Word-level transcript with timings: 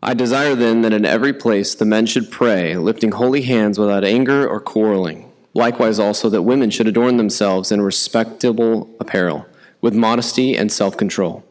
I 0.00 0.14
desire 0.14 0.54
then 0.54 0.82
that 0.82 0.92
in 0.92 1.04
every 1.04 1.32
place 1.32 1.74
the 1.74 1.84
men 1.84 2.06
should 2.06 2.30
pray, 2.30 2.76
lifting 2.76 3.10
holy 3.12 3.42
hands 3.42 3.80
without 3.80 4.04
anger 4.04 4.48
or 4.48 4.60
quarreling. 4.60 5.30
Likewise, 5.54 5.98
also 5.98 6.28
that 6.30 6.42
women 6.42 6.70
should 6.70 6.86
adorn 6.86 7.16
themselves 7.16 7.72
in 7.72 7.80
respectable 7.80 8.88
apparel, 9.00 9.46
with 9.80 9.94
modesty 9.94 10.56
and 10.56 10.70
self 10.70 10.96
control, 10.96 11.44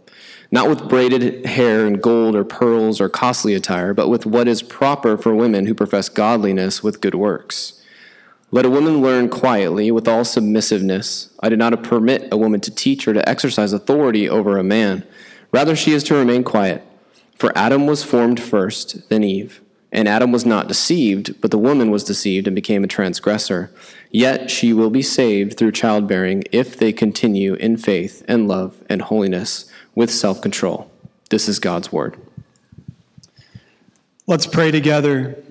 not 0.49 0.69
with 0.69 0.87
braided 0.87 1.45
hair 1.45 1.85
and 1.85 2.01
gold 2.01 2.37
or 2.37 2.45
pearls 2.45 3.01
or 3.01 3.09
costly 3.09 3.53
attire, 3.53 3.93
but 3.93 4.07
with 4.07 4.25
what 4.25 4.47
is 4.47 4.63
proper 4.63 5.17
for 5.17 5.35
women 5.35 5.65
who 5.65 5.73
profess 5.73 6.07
godliness 6.07 6.81
with 6.81 7.01
good 7.01 7.15
works. 7.15 7.83
Let 8.49 8.65
a 8.65 8.69
woman 8.69 9.01
learn 9.01 9.27
quietly 9.27 9.91
with 9.91 10.07
all 10.07 10.23
submissiveness. 10.23 11.33
I 11.41 11.49
do 11.49 11.57
not 11.57 11.83
permit 11.83 12.29
a 12.31 12.37
woman 12.37 12.61
to 12.61 12.71
teach 12.73 13.09
or 13.09 13.13
to 13.13 13.27
exercise 13.27 13.73
authority 13.73 14.29
over 14.29 14.57
a 14.57 14.63
man. 14.63 15.05
Rather, 15.51 15.75
she 15.75 15.91
is 15.91 16.01
to 16.05 16.15
remain 16.15 16.45
quiet. 16.45 16.86
For 17.37 17.55
Adam 17.55 17.85
was 17.85 18.03
formed 18.03 18.41
first, 18.41 19.09
then 19.09 19.23
Eve. 19.23 19.61
And 19.91 20.07
Adam 20.07 20.31
was 20.31 20.45
not 20.45 20.67
deceived, 20.67 21.39
but 21.39 21.51
the 21.51 21.57
woman 21.57 21.91
was 21.91 22.03
deceived 22.03 22.47
and 22.47 22.55
became 22.55 22.83
a 22.83 22.87
transgressor. 22.87 23.71
Yet 24.11 24.49
she 24.49 24.73
will 24.73 24.89
be 24.89 25.01
saved 25.01 25.57
through 25.57 25.71
childbearing 25.71 26.43
if 26.51 26.77
they 26.77 26.91
continue 26.91 27.53
in 27.53 27.77
faith 27.77 28.23
and 28.27 28.47
love 28.47 28.83
and 28.89 29.01
holiness 29.01 29.71
with 29.95 30.11
self 30.11 30.41
control. 30.41 30.91
This 31.29 31.47
is 31.47 31.59
God's 31.59 31.91
word. 31.91 32.17
Let's 34.25 34.47
pray 34.47 34.71
together. 34.71 35.41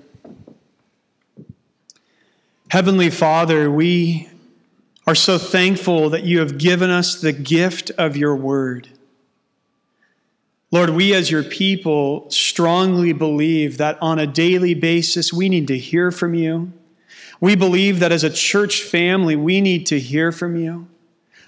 Heavenly 2.69 3.09
Father, 3.09 3.71
we 3.71 4.29
are 5.07 5.15
so 5.15 5.37
thankful 5.37 6.09
that 6.09 6.23
you 6.23 6.39
have 6.39 6.57
given 6.57 6.89
us 6.89 7.19
the 7.19 7.31
gift 7.31 7.91
of 7.91 8.17
your 8.17 8.35
word. 8.35 8.89
Lord, 10.69 10.89
we 10.89 11.13
as 11.13 11.31
your 11.31 11.43
people 11.43 12.29
strongly 12.29 13.13
believe 13.13 13.77
that 13.77 13.97
on 14.01 14.19
a 14.19 14.27
daily 14.27 14.73
basis 14.73 15.31
we 15.31 15.47
need 15.47 15.67
to 15.67 15.77
hear 15.77 16.11
from 16.11 16.33
you. 16.33 16.73
We 17.39 17.55
believe 17.55 17.99
that 17.99 18.11
as 18.11 18.25
a 18.25 18.29
church 18.29 18.81
family 18.81 19.35
we 19.35 19.61
need 19.61 19.85
to 19.87 19.99
hear 19.99 20.33
from 20.33 20.57
you. 20.57 20.87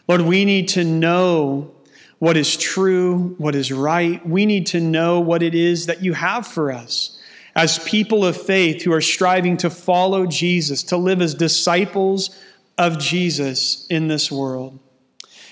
Lord, 0.07 0.21
we 0.21 0.45
need 0.45 0.69
to 0.69 0.85
know 0.85 1.71
what 2.19 2.37
is 2.37 2.55
true, 2.55 3.35
what 3.37 3.55
is 3.55 3.71
right. 3.71 4.25
We 4.25 4.45
need 4.45 4.67
to 4.67 4.79
know 4.79 5.19
what 5.19 5.43
it 5.43 5.53
is 5.53 5.87
that 5.87 6.01
you 6.01 6.13
have 6.13 6.47
for 6.47 6.71
us 6.71 7.19
as 7.55 7.79
people 7.79 8.25
of 8.25 8.39
faith 8.39 8.83
who 8.83 8.93
are 8.93 9.01
striving 9.01 9.57
to 9.57 9.69
follow 9.69 10.25
Jesus, 10.25 10.81
to 10.83 10.97
live 10.97 11.21
as 11.21 11.33
disciples 11.33 12.37
of 12.77 12.99
Jesus 12.99 13.85
in 13.87 14.07
this 14.07 14.31
world. 14.31 14.79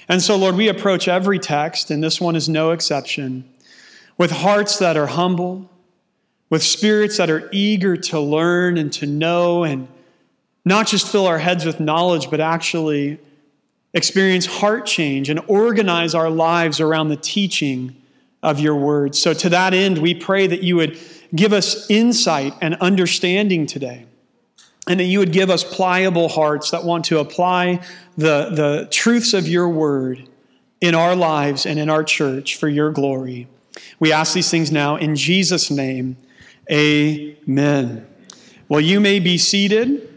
And 0.08 0.22
so, 0.22 0.38
Lord, 0.38 0.56
we 0.56 0.70
approach 0.70 1.08
every 1.08 1.38
text, 1.38 1.92
and 1.92 2.02
this 2.02 2.22
one 2.22 2.38
is 2.38 2.48
no 2.48 2.72
exception, 2.72 3.50
with 4.18 4.32
hearts 4.32 4.80
that 4.80 4.98
are 4.98 5.08
humble, 5.08 5.70
with 6.50 6.64
spirits 6.64 7.18
that 7.18 7.30
are 7.30 7.50
eager 7.52 7.98
to 7.98 8.20
learn 8.20 8.78
and 8.78 8.92
to 8.94 9.06
know, 9.06 9.64
and 9.64 9.88
not 10.66 10.88
just 10.88 11.08
fill 11.08 11.28
our 11.28 11.40
heads 11.40 11.66
with 11.66 11.80
knowledge, 11.80 12.30
but 12.30 12.40
actually 12.40 13.20
experience 13.94 14.46
heart 14.46 14.86
change 14.86 15.30
and 15.30 15.40
organize 15.48 16.14
our 16.14 16.30
lives 16.30 16.80
around 16.80 17.10
the 17.10 17.16
teaching 17.16 17.96
of 18.44 18.60
your 18.60 18.76
word. 18.76 19.16
So, 19.16 19.34
to 19.34 19.50
that 19.50 19.74
end, 19.74 19.98
we 19.98 20.14
pray 20.14 20.48
that 20.48 20.64
you 20.64 20.76
would 20.76 20.98
give 21.36 21.54
us 21.54 21.90
insight 21.90 22.54
and 22.62 22.76
understanding 22.76 23.66
today. 23.66 24.06
And 24.90 25.02
that 25.02 25.06
you 25.06 25.20
would 25.20 25.34
give 25.34 25.50
us 25.50 25.66
pliable 25.66 26.30
hearts 26.30 26.72
that 26.72 26.86
want 26.86 27.06
to 27.06 27.20
apply 27.20 27.82
the, 28.16 28.50
the 28.52 28.88
truths 28.90 29.34
of 29.34 29.46
your 29.46 29.68
word 29.68 30.30
in 30.80 30.96
our 30.96 31.14
lives 31.14 31.66
and 31.66 31.78
in 31.78 31.90
our 31.90 32.06
church 32.06 32.56
for 32.56 32.70
your 32.70 32.92
glory. 32.92 33.48
We 34.00 34.12
ask 34.12 34.34
these 34.34 34.50
things 34.50 34.72
now 34.72 34.96
in 34.96 35.16
Jesus' 35.16 35.72
name. 35.72 36.18
Amen. 36.72 38.06
Well, 38.70 38.82
you 38.82 39.00
may 39.00 39.20
be 39.20 39.38
seated. 39.38 40.14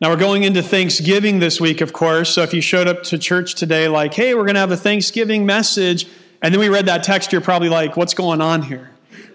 Now, 0.00 0.08
we're 0.08 0.16
going 0.16 0.44
into 0.44 0.62
Thanksgiving 0.62 1.40
this 1.40 1.60
week, 1.60 1.82
of 1.82 1.92
course. 1.92 2.34
So 2.34 2.42
if 2.42 2.54
you 2.54 2.62
showed 2.62 2.88
up 2.88 3.02
to 3.04 3.18
church 3.18 3.54
today, 3.54 3.86
like, 3.86 4.14
hey, 4.14 4.34
we're 4.34 4.44
going 4.44 4.54
to 4.54 4.60
have 4.60 4.70
a 4.70 4.76
Thanksgiving 4.76 5.44
message, 5.44 6.06
and 6.40 6.54
then 6.54 6.58
we 6.58 6.70
read 6.70 6.86
that 6.86 7.02
text, 7.02 7.32
you're 7.32 7.42
probably 7.42 7.68
like, 7.68 7.98
what's 7.98 8.14
going 8.14 8.40
on 8.40 8.62
here? 8.62 8.90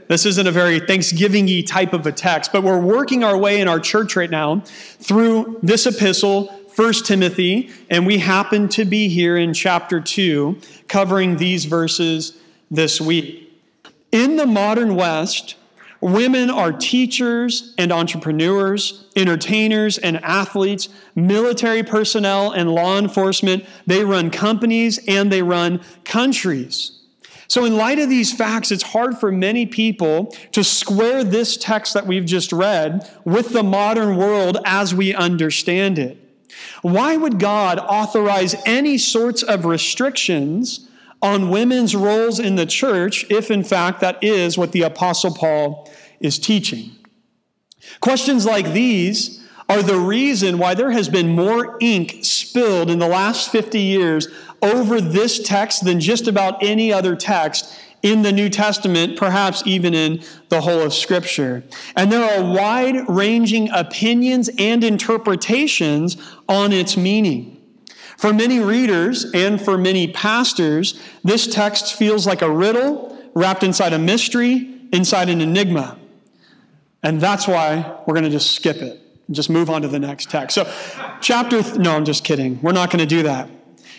This 0.07 0.25
isn't 0.25 0.47
a 0.47 0.51
very 0.51 0.79
Thanksgiving 0.79 1.45
y 1.45 1.63
type 1.65 1.93
of 1.93 2.05
a 2.07 2.11
text, 2.11 2.51
but 2.51 2.63
we're 2.63 2.79
working 2.79 3.23
our 3.23 3.37
way 3.37 3.59
in 3.59 3.67
our 3.67 3.79
church 3.79 4.15
right 4.15 4.29
now 4.29 4.61
through 4.61 5.59
this 5.61 5.85
epistle, 5.85 6.47
1 6.75 6.93
Timothy, 7.05 7.71
and 7.89 8.05
we 8.05 8.17
happen 8.17 8.67
to 8.69 8.83
be 8.83 9.07
here 9.07 9.37
in 9.37 9.53
chapter 9.53 10.01
2, 10.01 10.59
covering 10.87 11.37
these 11.37 11.65
verses 11.65 12.37
this 12.69 12.99
week. 12.99 13.49
In 14.11 14.35
the 14.35 14.45
modern 14.45 14.95
West, 14.95 15.55
Women 16.01 16.51
are 16.51 16.71
teachers 16.71 17.73
and 17.79 17.91
entrepreneurs, 17.91 19.05
entertainers 19.15 19.97
and 19.97 20.23
athletes, 20.23 20.87
military 21.15 21.81
personnel 21.81 22.51
and 22.51 22.69
law 22.69 22.99
enforcement. 22.99 23.65
They 23.87 24.03
run 24.03 24.29
companies 24.29 24.99
and 25.07 25.31
they 25.31 25.41
run 25.41 25.81
countries. 26.03 26.99
So, 27.47 27.65
in 27.65 27.77
light 27.77 27.97
of 27.97 28.09
these 28.09 28.31
facts, 28.31 28.71
it's 28.71 28.83
hard 28.83 29.17
for 29.17 29.31
many 29.31 29.65
people 29.65 30.35
to 30.51 30.63
square 30.63 31.23
this 31.23 31.57
text 31.57 31.95
that 31.95 32.05
we've 32.05 32.25
just 32.25 32.51
read 32.51 33.09
with 33.23 33.49
the 33.49 33.63
modern 33.63 34.15
world 34.15 34.57
as 34.65 34.93
we 34.93 35.15
understand 35.15 35.97
it. 35.97 36.24
Why 36.81 37.17
would 37.17 37.39
God 37.39 37.79
authorize 37.79 38.55
any 38.65 38.97
sorts 38.97 39.43
of 39.43 39.65
restrictions 39.65 40.87
on 41.21 41.49
women's 41.49 41.95
roles 41.95 42.39
in 42.39 42.55
the 42.55 42.65
church 42.67 43.25
if, 43.31 43.49
in 43.49 43.63
fact, 43.63 43.99
that 44.01 44.23
is 44.23 44.57
what 44.57 44.71
the 44.71 44.83
Apostle 44.83 45.33
Paul 45.33 45.91
is 46.19 46.37
teaching. 46.37 46.91
Questions 47.99 48.45
like 48.45 48.73
these 48.73 49.43
are 49.67 49.81
the 49.81 49.97
reason 49.97 50.59
why 50.59 50.75
there 50.75 50.91
has 50.91 51.09
been 51.09 51.29
more 51.29 51.77
ink 51.81 52.19
spilled 52.21 52.91
in 52.91 52.99
the 52.99 53.07
last 53.07 53.51
50 53.51 53.79
years 53.79 54.27
over 54.61 55.01
this 55.01 55.39
text 55.39 55.83
than 55.83 55.99
just 55.99 56.27
about 56.27 56.61
any 56.63 56.93
other 56.93 57.15
text 57.15 57.73
in 58.05 58.21
the 58.21 58.31
New 58.31 58.49
Testament, 58.49 59.17
perhaps 59.17 59.63
even 59.65 59.95
in 59.95 60.21
the 60.49 60.61
whole 60.61 60.81
of 60.81 60.93
Scripture. 60.93 61.63
And 61.95 62.11
there 62.11 62.23
are 62.23 62.53
wide 62.53 63.09
ranging 63.09 63.67
opinions 63.71 64.47
and 64.59 64.83
interpretations 64.83 66.15
on 66.47 66.71
its 66.71 66.95
meaning. 66.95 67.59
For 68.15 68.31
many 68.31 68.59
readers 68.59 69.25
and 69.33 69.59
for 69.59 69.75
many 69.75 70.07
pastors, 70.13 71.01
this 71.23 71.47
text 71.47 71.95
feels 71.95 72.27
like 72.27 72.43
a 72.43 72.49
riddle 72.49 73.19
wrapped 73.33 73.63
inside 73.63 73.91
a 73.91 73.97
mystery, 73.97 74.81
inside 74.93 75.27
an 75.29 75.41
enigma. 75.41 75.97
And 77.01 77.19
that's 77.19 77.47
why 77.47 77.99
we're 78.05 78.13
going 78.13 78.23
to 78.23 78.29
just 78.29 78.51
skip 78.51 78.77
it 78.77 79.01
and 79.25 79.35
just 79.35 79.49
move 79.49 79.67
on 79.67 79.81
to 79.81 79.87
the 79.87 79.99
next 79.99 80.29
text. 80.29 80.53
So, 80.53 80.71
chapter, 81.21 81.63
th- 81.63 81.77
no, 81.77 81.95
I'm 81.95 82.05
just 82.05 82.23
kidding. 82.23 82.61
We're 82.61 82.71
not 82.71 82.91
going 82.91 82.99
to 82.99 83.07
do 83.07 83.23
that. 83.23 83.49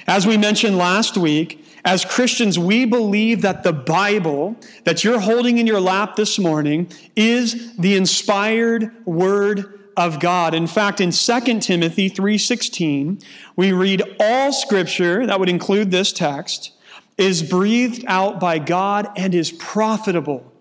As 0.07 0.29
we 0.29 0.37
mentioned 0.37 0.79
last 0.79 1.17
week, 1.17 1.66
as 1.87 2.05
Christians, 2.05 2.59
we 2.59 2.85
believe 2.85 3.43
that 3.43 3.63
the 3.63 3.73
Bible 3.73 4.57
that 4.83 5.05
you're 5.05 5.21
holding 5.21 5.59
in 5.59 5.69
your 5.69 5.81
lap 5.81 6.17
this 6.17 6.37
morning 6.37 6.91
is 7.15 7.77
the 7.77 7.95
inspired 7.95 8.91
word 9.07 9.79
of 9.97 10.19
God. 10.19 10.53
In 10.53 10.67
fact, 10.67 11.01
in 11.01 11.13
2 11.13 11.63
Timothy 11.63 12.09
3:16, 12.09 13.21
we 13.55 13.71
read 13.71 14.03
all 14.19 14.53
scripture, 14.53 15.27
that 15.27 15.39
would 15.39 15.49
include 15.49 15.93
this 15.93 16.13
text, 16.13 16.73
is 17.17 17.45
breathed 17.45 18.05
out 18.09 18.41
by 18.41 18.59
God 18.59 19.09
and 19.17 19.33
is 19.33 19.53
profitable 19.53 20.53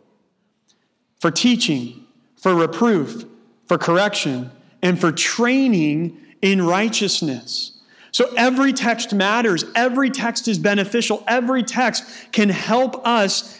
for 1.19 1.31
teaching, 1.31 2.05
for 2.37 2.53
reproof, 2.53 3.25
for 3.65 3.79
correction, 3.79 4.51
and 4.83 5.01
for 5.01 5.11
training 5.11 6.17
in 6.43 6.61
righteousness. 6.61 7.74
So 8.15 8.31
every 8.37 8.71
text 8.71 9.13
matters. 9.13 9.65
Every 9.75 10.09
text 10.09 10.47
is 10.47 10.57
beneficial. 10.57 11.21
Every 11.27 11.63
text 11.63 12.05
can 12.31 12.47
help 12.47 13.05
us 13.05 13.59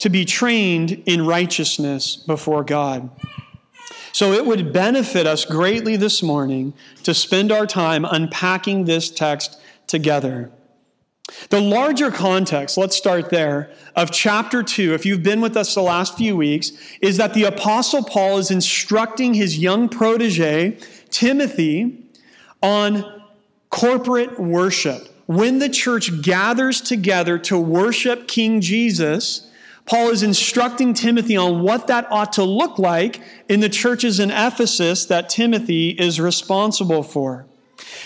to 0.00 0.08
be 0.08 0.24
trained 0.24 1.04
in 1.06 1.24
righteousness 1.24 2.16
before 2.16 2.64
God. 2.64 3.10
So 4.10 4.32
it 4.32 4.44
would 4.44 4.72
benefit 4.72 5.28
us 5.28 5.44
greatly 5.44 5.94
this 5.94 6.20
morning 6.20 6.74
to 7.04 7.14
spend 7.14 7.52
our 7.52 7.64
time 7.64 8.04
unpacking 8.04 8.86
this 8.86 9.08
text 9.08 9.60
together. 9.86 10.50
The 11.50 11.60
larger 11.60 12.10
context, 12.10 12.76
let's 12.76 12.96
start 12.96 13.30
there, 13.30 13.70
of 13.94 14.10
chapter 14.10 14.64
2, 14.64 14.94
if 14.94 15.06
you've 15.06 15.22
been 15.22 15.40
with 15.40 15.56
us 15.56 15.76
the 15.76 15.80
last 15.80 16.18
few 16.18 16.36
weeks, 16.36 16.72
is 17.00 17.18
that 17.18 17.34
the 17.34 17.44
Apostle 17.44 18.02
Paul 18.02 18.38
is 18.38 18.50
instructing 18.50 19.34
his 19.34 19.58
young 19.58 19.88
protege, 19.88 20.76
Timothy, 21.08 22.00
on 22.60 23.21
corporate 23.72 24.38
worship. 24.38 25.08
When 25.26 25.58
the 25.58 25.68
church 25.68 26.22
gathers 26.22 26.80
together 26.80 27.38
to 27.38 27.58
worship 27.58 28.28
King 28.28 28.60
Jesus, 28.60 29.50
Paul 29.86 30.10
is 30.10 30.22
instructing 30.22 30.94
Timothy 30.94 31.36
on 31.36 31.62
what 31.62 31.86
that 31.86 32.06
ought 32.12 32.34
to 32.34 32.44
look 32.44 32.78
like 32.78 33.20
in 33.48 33.60
the 33.60 33.68
churches 33.68 34.20
in 34.20 34.30
Ephesus 34.30 35.06
that 35.06 35.28
Timothy 35.30 35.88
is 35.88 36.20
responsible 36.20 37.02
for. 37.02 37.46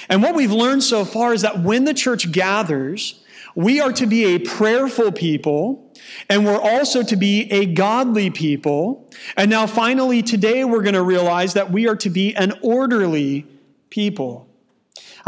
And 0.09 0.23
what 0.23 0.37
we've 0.37 0.53
learned 0.53 0.85
so 0.85 1.05
far 1.05 1.35
is 1.35 1.43
that 1.43 1.63
when 1.63 1.85
the 1.85 1.95
church 1.95 2.31
gathers, 2.31 3.23
We 3.57 3.81
are 3.81 3.93
to 3.95 4.07
be 4.07 4.35
a 4.35 4.39
prayerful 4.39 5.13
people, 5.13 5.91
and 6.29 6.45
we're 6.45 6.61
also 6.61 7.03
to 7.03 7.17
be 7.17 7.51
a 7.51 7.65
godly 7.65 8.29
people. 8.29 9.11
And 9.35 9.51
now, 9.51 9.67
finally, 9.67 10.23
today 10.23 10.63
we're 10.65 10.83
going 10.83 10.95
to 10.95 11.03
realize 11.03 11.55
that 11.55 11.73
we 11.73 11.89
are 11.89 11.97
to 11.97 12.11
be 12.11 12.37
an 12.37 12.53
orderly 12.61 13.47
people. 13.89 14.46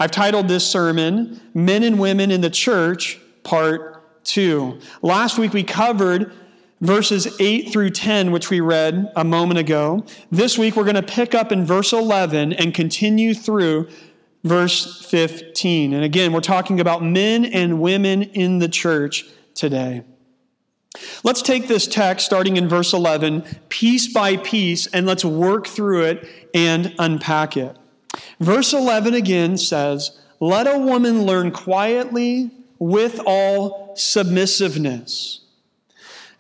I've 0.01 0.13
titled 0.13 0.47
this 0.47 0.65
sermon, 0.65 1.41
Men 1.55 1.83
and 1.83 1.99
Women 1.99 2.31
in 2.31 2.41
the 2.41 2.51
Church, 2.51 3.19
Part 3.43 4.25
2. 4.25 4.79
Last 5.03 5.39
week 5.39 5.53
we 5.53 5.65
covered 5.65 6.33
verses 6.81 7.37
8 7.41 7.73
through 7.73 7.91
10, 7.91 8.31
which 8.31 8.49
we 8.49 8.61
read 8.61 9.11
a 9.17 9.25
moment 9.25 9.59
ago. 9.59 10.05
This 10.31 10.57
week 10.57 10.77
we're 10.77 10.85
going 10.85 10.95
to 10.95 11.03
pick 11.03 11.35
up 11.35 11.51
in 11.51 11.65
verse 11.65 11.93
11 11.93 12.53
and 12.53 12.73
continue 12.73 13.35
through 13.35 13.89
verse 14.45 15.05
15. 15.07 15.93
And 15.93 16.05
again, 16.05 16.33
we're 16.33 16.41
talking 16.43 16.79
about 16.79 17.03
men 17.03 17.45
and 17.45 17.81
women 17.81 18.23
in 18.23 18.61
the 18.61 18.69
church 18.69 19.25
today. 19.55 20.05
Let's 21.25 21.43
take 21.43 21.67
this 21.67 21.89
text 21.89 22.25
starting 22.27 22.57
in 22.57 22.69
verse 22.69 22.93
11, 22.93 23.43
piece 23.69 24.13
by 24.13 24.37
piece, 24.37 24.87
and 24.87 25.07
let's 25.07 25.25
work 25.25 25.67
through 25.67 26.05
it 26.05 26.29
and 26.55 26.95
unpack 26.99 27.57
it. 27.57 27.77
Verse 28.41 28.73
11 28.73 29.15
again 29.15 29.59
says, 29.59 30.19
Let 30.41 30.67
a 30.67 30.79
woman 30.79 31.23
learn 31.23 31.51
quietly 31.51 32.51
with 32.79 33.21
all 33.27 33.95
submissiveness. 33.97 35.41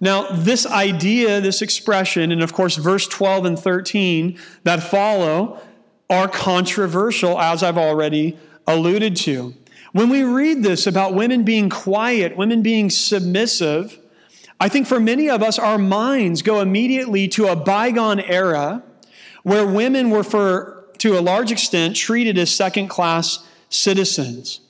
Now, 0.00 0.30
this 0.30 0.64
idea, 0.64 1.40
this 1.40 1.60
expression, 1.60 2.30
and 2.30 2.42
of 2.42 2.52
course, 2.52 2.76
verse 2.76 3.08
12 3.08 3.44
and 3.44 3.58
13 3.58 4.38
that 4.62 4.82
follow 4.82 5.60
are 6.08 6.28
controversial, 6.28 7.38
as 7.40 7.62
I've 7.62 7.76
already 7.76 8.38
alluded 8.66 9.16
to. 9.16 9.54
When 9.92 10.08
we 10.08 10.22
read 10.22 10.62
this 10.62 10.86
about 10.86 11.14
women 11.14 11.42
being 11.42 11.68
quiet, 11.68 12.36
women 12.36 12.62
being 12.62 12.90
submissive, 12.90 13.98
I 14.60 14.68
think 14.68 14.86
for 14.86 15.00
many 15.00 15.28
of 15.28 15.42
us, 15.42 15.58
our 15.58 15.78
minds 15.78 16.42
go 16.42 16.60
immediately 16.60 17.26
to 17.28 17.48
a 17.48 17.56
bygone 17.56 18.20
era 18.20 18.82
where 19.42 19.66
women 19.66 20.10
were, 20.10 20.24
for, 20.24 20.77
to 20.98 21.18
a 21.18 21.20
large 21.20 21.50
extent, 21.50 21.96
treated 21.96 22.38
as 22.38 22.54
second 22.54 22.88
class 22.88 23.44
citizens. 23.68 24.60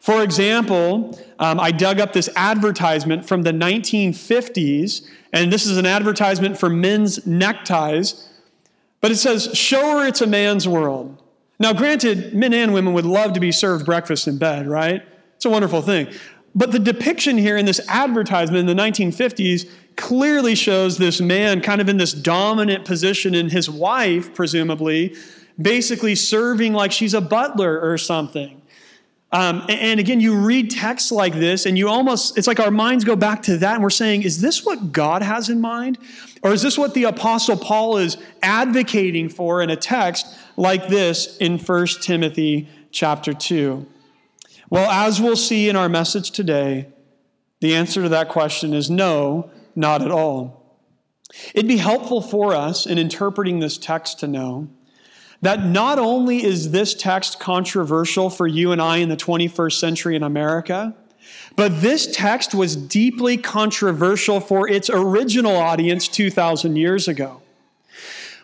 For 0.00 0.22
example, 0.22 1.18
um, 1.38 1.60
I 1.60 1.72
dug 1.72 2.00
up 2.00 2.14
this 2.14 2.30
advertisement 2.34 3.26
from 3.26 3.42
the 3.42 3.52
1950s, 3.52 5.06
and 5.32 5.52
this 5.52 5.66
is 5.66 5.76
an 5.76 5.86
advertisement 5.86 6.58
for 6.58 6.70
men's 6.70 7.26
neckties, 7.26 8.28
but 9.00 9.10
it 9.10 9.16
says, 9.16 9.50
Show 9.54 9.98
her 9.98 10.06
it's 10.06 10.22
a 10.22 10.26
man's 10.26 10.66
world. 10.66 11.22
Now, 11.58 11.74
granted, 11.74 12.34
men 12.34 12.54
and 12.54 12.72
women 12.72 12.94
would 12.94 13.04
love 13.04 13.34
to 13.34 13.40
be 13.40 13.52
served 13.52 13.84
breakfast 13.84 14.26
in 14.26 14.38
bed, 14.38 14.66
right? 14.66 15.02
It's 15.36 15.44
a 15.44 15.50
wonderful 15.50 15.82
thing. 15.82 16.08
But 16.54 16.72
the 16.72 16.78
depiction 16.78 17.36
here 17.36 17.58
in 17.58 17.66
this 17.66 17.80
advertisement 17.86 18.68
in 18.68 18.76
the 18.76 18.82
1950s 18.82 19.70
clearly 19.96 20.54
shows 20.54 20.96
this 20.96 21.20
man 21.20 21.60
kind 21.60 21.82
of 21.82 21.88
in 21.88 21.98
this 21.98 22.12
dominant 22.12 22.86
position, 22.86 23.34
and 23.34 23.52
his 23.52 23.68
wife, 23.68 24.32
presumably, 24.34 25.14
basically 25.60 26.14
serving 26.14 26.72
like 26.72 26.92
she's 26.92 27.14
a 27.14 27.20
butler 27.20 27.80
or 27.80 27.98
something. 27.98 28.60
Um, 29.32 29.64
and 29.68 30.00
again, 30.00 30.20
you 30.20 30.36
read 30.36 30.70
texts 30.70 31.12
like 31.12 31.34
this, 31.34 31.64
and 31.64 31.78
you 31.78 31.88
almost, 31.88 32.36
it's 32.36 32.48
like 32.48 32.58
our 32.58 32.72
minds 32.72 33.04
go 33.04 33.14
back 33.14 33.42
to 33.42 33.58
that, 33.58 33.74
and 33.74 33.82
we're 33.82 33.90
saying, 33.90 34.22
is 34.22 34.40
this 34.40 34.64
what 34.64 34.90
God 34.90 35.22
has 35.22 35.48
in 35.48 35.60
mind? 35.60 35.98
Or 36.42 36.52
is 36.52 36.62
this 36.62 36.76
what 36.76 36.94
the 36.94 37.04
Apostle 37.04 37.56
Paul 37.56 37.98
is 37.98 38.16
advocating 38.42 39.28
for 39.28 39.62
in 39.62 39.70
a 39.70 39.76
text 39.76 40.26
like 40.56 40.88
this 40.88 41.36
in 41.36 41.58
1 41.58 41.86
Timothy 42.02 42.68
chapter 42.90 43.32
2? 43.32 43.86
Well, 44.68 44.90
as 44.90 45.20
we'll 45.20 45.36
see 45.36 45.68
in 45.68 45.76
our 45.76 45.88
message 45.88 46.32
today, 46.32 46.88
the 47.60 47.74
answer 47.74 48.02
to 48.02 48.08
that 48.08 48.30
question 48.30 48.72
is 48.74 48.90
no, 48.90 49.50
not 49.76 50.02
at 50.02 50.10
all. 50.10 50.78
It'd 51.54 51.68
be 51.68 51.76
helpful 51.76 52.20
for 52.20 52.52
us 52.52 52.84
in 52.84 52.98
interpreting 52.98 53.60
this 53.60 53.78
text 53.78 54.18
to 54.20 54.26
know 54.26 54.68
that 55.42 55.64
not 55.64 55.98
only 55.98 56.44
is 56.44 56.70
this 56.70 56.94
text 56.94 57.40
controversial 57.40 58.30
for 58.30 58.46
you 58.46 58.72
and 58.72 58.80
I 58.80 58.98
in 58.98 59.08
the 59.08 59.16
21st 59.16 59.78
century 59.78 60.16
in 60.16 60.22
America, 60.22 60.94
but 61.56 61.80
this 61.80 62.14
text 62.14 62.54
was 62.54 62.76
deeply 62.76 63.36
controversial 63.36 64.40
for 64.40 64.68
its 64.68 64.90
original 64.90 65.56
audience 65.56 66.08
2,000 66.08 66.76
years 66.76 67.08
ago. 67.08 67.42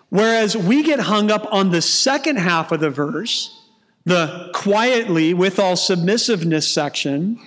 Whereas 0.09 0.57
we 0.57 0.83
get 0.83 1.01
hung 1.01 1.31
up 1.31 1.47
on 1.53 1.71
the 1.71 1.83
second 1.83 2.37
half 2.37 2.73
of 2.73 2.81
the 2.81 2.91
verse, 2.91 3.61
the 4.05 4.51
quietly 4.55 5.35
with 5.35 5.59
all 5.59 5.77
submissiveness 5.77 6.69
section, 6.69 7.41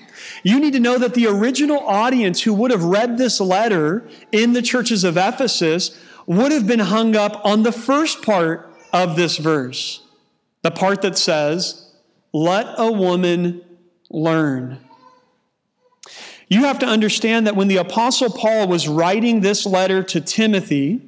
you 0.43 0.59
need 0.59 0.73
to 0.73 0.79
know 0.79 0.97
that 0.97 1.13
the 1.13 1.27
original 1.27 1.79
audience 1.79 2.41
who 2.41 2.53
would 2.53 2.71
have 2.71 2.83
read 2.83 3.17
this 3.17 3.39
letter 3.39 4.07
in 4.31 4.53
the 4.53 4.61
churches 4.61 5.03
of 5.03 5.17
Ephesus 5.17 5.97
would 6.25 6.51
have 6.51 6.67
been 6.67 6.79
hung 6.79 7.15
up 7.15 7.43
on 7.45 7.63
the 7.63 7.71
first 7.71 8.21
part 8.21 8.68
of 8.93 9.15
this 9.15 9.37
verse, 9.37 10.01
the 10.61 10.71
part 10.71 11.01
that 11.01 11.17
says, 11.17 11.91
Let 12.33 12.67
a 12.77 12.91
woman 12.91 13.61
learn. 14.09 14.79
You 16.47 16.63
have 16.63 16.79
to 16.79 16.85
understand 16.87 17.45
that 17.45 17.55
when 17.55 17.67
the 17.67 17.77
Apostle 17.77 18.31
Paul 18.31 18.67
was 18.67 18.87
writing 18.87 19.41
this 19.41 19.65
letter 19.65 20.01
to 20.03 20.19
Timothy, 20.19 21.01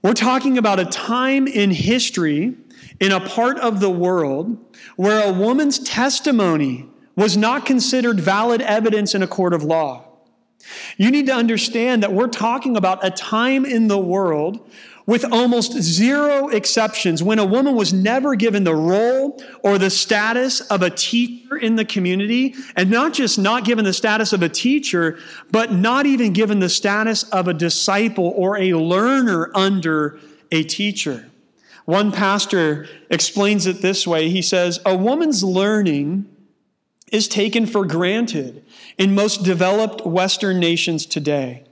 we're 0.00 0.14
talking 0.14 0.56
about 0.56 0.78
a 0.78 0.84
time 0.84 1.48
in 1.48 1.72
history 1.72 2.54
in 3.00 3.12
a 3.12 3.20
part 3.20 3.58
of 3.58 3.80
the 3.80 3.90
world 3.90 4.56
where 4.96 5.28
a 5.28 5.32
woman's 5.32 5.80
testimony 5.80 6.88
was 7.16 7.36
not 7.36 7.66
considered 7.66 8.20
valid 8.20 8.62
evidence 8.62 9.14
in 9.14 9.24
a 9.24 9.26
court 9.26 9.52
of 9.52 9.64
law. 9.64 10.04
You 10.96 11.10
need 11.10 11.26
to 11.26 11.34
understand 11.34 12.02
that 12.02 12.12
we're 12.12 12.28
talking 12.28 12.76
about 12.76 13.04
a 13.04 13.10
time 13.10 13.64
in 13.64 13.88
the 13.88 13.98
world 13.98 14.68
with 15.08 15.24
almost 15.32 15.72
zero 15.72 16.48
exceptions, 16.48 17.22
when 17.22 17.38
a 17.38 17.44
woman 17.44 17.74
was 17.74 17.94
never 17.94 18.34
given 18.34 18.64
the 18.64 18.74
role 18.74 19.42
or 19.62 19.78
the 19.78 19.88
status 19.88 20.60
of 20.60 20.82
a 20.82 20.90
teacher 20.90 21.56
in 21.56 21.76
the 21.76 21.84
community, 21.84 22.54
and 22.76 22.90
not 22.90 23.14
just 23.14 23.38
not 23.38 23.64
given 23.64 23.86
the 23.86 23.92
status 23.94 24.34
of 24.34 24.42
a 24.42 24.50
teacher, 24.50 25.18
but 25.50 25.72
not 25.72 26.04
even 26.04 26.34
given 26.34 26.58
the 26.58 26.68
status 26.68 27.22
of 27.30 27.48
a 27.48 27.54
disciple 27.54 28.34
or 28.36 28.58
a 28.58 28.74
learner 28.74 29.50
under 29.54 30.20
a 30.52 30.62
teacher. 30.62 31.30
One 31.86 32.12
pastor 32.12 32.86
explains 33.08 33.66
it 33.66 33.80
this 33.80 34.06
way 34.06 34.28
he 34.28 34.42
says, 34.42 34.78
A 34.84 34.94
woman's 34.94 35.42
learning 35.42 36.26
is 37.10 37.28
taken 37.28 37.64
for 37.64 37.86
granted 37.86 38.62
in 38.98 39.14
most 39.14 39.42
developed 39.42 40.04
Western 40.04 40.60
nations 40.60 41.06
today. 41.06 41.64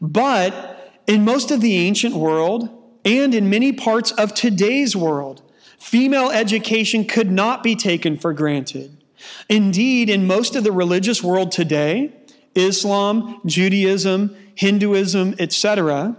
But 0.00 0.76
in 1.06 1.24
most 1.24 1.50
of 1.50 1.60
the 1.60 1.76
ancient 1.76 2.14
world, 2.14 2.75
and 3.06 3.34
in 3.34 3.48
many 3.48 3.72
parts 3.72 4.10
of 4.10 4.34
today's 4.34 4.96
world, 4.96 5.40
female 5.78 6.30
education 6.30 7.04
could 7.04 7.30
not 7.30 7.62
be 7.62 7.76
taken 7.76 8.18
for 8.18 8.32
granted. 8.32 8.96
Indeed, 9.48 10.10
in 10.10 10.26
most 10.26 10.56
of 10.56 10.64
the 10.64 10.72
religious 10.72 11.22
world 11.22 11.52
today, 11.52 12.12
Islam, 12.56 13.40
Judaism, 13.46 14.36
Hinduism, 14.56 15.36
etc., 15.38 16.16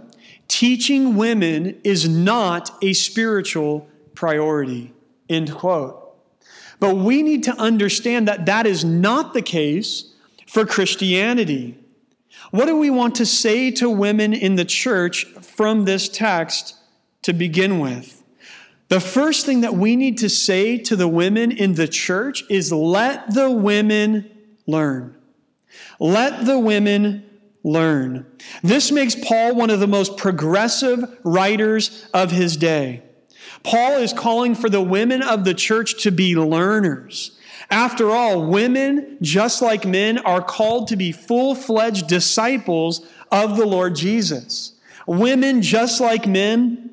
teaching 0.48 1.16
women 1.16 1.78
is 1.84 2.08
not 2.08 2.70
a 2.82 2.94
spiritual 2.94 3.86
priority. 4.14 4.92
End 5.28 5.52
quote. 5.52 6.04
But 6.80 6.96
we 6.96 7.22
need 7.22 7.42
to 7.44 7.56
understand 7.56 8.26
that 8.28 8.46
that 8.46 8.66
is 8.66 8.82
not 8.84 9.34
the 9.34 9.42
case 9.42 10.14
for 10.46 10.64
Christianity. 10.64 11.76
What 12.50 12.66
do 12.66 12.78
we 12.78 12.88
want 12.88 13.16
to 13.16 13.26
say 13.26 13.70
to 13.72 13.90
women 13.90 14.32
in 14.32 14.54
the 14.54 14.64
church 14.64 15.24
from 15.24 15.84
this 15.84 16.08
text 16.08 16.77
to 17.22 17.32
begin 17.32 17.78
with. 17.78 18.22
The 18.88 19.00
first 19.00 19.44
thing 19.44 19.60
that 19.60 19.74
we 19.74 19.96
need 19.96 20.18
to 20.18 20.30
say 20.30 20.78
to 20.78 20.96
the 20.96 21.08
women 21.08 21.52
in 21.52 21.74
the 21.74 21.88
church 21.88 22.42
is 22.48 22.72
let 22.72 23.34
the 23.34 23.50
women 23.50 24.30
learn. 24.66 25.14
Let 26.00 26.46
the 26.46 26.58
women 26.58 27.24
learn. 27.62 28.24
This 28.62 28.90
makes 28.90 29.14
Paul 29.14 29.54
one 29.54 29.70
of 29.70 29.80
the 29.80 29.86
most 29.86 30.16
progressive 30.16 31.18
writers 31.22 32.08
of 32.14 32.30
his 32.30 32.56
day. 32.56 33.02
Paul 33.62 33.98
is 33.98 34.12
calling 34.12 34.54
for 34.54 34.70
the 34.70 34.80
women 34.80 35.22
of 35.22 35.44
the 35.44 35.54
church 35.54 36.02
to 36.02 36.10
be 36.10 36.34
learners. 36.36 37.38
After 37.70 38.10
all, 38.10 38.46
women, 38.46 39.18
just 39.20 39.60
like 39.60 39.84
men, 39.84 40.18
are 40.18 40.42
called 40.42 40.88
to 40.88 40.96
be 40.96 41.12
full 41.12 41.54
fledged 41.54 42.06
disciples 42.06 43.06
of 43.30 43.56
the 43.56 43.66
Lord 43.66 43.94
Jesus. 43.94 44.72
Women, 45.06 45.60
just 45.60 46.00
like 46.00 46.26
men, 46.26 46.87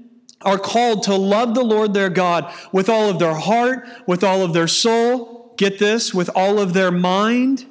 are 0.45 0.59
called 0.59 1.03
to 1.03 1.15
love 1.15 1.55
the 1.55 1.63
Lord 1.63 1.93
their 1.93 2.09
God 2.09 2.53
with 2.71 2.87
all 2.87 3.09
of 3.09 3.19
their 3.19 3.33
heart, 3.33 3.87
with 4.05 4.23
all 4.23 4.43
of 4.43 4.53
their 4.53 4.67
soul, 4.67 5.53
get 5.57 5.79
this, 5.79 6.13
with 6.13 6.29
all 6.35 6.59
of 6.59 6.73
their 6.73 6.91
mind, 6.91 7.65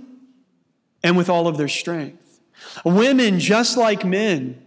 and 1.02 1.16
with 1.16 1.28
all 1.28 1.46
of 1.46 1.56
their 1.56 1.68
strength. 1.68 2.40
Women, 2.84 3.38
just 3.38 3.76
like 3.76 4.04
men, 4.04 4.60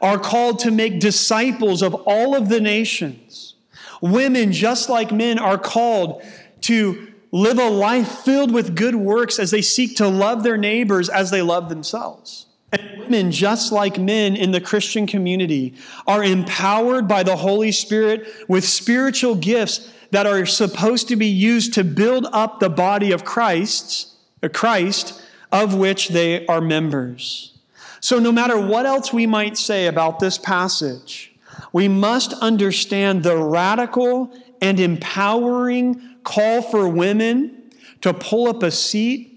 are 0.00 0.18
called 0.18 0.58
to 0.60 0.70
make 0.70 0.98
disciples 0.98 1.82
of 1.82 1.94
all 1.94 2.34
of 2.34 2.48
the 2.48 2.60
nations. 2.60 3.54
Women, 4.00 4.52
just 4.52 4.88
like 4.88 5.12
men, 5.12 5.38
are 5.38 5.58
called 5.58 6.22
to 6.62 7.12
live 7.30 7.58
a 7.58 7.68
life 7.68 8.20
filled 8.20 8.52
with 8.52 8.76
good 8.76 8.94
works 8.94 9.38
as 9.38 9.50
they 9.50 9.62
seek 9.62 9.96
to 9.96 10.08
love 10.08 10.42
their 10.42 10.56
neighbors 10.56 11.08
as 11.08 11.30
they 11.30 11.42
love 11.42 11.68
themselves. 11.68 12.46
And 12.74 12.98
women, 12.98 13.30
just 13.30 13.70
like 13.70 13.98
men 13.98 14.34
in 14.34 14.50
the 14.50 14.60
Christian 14.60 15.06
community, 15.06 15.74
are 16.06 16.24
empowered 16.24 17.06
by 17.06 17.22
the 17.22 17.36
Holy 17.36 17.70
Spirit 17.70 18.26
with 18.48 18.64
spiritual 18.64 19.36
gifts 19.36 19.92
that 20.10 20.26
are 20.26 20.44
supposed 20.46 21.08
to 21.08 21.16
be 21.16 21.26
used 21.26 21.74
to 21.74 21.84
build 21.84 22.26
up 22.32 22.58
the 22.58 22.68
body 22.68 23.12
of 23.12 23.24
Christ, 23.24 24.12
uh, 24.42 24.48
Christ, 24.48 25.22
of 25.52 25.74
which 25.74 26.08
they 26.08 26.46
are 26.46 26.60
members. 26.60 27.52
So, 28.00 28.18
no 28.18 28.32
matter 28.32 28.58
what 28.58 28.86
else 28.86 29.12
we 29.12 29.26
might 29.26 29.56
say 29.56 29.86
about 29.86 30.18
this 30.18 30.36
passage, 30.36 31.32
we 31.72 31.88
must 31.88 32.32
understand 32.34 33.22
the 33.22 33.36
radical 33.36 34.36
and 34.60 34.80
empowering 34.80 36.16
call 36.24 36.60
for 36.62 36.88
women 36.88 37.70
to 38.00 38.12
pull 38.12 38.48
up 38.48 38.62
a 38.62 38.70
seat 38.70 39.33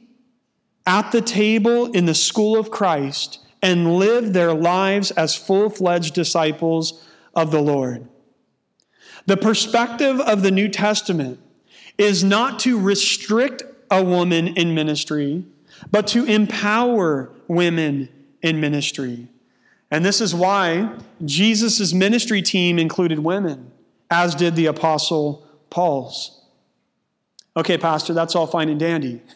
at 0.88 1.12
the 1.12 1.22
table 1.22 1.92
in 1.92 2.06
the 2.06 2.16
school 2.16 2.58
of 2.58 2.72
Christ 2.72 3.40
and 3.62 3.98
live 3.98 4.32
their 4.34 4.54
lives 4.54 5.12
as 5.12 5.36
full 5.36 5.70
fledged 5.70 6.14
disciples 6.14 7.06
of 7.36 7.52
the 7.52 7.62
Lord. 7.62 8.08
The 9.26 9.38
perspective 9.38 10.22
of 10.22 10.42
the 10.42 10.52
New 10.52 10.70
Testament 10.70 11.40
is 11.98 12.24
not 12.24 12.60
to 12.60 12.80
restrict 12.80 13.64
a 13.92 14.02
woman 14.02 14.48
in 14.48 14.74
ministry, 14.74 15.44
but 15.92 16.08
to 16.08 16.24
empower 16.24 17.32
women 17.48 18.08
in 18.42 18.62
ministry. 18.62 19.28
And 19.92 20.06
this 20.06 20.22
is 20.22 20.34
why 20.34 20.96
Jesus' 21.26 21.94
ministry 21.94 22.42
team 22.42 22.80
included 22.80 23.20
women, 23.20 23.72
as 24.10 24.36
did 24.36 24.56
the 24.56 24.68
Apostle 24.68 25.46
Paul's. 25.70 26.42
Okay, 27.58 27.78
Pastor, 27.78 28.14
that's 28.14 28.36
all 28.36 28.48
fine 28.48 28.70
and 28.70 28.80
dandy. 28.80 29.22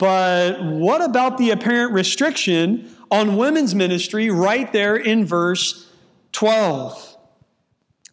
But 0.00 0.64
what 0.64 1.02
about 1.02 1.36
the 1.36 1.50
apparent 1.50 1.92
restriction 1.92 2.88
on 3.10 3.36
women's 3.36 3.74
ministry 3.74 4.30
right 4.30 4.72
there 4.72 4.96
in 4.96 5.26
verse 5.26 5.90
12? 6.32 7.18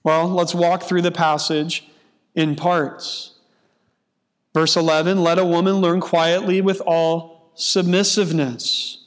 Well, 0.03 0.27
let's 0.27 0.53
walk 0.53 0.84
through 0.84 1.03
the 1.03 1.13
passage 1.13 1.88
in 2.36 2.58
parts. 2.58 3.36
Verse 4.53 4.75
11 4.75 5.24
Let 5.24 5.39
a 5.39 5.46
woman 5.46 5.75
learn 5.75 6.01
quietly 6.01 6.60
with 6.60 6.82
all 6.82 7.53
submissiveness. 7.56 9.06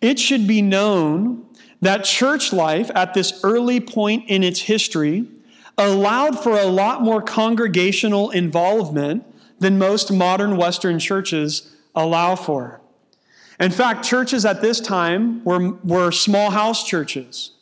It 0.00 0.20
should 0.20 0.46
be 0.46 0.62
known 0.62 1.44
that 1.80 2.04
church 2.04 2.52
life 2.52 2.92
at 2.94 3.14
this 3.14 3.40
early 3.42 3.80
point 3.80 4.30
in 4.30 4.44
its 4.44 4.60
history 4.60 5.26
allowed 5.76 6.40
for 6.40 6.52
a 6.52 6.66
lot 6.66 7.02
more 7.02 7.20
congregational 7.20 8.30
involvement 8.30 9.24
than 9.58 9.78
most 9.78 10.12
modern 10.12 10.56
Western 10.56 11.00
churches 11.00 11.73
allow 11.94 12.36
for. 12.36 12.80
In 13.60 13.70
fact, 13.70 14.04
churches 14.04 14.44
at 14.44 14.60
this 14.60 14.80
time 14.80 15.44
were, 15.44 15.74
were 15.84 16.10
small 16.10 16.50
house 16.50 16.84
churches, 16.84 17.52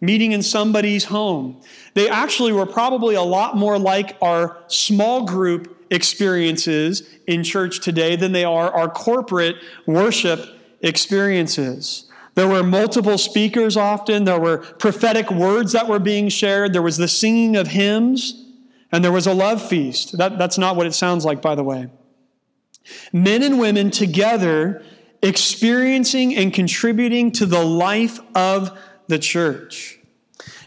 meeting 0.00 0.32
in 0.32 0.42
somebody's 0.42 1.04
home. 1.04 1.60
They 1.94 2.08
actually 2.08 2.52
were 2.52 2.66
probably 2.66 3.14
a 3.14 3.22
lot 3.22 3.56
more 3.56 3.78
like 3.78 4.16
our 4.22 4.58
small 4.68 5.26
group 5.26 5.86
experiences 5.90 7.02
in 7.26 7.44
church 7.44 7.80
today 7.80 8.16
than 8.16 8.32
they 8.32 8.44
are 8.44 8.70
our 8.72 8.88
corporate 8.88 9.56
worship 9.86 10.46
experiences. 10.80 12.10
There 12.34 12.48
were 12.48 12.62
multiple 12.62 13.18
speakers 13.18 13.76
often, 13.76 14.24
there 14.24 14.40
were 14.40 14.58
prophetic 14.58 15.30
words 15.30 15.72
that 15.72 15.88
were 15.88 16.00
being 16.00 16.28
shared, 16.28 16.72
there 16.72 16.82
was 16.82 16.96
the 16.96 17.06
singing 17.06 17.54
of 17.56 17.68
hymns, 17.68 18.44
and 18.90 19.04
there 19.04 19.12
was 19.12 19.26
a 19.26 19.34
love 19.34 19.66
feast. 19.66 20.18
That, 20.18 20.38
that's 20.38 20.58
not 20.58 20.74
what 20.74 20.86
it 20.86 20.94
sounds 20.94 21.24
like, 21.24 21.40
by 21.40 21.54
the 21.54 21.62
way. 21.62 21.88
Men 23.12 23.42
and 23.42 23.58
women 23.58 23.90
together 23.90 24.82
experiencing 25.22 26.36
and 26.36 26.52
contributing 26.52 27.32
to 27.32 27.46
the 27.46 27.64
life 27.64 28.20
of 28.34 28.78
the 29.08 29.18
church. 29.18 29.98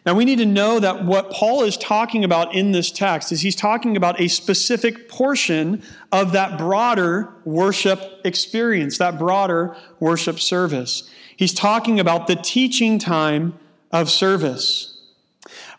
Now, 0.06 0.14
we 0.14 0.24
need 0.24 0.38
to 0.38 0.46
know 0.46 0.80
that 0.80 1.04
what 1.04 1.32
Paul 1.32 1.64
is 1.64 1.76
talking 1.76 2.24
about 2.24 2.56
in 2.56 2.72
this 2.72 2.92
text 2.92 3.34
is 3.34 3.42
he's 3.42 3.58
talking 3.58 3.98
about 3.98 4.22
a 4.22 4.30
specific 4.30 5.10
portion 5.10 5.84
of 6.14 6.32
that 6.32 6.58
broader 6.58 7.34
worship 7.44 8.22
experience, 8.24 8.98
that 9.00 9.20
broader 9.20 9.76
worship 10.00 10.40
service. 10.40 11.10
He's 11.36 11.54
talking 11.54 12.00
about 12.00 12.28
the 12.28 12.38
teaching 12.38 13.00
time 13.00 13.60
of 13.92 14.10
service. 14.10 14.98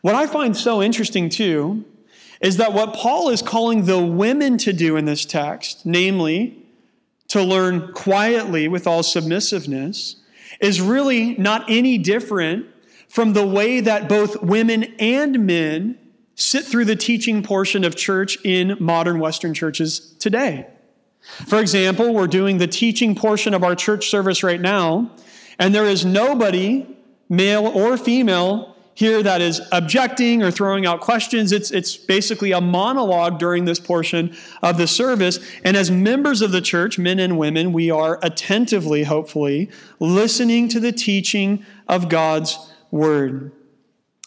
What 0.03 0.15
I 0.15 0.27
find 0.27 0.55
so 0.55 0.83
interesting, 0.83 1.31
too, 1.31 1.87
is 2.41 2.57
that 2.59 2.73
what 2.73 2.95
Paul 2.95 3.31
is 3.31 3.43
calling 3.43 3.85
the 3.85 4.03
women 4.03 4.59
to 4.59 4.73
do 4.73 4.97
in 4.97 5.05
this 5.05 5.25
text, 5.25 5.85
namely 5.85 6.65
to 7.29 7.43
learn 7.43 7.93
quietly 7.93 8.69
with 8.69 8.87
all 8.87 9.03
submissiveness, 9.03 10.17
is 10.61 10.81
really 10.81 11.35
not 11.35 11.65
any 11.69 11.99
different 11.99 12.67
from 13.09 13.33
the 13.33 13.47
way 13.47 13.81
that 13.81 14.09
both 14.09 14.43
women 14.43 14.85
and 14.99 15.47
men 15.47 15.99
sit 16.35 16.65
through 16.65 16.85
the 16.85 16.97
teaching 16.97 17.43
portion 17.43 17.85
of 17.85 17.97
church 17.97 18.39
in 18.45 18.77
modern 18.79 19.19
Western 19.19 19.55
churches 19.55 20.15
today. 20.21 20.67
For 21.47 21.59
example, 21.59 22.15
we're 22.15 22.29
doing 22.29 22.59
the 22.59 22.67
teaching 22.67 23.15
portion 23.15 23.55
of 23.55 23.65
our 23.65 23.75
church 23.75 24.09
service 24.09 24.43
right 24.43 24.61
now, 24.61 25.11
and 25.59 25.75
there 25.75 25.85
is 25.85 26.05
nobody, 26.05 26.87
male 27.29 27.67
or 27.67 27.97
female, 27.97 28.68
here 28.99 29.23
that 29.23 29.41
is 29.41 29.61
objecting 29.71 30.43
or 30.43 30.51
throwing 30.51 30.85
out 30.85 31.01
questions. 31.01 31.53
It's, 31.53 31.71
it's 31.71 31.97
basically 31.97 32.51
a 32.51 32.61
monologue 32.61 33.39
during 33.39 33.65
this 33.65 33.79
portion 33.79 34.37
of 34.61 34.77
the 34.77 34.89
service. 34.89 35.39
And 35.63 35.77
as 35.77 35.89
members 35.89 36.43
of 36.43 36.51
the 36.51 36.61
church, 36.61 36.99
men 36.99 37.21
and 37.21 37.39
women, 37.39 37.73
we 37.73 37.93
are 37.93 38.19
attentively, 38.25 39.05
hopefully, 39.05 39.71
listening 40.01 40.67
to 40.71 40.81
the 40.81 40.91
teaching 40.91 41.65
of 41.87 42.09
God's 42.09 42.59
word. 42.91 43.53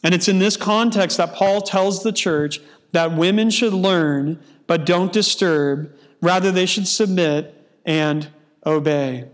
And 0.06 0.16
it's 0.16 0.30
in 0.30 0.40
this 0.40 0.56
context 0.56 1.18
that 1.18 1.34
Paul 1.34 1.60
tells 1.60 2.02
the 2.02 2.14
church 2.14 2.62
that 2.94 3.14
women 3.14 3.50
should 3.50 3.74
learn, 3.74 4.40
but 4.68 4.86
don't 4.86 5.12
disturb. 5.12 5.94
Rather, 6.22 6.50
they 6.50 6.66
should 6.66 6.88
submit 6.88 7.54
and 7.86 8.30
obey. 8.66 9.28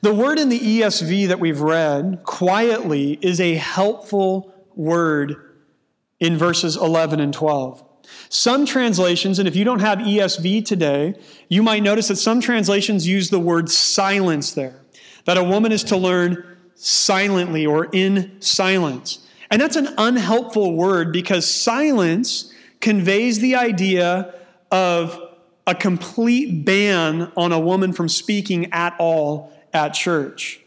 The 0.00 0.12
word 0.12 0.38
in 0.38 0.48
the 0.48 0.58
ESV 0.58 1.28
that 1.28 1.40
we've 1.40 1.60
read, 1.60 2.22
quietly, 2.24 3.18
is 3.22 3.40
a 3.40 3.54
helpful 3.54 4.52
word 4.74 5.36
in 6.20 6.36
verses 6.36 6.76
11 6.76 7.20
and 7.20 7.32
12. 7.32 7.82
Some 8.28 8.66
translations, 8.66 9.38
and 9.38 9.48
if 9.48 9.56
you 9.56 9.64
don't 9.64 9.80
have 9.80 9.98
ESV 9.98 10.64
today, 10.64 11.14
you 11.48 11.62
might 11.62 11.82
notice 11.82 12.08
that 12.08 12.16
some 12.16 12.40
translations 12.40 13.06
use 13.06 13.30
the 13.30 13.38
word 13.38 13.70
silence 13.70 14.52
there, 14.52 14.80
that 15.24 15.38
a 15.38 15.44
woman 15.44 15.72
is 15.72 15.84
to 15.84 15.96
learn 15.96 16.44
silently 16.74 17.64
or 17.64 17.88
in 17.92 18.40
silence. 18.40 19.26
And 19.50 19.60
that's 19.60 19.76
an 19.76 19.88
unhelpful 19.98 20.74
word 20.74 21.12
because 21.12 21.48
silence 21.48 22.52
conveys 22.80 23.38
the 23.38 23.54
idea 23.54 24.34
of 24.70 25.18
a 25.66 25.74
complete 25.74 26.64
ban 26.64 27.30
on 27.36 27.52
a 27.52 27.60
woman 27.60 27.92
from 27.92 28.08
speaking 28.08 28.72
at 28.72 28.96
all 28.98 29.52
at 29.72 29.94
church. 29.94 30.60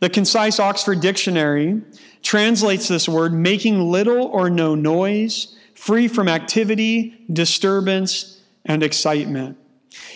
The 0.00 0.10
Concise 0.10 0.60
Oxford 0.60 1.00
Dictionary 1.00 1.82
translates 2.22 2.88
this 2.88 3.08
word 3.08 3.32
making 3.32 3.90
little 3.90 4.26
or 4.26 4.50
no 4.50 4.74
noise, 4.74 5.56
free 5.74 6.08
from 6.08 6.28
activity, 6.28 7.24
disturbance, 7.32 8.42
and 8.64 8.82
excitement. 8.82 9.56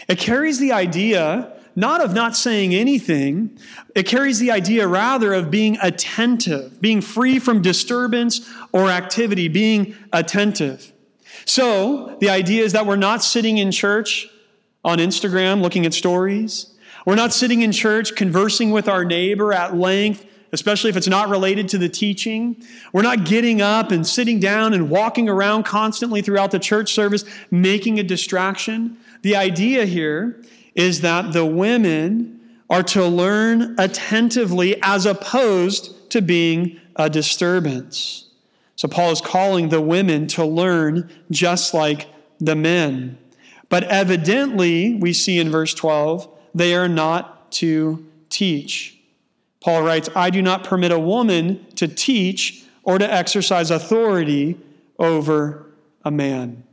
It 0.08 0.18
carries 0.18 0.58
the 0.58 0.72
idea 0.72 1.56
not 1.76 2.02
of 2.02 2.12
not 2.12 2.36
saying 2.36 2.74
anything, 2.74 3.58
it 3.94 4.04
carries 4.04 4.38
the 4.38 4.50
idea 4.50 4.86
rather 4.86 5.32
of 5.32 5.50
being 5.50 5.78
attentive, 5.80 6.80
being 6.80 7.00
free 7.00 7.38
from 7.38 7.62
disturbance 7.62 8.48
or 8.72 8.90
activity, 8.90 9.48
being 9.48 9.94
attentive. 10.12 10.92
So, 11.44 12.16
the 12.20 12.28
idea 12.28 12.64
is 12.64 12.72
that 12.72 12.86
we're 12.86 12.96
not 12.96 13.22
sitting 13.22 13.58
in 13.58 13.70
church 13.70 14.28
on 14.84 14.98
Instagram 14.98 15.62
looking 15.62 15.86
at 15.86 15.94
stories. 15.94 16.69
We're 17.06 17.14
not 17.14 17.32
sitting 17.32 17.62
in 17.62 17.72
church 17.72 18.14
conversing 18.14 18.70
with 18.70 18.88
our 18.88 19.04
neighbor 19.04 19.52
at 19.52 19.76
length, 19.76 20.26
especially 20.52 20.90
if 20.90 20.96
it's 20.96 21.08
not 21.08 21.28
related 21.28 21.68
to 21.70 21.78
the 21.78 21.88
teaching. 21.88 22.62
We're 22.92 23.02
not 23.02 23.24
getting 23.24 23.62
up 23.62 23.90
and 23.90 24.06
sitting 24.06 24.40
down 24.40 24.74
and 24.74 24.90
walking 24.90 25.28
around 25.28 25.64
constantly 25.64 26.22
throughout 26.22 26.50
the 26.50 26.58
church 26.58 26.92
service, 26.92 27.24
making 27.50 27.98
a 27.98 28.02
distraction. 28.02 28.98
The 29.22 29.36
idea 29.36 29.86
here 29.86 30.42
is 30.74 31.00
that 31.00 31.32
the 31.32 31.46
women 31.46 32.40
are 32.68 32.82
to 32.84 33.04
learn 33.04 33.74
attentively 33.78 34.80
as 34.82 35.06
opposed 35.06 36.10
to 36.10 36.22
being 36.22 36.80
a 36.96 37.10
disturbance. 37.10 38.26
So 38.76 38.88
Paul 38.88 39.10
is 39.10 39.20
calling 39.20 39.68
the 39.68 39.80
women 39.80 40.26
to 40.28 40.44
learn 40.44 41.10
just 41.30 41.74
like 41.74 42.08
the 42.38 42.56
men. 42.56 43.18
But 43.68 43.84
evidently, 43.84 44.94
we 44.94 45.12
see 45.12 45.38
in 45.38 45.50
verse 45.50 45.74
12, 45.74 46.28
they 46.54 46.74
are 46.74 46.88
not 46.88 47.52
to 47.52 48.06
teach. 48.28 48.98
Paul 49.60 49.82
writes, 49.82 50.08
I 50.14 50.30
do 50.30 50.40
not 50.40 50.64
permit 50.64 50.92
a 50.92 50.98
woman 50.98 51.66
to 51.76 51.86
teach 51.86 52.64
or 52.82 52.98
to 52.98 53.12
exercise 53.12 53.70
authority 53.70 54.58
over 54.98 55.66
a 56.04 56.10
man. 56.10 56.64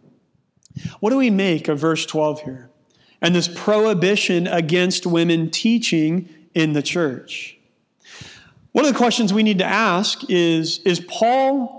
What 0.99 1.09
do 1.09 1.17
we 1.17 1.29
make 1.29 1.67
of 1.67 1.79
verse 1.79 2.05
12 2.05 2.41
here? 2.43 2.69
And 3.21 3.33
this 3.33 3.47
prohibition 3.47 4.47
against 4.47 5.05
women 5.05 5.49
teaching 5.49 6.29
in 6.53 6.73
the 6.73 6.83
church. 6.83 7.57
One 8.71 8.85
of 8.85 8.93
the 8.93 8.97
questions 8.97 9.33
we 9.33 9.43
need 9.43 9.57
to 9.57 9.65
ask 9.65 10.29
is 10.29 10.79
Is 10.79 10.99
Paul 10.99 11.76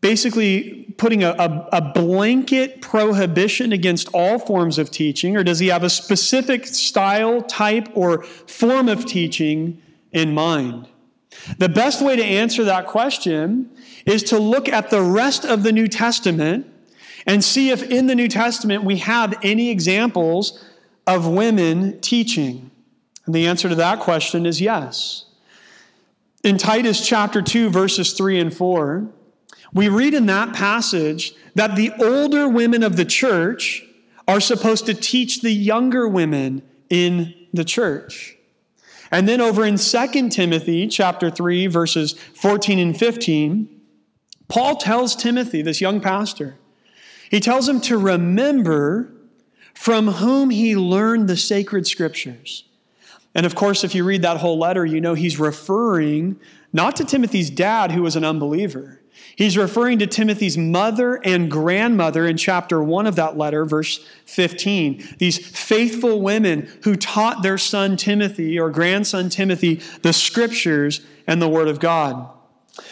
basically 0.00 0.94
putting 0.96 1.22
a, 1.22 1.30
a, 1.30 1.68
a, 1.72 1.80
blanket 1.92 2.80
prohibition 2.80 3.72
against 3.72 4.08
all 4.12 4.38
forms 4.38 4.78
of 4.78 4.90
teaching, 4.90 5.36
or 5.36 5.44
does 5.44 5.58
he 5.58 5.68
have 5.68 5.82
a 5.82 5.90
specific 5.90 6.66
style, 6.66 7.42
type, 7.42 7.88
or 7.94 8.22
form 8.22 8.88
of 8.88 9.04
teaching 9.04 9.80
in 10.12 10.32
mind? 10.34 10.88
The 11.58 11.68
best 11.68 12.02
way 12.02 12.16
to 12.16 12.24
answer 12.24 12.64
that 12.64 12.86
question 12.86 13.70
is 14.06 14.22
to 14.24 14.38
look 14.38 14.68
at 14.68 14.90
the 14.90 15.02
rest 15.02 15.44
of 15.44 15.62
the 15.62 15.72
New 15.72 15.86
Testament 15.86 16.66
and 17.26 17.44
see 17.44 17.70
if 17.70 17.82
in 17.82 18.06
the 18.06 18.14
New 18.14 18.28
Testament 18.28 18.84
we 18.84 18.98
have 18.98 19.38
any 19.42 19.70
examples 19.70 20.64
of 21.06 21.26
women 21.26 22.00
teaching. 22.00 22.70
And 23.26 23.34
the 23.34 23.46
answer 23.46 23.68
to 23.68 23.74
that 23.74 24.00
question 24.00 24.46
is 24.46 24.60
yes. 24.60 25.26
In 26.42 26.56
Titus 26.56 27.06
chapter 27.06 27.42
2, 27.42 27.68
verses 27.68 28.14
3 28.14 28.40
and 28.40 28.54
4, 28.54 29.08
we 29.72 29.88
read 29.88 30.14
in 30.14 30.26
that 30.26 30.54
passage 30.54 31.34
that 31.54 31.76
the 31.76 31.92
older 32.00 32.48
women 32.48 32.82
of 32.82 32.96
the 32.96 33.04
church 33.04 33.84
are 34.26 34.40
supposed 34.40 34.86
to 34.86 34.94
teach 34.94 35.42
the 35.42 35.52
younger 35.52 36.08
women 36.08 36.62
in 36.88 37.34
the 37.52 37.64
church. 37.64 38.36
And 39.10 39.28
then 39.28 39.40
over 39.40 39.64
in 39.64 39.76
2 39.76 40.28
Timothy 40.30 40.86
chapter 40.86 41.30
3 41.30 41.66
verses 41.66 42.12
14 42.12 42.78
and 42.78 42.96
15, 42.96 43.80
Paul 44.48 44.76
tells 44.76 45.16
Timothy, 45.16 45.62
this 45.62 45.80
young 45.80 46.00
pastor, 46.00 46.56
he 47.30 47.40
tells 47.40 47.68
him 47.68 47.80
to 47.82 47.96
remember 47.96 49.12
from 49.74 50.08
whom 50.08 50.50
he 50.50 50.76
learned 50.76 51.28
the 51.28 51.36
sacred 51.36 51.86
scriptures. 51.86 52.64
And 53.34 53.46
of 53.46 53.54
course, 53.54 53.84
if 53.84 53.94
you 53.94 54.04
read 54.04 54.22
that 54.22 54.38
whole 54.38 54.58
letter, 54.58 54.84
you 54.84 55.00
know 55.00 55.14
he's 55.14 55.38
referring 55.38 56.38
not 56.72 56.96
to 56.96 57.04
Timothy's 57.04 57.50
dad, 57.50 57.92
who 57.92 58.02
was 58.02 58.16
an 58.16 58.24
unbeliever, 58.24 58.99
He's 59.36 59.56
referring 59.56 59.98
to 60.00 60.06
Timothy's 60.06 60.58
mother 60.58 61.14
and 61.24 61.50
grandmother 61.50 62.26
in 62.26 62.36
chapter 62.36 62.82
1 62.82 63.06
of 63.06 63.16
that 63.16 63.38
letter, 63.38 63.64
verse 63.64 64.06
15. 64.26 65.16
These 65.18 65.38
faithful 65.38 66.20
women 66.20 66.68
who 66.82 66.96
taught 66.96 67.42
their 67.42 67.58
son 67.58 67.96
Timothy 67.96 68.58
or 68.58 68.70
grandson 68.70 69.28
Timothy 69.30 69.76
the 70.02 70.12
scriptures 70.12 71.00
and 71.26 71.40
the 71.40 71.48
word 71.48 71.68
of 71.68 71.80
God. 71.80 72.28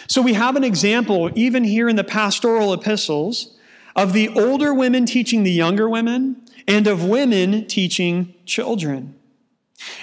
So 0.06 0.22
we 0.22 0.34
have 0.34 0.56
an 0.56 0.64
example, 0.64 1.30
even 1.34 1.64
here 1.64 1.88
in 1.88 1.96
the 1.96 2.04
pastoral 2.04 2.72
epistles, 2.72 3.56
of 3.94 4.12
the 4.12 4.28
older 4.28 4.72
women 4.72 5.06
teaching 5.06 5.42
the 5.42 5.52
younger 5.52 5.88
women 5.88 6.42
and 6.66 6.86
of 6.86 7.04
women 7.04 7.66
teaching 7.66 8.34
children. 8.44 9.14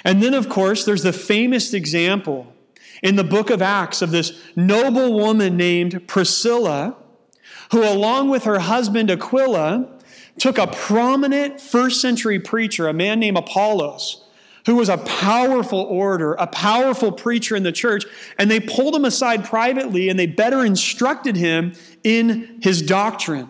And 0.04 0.22
then, 0.22 0.34
of 0.34 0.48
course, 0.48 0.84
there's 0.84 1.02
the 1.02 1.12
famous 1.12 1.72
example 1.72 2.52
in 3.02 3.16
the 3.16 3.24
book 3.24 3.50
of 3.50 3.62
Acts 3.62 4.02
of 4.02 4.10
this 4.10 4.40
noble 4.54 5.12
woman 5.12 5.56
named 5.56 6.06
Priscilla, 6.06 6.96
who, 7.72 7.82
along 7.82 8.30
with 8.30 8.44
her 8.44 8.58
husband 8.58 9.10
Aquila, 9.10 9.88
took 10.38 10.58
a 10.58 10.66
prominent 10.66 11.60
first 11.60 12.00
century 12.00 12.38
preacher, 12.38 12.88
a 12.88 12.92
man 12.92 13.18
named 13.20 13.36
Apollos, 13.36 14.24
who 14.66 14.76
was 14.76 14.88
a 14.88 14.98
powerful 14.98 15.80
orator, 15.80 16.34
a 16.34 16.46
powerful 16.46 17.12
preacher 17.12 17.56
in 17.56 17.62
the 17.62 17.72
church, 17.72 18.04
and 18.38 18.50
they 18.50 18.60
pulled 18.60 18.94
him 18.94 19.04
aside 19.04 19.44
privately 19.44 20.08
and 20.08 20.18
they 20.18 20.26
better 20.26 20.64
instructed 20.64 21.36
him 21.36 21.72
in 22.02 22.58
his 22.62 22.82
doctrine. 22.82 23.48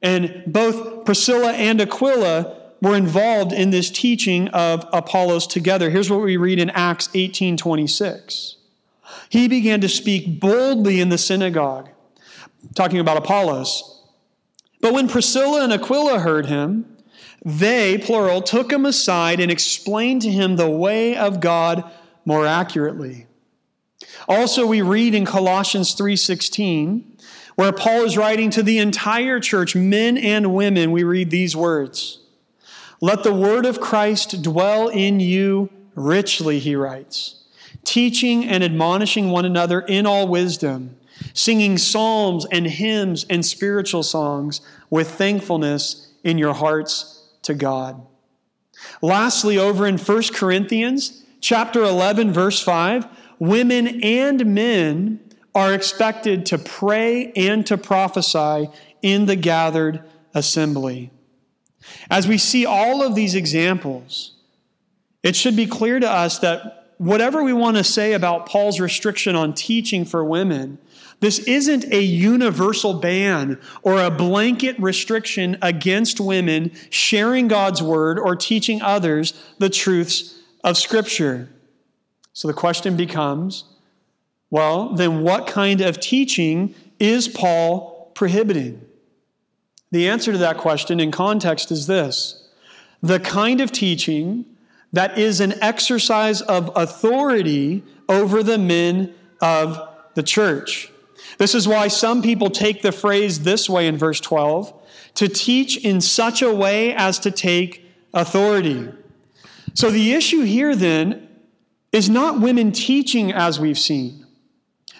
And 0.00 0.42
both 0.46 1.04
Priscilla 1.04 1.52
and 1.52 1.80
Aquila 1.80 2.63
were 2.80 2.96
involved 2.96 3.52
in 3.52 3.70
this 3.70 3.90
teaching 3.90 4.48
of 4.48 4.86
Apollos 4.92 5.46
together. 5.46 5.90
Here's 5.90 6.10
what 6.10 6.20
we 6.20 6.36
read 6.36 6.58
in 6.58 6.70
Acts 6.70 7.08
18 7.14 7.56
26. 7.56 8.56
He 9.28 9.48
began 9.48 9.80
to 9.80 9.88
speak 9.88 10.40
boldly 10.40 11.00
in 11.00 11.08
the 11.08 11.18
synagogue, 11.18 11.88
talking 12.74 12.98
about 12.98 13.16
Apollos. 13.16 14.02
But 14.80 14.92
when 14.92 15.08
Priscilla 15.08 15.64
and 15.64 15.72
Aquila 15.72 16.20
heard 16.20 16.46
him, 16.46 16.98
they, 17.44 17.98
plural, 17.98 18.42
took 18.42 18.72
him 18.72 18.86
aside 18.86 19.40
and 19.40 19.50
explained 19.50 20.22
to 20.22 20.30
him 20.30 20.56
the 20.56 20.68
way 20.68 21.16
of 21.16 21.40
God 21.40 21.84
more 22.24 22.46
accurately. 22.46 23.26
Also, 24.28 24.66
we 24.66 24.82
read 24.82 25.14
in 25.14 25.24
Colossians 25.24 25.94
3:16, 25.94 27.04
where 27.56 27.72
Paul 27.72 28.04
is 28.04 28.16
writing 28.16 28.50
to 28.50 28.62
the 28.62 28.78
entire 28.78 29.40
church, 29.40 29.76
men 29.76 30.16
and 30.16 30.54
women, 30.54 30.90
we 30.90 31.04
read 31.04 31.30
these 31.30 31.54
words. 31.54 32.20
Let 33.04 33.22
the 33.22 33.34
word 33.34 33.66
of 33.66 33.82
Christ 33.82 34.40
dwell 34.40 34.88
in 34.88 35.20
you 35.20 35.68
richly, 35.94 36.58
he 36.58 36.74
writes, 36.74 37.44
teaching 37.84 38.46
and 38.46 38.64
admonishing 38.64 39.28
one 39.28 39.44
another 39.44 39.82
in 39.82 40.06
all 40.06 40.26
wisdom, 40.26 40.96
singing 41.34 41.76
psalms 41.76 42.46
and 42.50 42.66
hymns 42.66 43.26
and 43.28 43.44
spiritual 43.44 44.04
songs 44.04 44.62
with 44.88 45.10
thankfulness 45.10 46.14
in 46.24 46.38
your 46.38 46.54
hearts 46.54 47.28
to 47.42 47.52
God. 47.52 48.00
Lastly, 49.02 49.58
over 49.58 49.86
in 49.86 49.98
1 49.98 50.22
Corinthians 50.32 51.26
chapter 51.42 51.82
11 51.82 52.32
verse 52.32 52.62
5, 52.62 53.06
women 53.38 54.02
and 54.02 54.46
men 54.46 55.20
are 55.54 55.74
expected 55.74 56.46
to 56.46 56.56
pray 56.56 57.32
and 57.36 57.66
to 57.66 57.76
prophesy 57.76 58.70
in 59.02 59.26
the 59.26 59.36
gathered 59.36 60.02
assembly. 60.32 61.10
As 62.10 62.26
we 62.26 62.38
see 62.38 62.66
all 62.66 63.02
of 63.02 63.14
these 63.14 63.34
examples, 63.34 64.32
it 65.22 65.36
should 65.36 65.56
be 65.56 65.66
clear 65.66 65.98
to 66.00 66.10
us 66.10 66.38
that 66.40 66.92
whatever 66.98 67.42
we 67.42 67.52
want 67.52 67.76
to 67.76 67.84
say 67.84 68.12
about 68.12 68.46
Paul's 68.46 68.80
restriction 68.80 69.34
on 69.34 69.54
teaching 69.54 70.04
for 70.04 70.24
women, 70.24 70.78
this 71.20 71.38
isn't 71.40 71.92
a 71.92 72.02
universal 72.02 72.94
ban 72.94 73.58
or 73.82 74.02
a 74.02 74.10
blanket 74.10 74.78
restriction 74.78 75.56
against 75.62 76.20
women 76.20 76.70
sharing 76.90 77.48
God's 77.48 77.82
word 77.82 78.18
or 78.18 78.36
teaching 78.36 78.82
others 78.82 79.32
the 79.58 79.70
truths 79.70 80.38
of 80.62 80.76
Scripture. 80.76 81.48
So 82.32 82.48
the 82.48 82.54
question 82.54 82.96
becomes 82.96 83.64
well, 84.50 84.90
then 84.90 85.22
what 85.22 85.48
kind 85.48 85.80
of 85.80 85.98
teaching 85.98 86.76
is 87.00 87.26
Paul 87.26 88.12
prohibiting? 88.14 88.86
The 89.94 90.08
answer 90.08 90.32
to 90.32 90.38
that 90.38 90.56
question 90.56 90.98
in 90.98 91.12
context 91.12 91.70
is 91.70 91.86
this 91.86 92.48
the 93.00 93.20
kind 93.20 93.60
of 93.60 93.70
teaching 93.70 94.44
that 94.92 95.16
is 95.16 95.40
an 95.40 95.54
exercise 95.62 96.40
of 96.40 96.68
authority 96.74 97.84
over 98.08 98.42
the 98.42 98.58
men 98.58 99.14
of 99.40 99.88
the 100.14 100.24
church. 100.24 100.90
This 101.38 101.54
is 101.54 101.68
why 101.68 101.86
some 101.86 102.22
people 102.22 102.50
take 102.50 102.82
the 102.82 102.90
phrase 102.90 103.44
this 103.44 103.70
way 103.70 103.86
in 103.86 103.96
verse 103.96 104.18
12 104.18 104.74
to 105.14 105.28
teach 105.28 105.76
in 105.76 106.00
such 106.00 106.42
a 106.42 106.52
way 106.52 106.92
as 106.92 107.20
to 107.20 107.30
take 107.30 107.88
authority. 108.12 108.88
So 109.74 109.92
the 109.92 110.12
issue 110.12 110.42
here 110.42 110.74
then 110.74 111.28
is 111.92 112.10
not 112.10 112.40
women 112.40 112.72
teaching 112.72 113.32
as 113.32 113.60
we've 113.60 113.78
seen. 113.78 114.23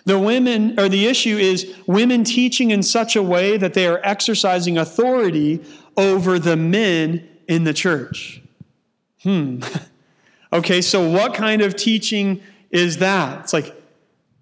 The 0.05 0.19
women, 0.19 0.79
or 0.79 0.89
the 0.89 1.07
issue 1.07 1.37
is 1.37 1.75
women 1.87 2.25
teaching 2.25 2.71
in 2.71 2.83
such 2.83 3.17
a 3.17 3.23
way 3.23 3.57
that 3.57 3.75
they 3.75 3.87
are 3.87 4.01
exercising 4.03 4.77
authority 4.77 5.65
over 5.97 6.39
the 6.39 6.57
men 6.57 7.27
in 7.49 7.65
the 7.65 7.73
church. 7.73 8.43
Hmm. 9.23 9.61
okay, 10.53 10.83
so 10.83 11.09
what 11.09 11.35
kind 11.35 11.63
of 11.63 11.75
teaching 11.75 12.43
is 12.71 12.99
that? 12.99 13.41
It's 13.41 13.53
like 13.53 13.75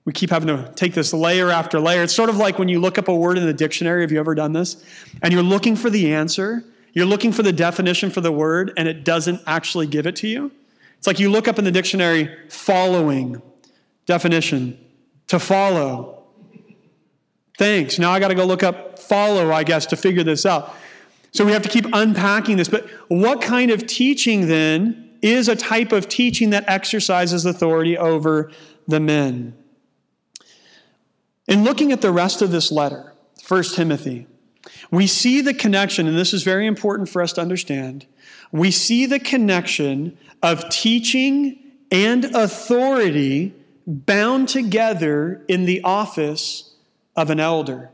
we 0.05 0.13
keep 0.13 0.31
having 0.31 0.49
to 0.49 0.73
take 0.75 0.95
this 0.95 1.13
layer 1.13 1.51
after 1.51 1.79
layer. 1.79 2.03
It's 2.03 2.15
sort 2.15 2.29
of 2.29 2.37
like 2.37 2.59
when 2.59 2.69
you 2.69 2.81
look 2.81 2.99
up 2.99 3.07
a 3.07 3.15
word 3.15 3.39
in 3.39 3.47
the 3.47 3.53
dictionary. 3.53 4.03
Have 4.03 4.11
you 4.11 4.19
ever 4.19 4.35
done 4.35 4.53
this? 4.53 4.85
And 5.23 5.33
you're 5.33 5.45
looking 5.45 5.77
for 5.77 5.91
the 5.91 6.13
answer, 6.13 6.65
you're 6.93 7.07
looking 7.07 7.31
for 7.31 7.43
the 7.43 7.53
definition 7.53 8.11
for 8.11 8.21
the 8.21 8.33
word, 8.33 8.73
and 8.77 8.89
it 8.89 9.05
doesn't 9.05 9.41
actually 9.47 9.87
give 9.87 10.07
it 10.07 10.17
to 10.17 10.29
you. 10.29 10.51
It's 10.99 11.07
like 11.07 11.21
you 11.21 11.31
look 11.31 11.47
up 11.47 11.59
in 11.59 11.65
the 11.65 11.71
dictionary 11.71 12.35
following 12.49 13.41
definition 14.07 14.79
to 15.33 15.39
follow. 15.39 16.25
Thanks. 17.57 17.99
Now 17.99 18.11
I 18.13 18.21
got 18.21 18.29
to 18.29 18.35
go 18.35 18.45
look 18.45 18.63
up 18.63 18.99
follow, 18.99 19.51
I 19.51 19.65
guess, 19.65 19.87
to 19.87 19.97
figure 19.97 20.23
this 20.23 20.45
out. 20.45 20.77
So 21.31 21.47
we 21.47 21.53
have 21.53 21.63
to 21.63 21.71
keep 21.71 21.87
unpacking 21.91 22.59
this. 22.59 22.69
But 22.69 22.87
what 23.09 23.41
kind 23.41 23.71
of 23.71 23.87
teaching 23.87 24.49
then 24.49 25.17
is 25.23 25.49
a 25.49 25.57
type 25.57 25.91
of 25.91 26.07
teaching 26.07 26.51
that 26.51 26.65
exercises 26.69 27.47
authority 27.47 27.97
over 27.97 28.53
the 28.87 29.01
men? 29.01 29.57
In 31.49 31.65
looking 31.65 31.93
at 31.93 32.03
the 32.03 32.13
rest 32.13 32.43
of 32.43 32.51
this 32.51 32.71
letter, 32.71 33.15
1 33.49 33.63
Timothy, 33.75 34.27
we 34.91 35.07
see 35.07 35.41
the 35.41 35.55
connection, 35.55 36.07
and 36.07 36.15
this 36.15 36.35
is 36.35 36.43
very 36.43 36.67
important 36.67 37.09
for 37.09 37.23
us 37.23 37.33
to 37.33 37.41
understand. 37.41 38.05
We 38.53 38.71
see 38.71 39.07
the 39.07 39.19
connection 39.19 40.19
of 40.43 40.69
teaching 40.69 41.59
and 41.91 42.27
authority 42.27 43.55
bound 43.87 44.49
together 44.49 45.45
in 45.49 45.65
the 45.65 45.83
office 45.83 46.75
of 47.17 47.31
an 47.31 47.41
elder. 47.41 47.91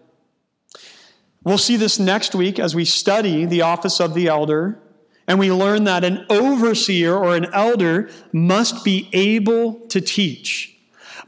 We'll 1.44 1.59
see 1.59 1.77
this 1.77 1.98
next 1.98 2.35
week 2.35 2.59
as 2.59 2.74
we 2.74 2.85
study 2.85 3.44
the 3.44 3.62
office 3.62 4.01
of 4.01 4.14
the 4.14 4.27
elder, 4.29 4.79
and 5.27 5.38
we 5.38 5.53
learn 5.53 5.85
that 5.85 6.05
an 6.05 6.27
overseer 6.29 7.14
or 7.14 7.37
an 7.37 7.46
elder 7.53 8.11
must 8.33 8.85
be 8.85 9.09
able 9.12 9.74
to 9.88 10.01
teach. 10.01 10.77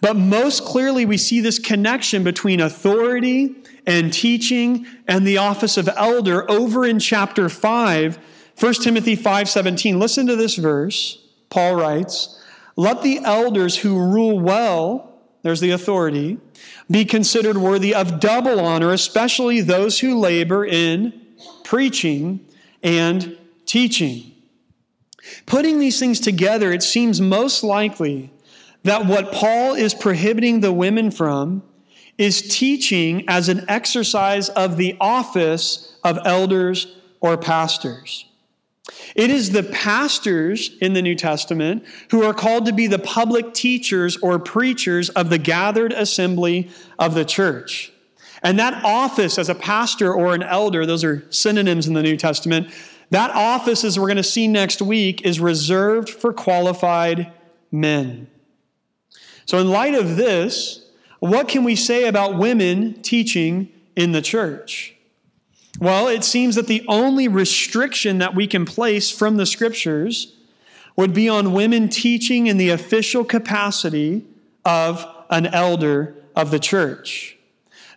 But 0.01 0.16
most 0.16 0.64
clearly, 0.64 1.05
we 1.05 1.18
see 1.18 1.40
this 1.40 1.59
connection 1.59 2.25
between 2.25 2.61
authority 2.61 3.55
and 3.87 4.12
teaching 4.12 4.87
and 5.07 5.27
the 5.27 5.38
office 5.38 5.77
of 5.77 5.88
elder 5.96 6.51
over 6.51 6.87
in 6.87 6.99
chapter 6.99 7.49
5, 7.49 8.18
1 8.59 8.75
Timothy 8.83 9.16
5:17. 9.16 9.99
Listen 9.99 10.27
to 10.27 10.37
this 10.37 10.57
verse. 10.57 11.18
Paul 11.51 11.75
writes, 11.75 12.39
"Let 12.76 13.02
the 13.02 13.20
elders 13.24 13.76
who 13.78 13.98
rule 13.98 14.38
well, 14.38 15.12
there's 15.42 15.61
the 15.61 15.70
authority, 15.70 16.38
be 16.90 17.04
considered 17.04 17.56
worthy 17.56 17.94
of 17.94 18.20
double 18.20 18.61
honor, 18.61 18.92
especially 18.92 19.61
those 19.61 20.00
who 20.00 20.18
labor 20.18 20.64
in 20.64 21.12
preaching 21.64 22.40
and 22.83 23.37
teaching." 23.66 24.33
Putting 25.46 25.78
these 25.78 25.98
things 25.98 26.20
together, 26.20 26.72
it 26.72 26.83
seems 26.83 27.20
most 27.20 27.62
likely 27.62 28.30
that 28.85 29.06
what 29.06 29.33
Paul 29.33 29.74
is 29.74 29.94
prohibiting 29.94 30.61
the 30.61 30.72
women 30.72 31.11
from 31.11 31.62
is 32.16 32.42
teaching 32.42 33.24
as 33.28 33.48
an 33.48 33.64
exercise 33.68 34.48
of 34.50 34.76
the 34.76 34.96
office 35.00 35.94
of 36.04 36.18
elders 36.24 36.87
or 37.20 37.37
pastors. 37.37 38.26
It 39.14 39.31
is 39.31 39.50
the 39.50 39.62
pastors 39.62 40.70
in 40.81 40.92
the 40.92 41.03
New 41.03 41.14
Testament 41.14 41.85
who 42.11 42.22
are 42.22 42.35
called 42.35 42.66
to 42.66 42.72
be 42.72 42.87
the 42.87 42.98
public 42.98 43.55
teachers 43.55 44.16
or 44.18 44.38
preachers 44.38 45.09
of 45.11 45.31
the 45.31 45.38
gathered 45.38 45.92
assembly 45.92 46.70
of 46.98 47.14
the 47.14 47.24
church. 47.24 47.92
And 48.42 48.59
that 48.59 48.85
office 48.85 49.38
as 49.38 49.48
a 49.48 49.55
pastor 49.55 50.12
or 50.12 50.35
an 50.35 50.42
elder, 50.42 50.87
those 50.87 51.05
are 51.05 51.26
synonyms 51.31 51.87
in 51.87 51.94
the 51.94 52.03
New 52.03 52.16
Testament, 52.16 52.68
that 53.11 53.33
office, 53.33 53.85
as 53.85 53.98
we're 53.98 54.07
going 54.07 54.16
to 54.16 54.22
see 54.22 54.46
next 54.46 54.81
week, 54.81 55.22
is 55.22 55.40
reserved 55.40 56.09
for 56.09 56.33
qualified 56.33 57.33
men. 57.72 58.29
So, 59.46 59.59
in 59.59 59.68
light 59.68 59.94
of 59.94 60.16
this, 60.16 60.87
what 61.18 61.48
can 61.48 61.64
we 61.64 61.74
say 61.74 62.07
about 62.07 62.38
women 62.38 63.03
teaching 63.03 63.68
in 63.96 64.12
the 64.12 64.22
church? 64.22 64.94
Well, 65.81 66.09
it 66.09 66.25
seems 66.25 66.57
that 66.57 66.66
the 66.66 66.85
only 66.88 67.27
restriction 67.27 68.19
that 68.19 68.35
we 68.35 68.47
can 68.47 68.66
place 68.66 69.11
from 69.11 69.38
the 69.38 69.47
scriptures 69.47 70.35
would 70.95 71.14
be 71.14 71.27
on 71.27 71.55
women 71.55 71.88
teaching 71.88 72.47
in 72.47 72.59
the 72.59 72.69
official 72.69 73.25
capacity 73.25 74.27
of 74.62 75.07
an 75.31 75.47
elder 75.47 76.14
of 76.37 76.51
the 76.51 76.59
church. 76.59 77.38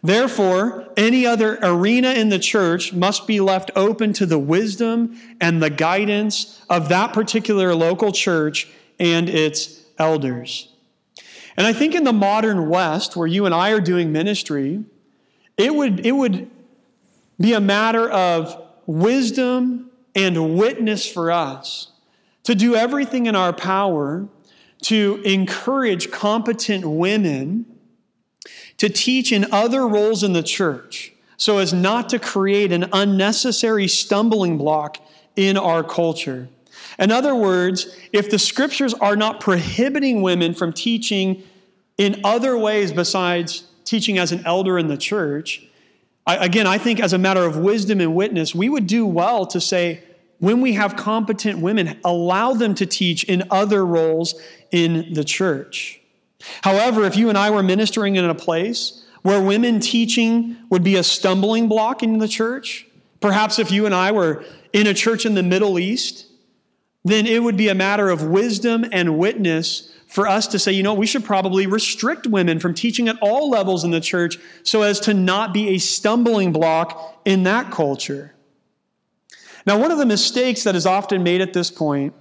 Therefore, 0.02 0.88
any 0.96 1.26
other 1.26 1.60
arena 1.62 2.14
in 2.14 2.30
the 2.30 2.40
church 2.40 2.94
must 2.94 3.28
be 3.28 3.42
left 3.42 3.70
open 3.76 4.14
to 4.14 4.26
the 4.26 4.40
wisdom 4.40 5.20
and 5.42 5.62
the 5.62 5.70
guidance 5.70 6.64
of 6.70 6.88
that 6.88 7.12
particular 7.12 7.76
local 7.76 8.14
church 8.14 8.70
and 8.98 9.28
its 9.28 9.82
elders. 9.98 10.70
And 11.58 11.68
I 11.68 11.74
think 11.74 11.96
in 11.96 12.06
the 12.06 12.14
modern 12.14 12.70
West, 12.70 13.18
where 13.18 13.28
you 13.28 13.46
and 13.46 13.54
I 13.54 13.72
are 13.72 13.82
doing 13.82 14.14
ministry, 14.14 14.84
it 15.58 15.76
would, 15.76 16.06
it 16.06 16.14
would 16.14 16.50
be 17.40 17.54
a 17.54 17.62
matter 17.62 18.10
of 18.10 18.62
wisdom 18.86 19.90
and 20.16 20.58
witness 20.58 21.10
for 21.10 21.32
us 21.32 21.92
to 22.44 22.56
do 22.56 22.76
everything 22.76 23.26
in 23.26 23.36
our 23.36 23.54
power 23.54 24.28
to 24.82 25.22
encourage 25.24 26.12
competent 26.12 26.86
women 26.86 27.66
to 28.78 28.90
teach 28.90 29.32
in 29.32 29.52
other 29.52 29.88
roles 29.88 30.24
in 30.24 30.34
the 30.34 30.44
church 30.44 31.14
so 31.38 31.58
as 31.58 31.74
not 31.74 32.10
to 32.10 32.20
create 32.20 32.72
an 32.72 32.86
unnecessary 32.94 33.88
stumbling 33.88 34.58
block 34.58 34.98
in 35.36 35.58
our 35.58 35.84
culture. 35.84 36.48
In 37.00 37.12
other 37.12 37.36
words, 37.36 37.98
if 38.12 38.30
the 38.30 38.40
scriptures 38.40 38.94
are 38.94 39.16
not 39.16 39.40
prohibiting 39.40 40.22
women 40.22 40.54
from 40.54 40.74
teaching 40.74 41.44
in 41.98 42.22
other 42.24 42.58
ways 42.58 42.92
besides 42.92 43.64
teaching 43.84 44.18
as 44.18 44.32
an 44.32 44.46
elder 44.46 44.78
in 44.78 44.88
the 44.88 44.98
church, 44.98 45.68
I, 46.26 46.38
again, 46.38 46.68
I 46.68 46.78
think 46.78 47.00
as 47.00 47.14
a 47.14 47.18
matter 47.18 47.44
of 47.44 47.58
wisdom 47.58 48.00
and 48.00 48.16
witness, 48.16 48.56
we 48.56 48.70
would 48.70 48.88
do 48.88 49.06
well 49.06 49.46
to 49.48 49.60
say, 49.60 50.04
when 50.40 50.62
we 50.62 50.74
have 50.74 50.96
competent 50.96 51.60
women, 51.60 52.00
allow 52.04 52.54
them 52.54 52.76
to 52.76 52.86
teach 52.86 53.24
in 53.24 53.44
other 53.50 53.86
roles 53.86 54.36
in 54.72 55.14
the 55.14 55.24
church. 55.24 56.02
However, 56.64 57.06
if 57.06 57.16
you 57.16 57.30
and 57.30 57.38
I 57.38 57.50
were 57.50 57.64
ministering 57.64 58.18
in 58.18 58.26
a 58.26 58.36
place 58.36 59.06
where 59.22 59.42
women 59.42 59.80
teaching 59.80 60.58
would 60.70 60.84
be 60.84 60.98
a 60.98 61.04
stumbling 61.04 61.70
block 61.70 62.04
in 62.04 62.18
the 62.20 62.28
church, 62.28 62.86
perhaps 63.22 63.58
if 63.58 63.72
you 63.72 63.86
and 63.86 63.96
I 63.96 64.12
were 64.12 64.44
in 64.74 64.86
a 64.88 64.94
church 64.94 65.26
in 65.26 65.36
the 65.36 65.44
Middle 65.44 65.80
East, 65.80 66.26
then 67.06 67.26
it 67.26 67.42
would 67.42 67.56
be 67.56 67.70
a 67.70 67.76
matter 67.76 68.10
of 68.10 68.24
wisdom 68.24 68.86
and 68.92 69.18
witness 69.18 69.93
for 70.14 70.28
us 70.28 70.46
to 70.46 70.60
say, 70.60 70.72
you 70.72 70.84
know, 70.84 70.94
we 70.94 71.08
should 71.08 71.24
probably 71.24 71.66
restrict 71.66 72.28
women 72.28 72.60
from 72.60 72.76
teaching 72.76 73.08
at 73.08 73.18
all 73.20 73.50
levels 73.50 73.84
in 73.84 73.90
the 73.90 74.00
church 74.00 74.38
so 74.62 74.84
as 74.84 75.00
to 75.00 75.12
not 75.12 75.56
be 75.56 75.70
a 75.70 75.80
stumbling 75.80 76.52
block 76.52 77.20
in 77.26 77.42
that 77.42 77.72
culture. 77.72 78.36
Now, 79.66 79.80
one 79.80 79.90
of 79.90 79.98
the 79.98 80.06
mistakes 80.06 80.66
that 80.66 80.76
is 80.76 80.86
often 80.86 81.24
made 81.24 81.42
at 81.42 81.54
this 81.54 81.72
point 81.72 82.14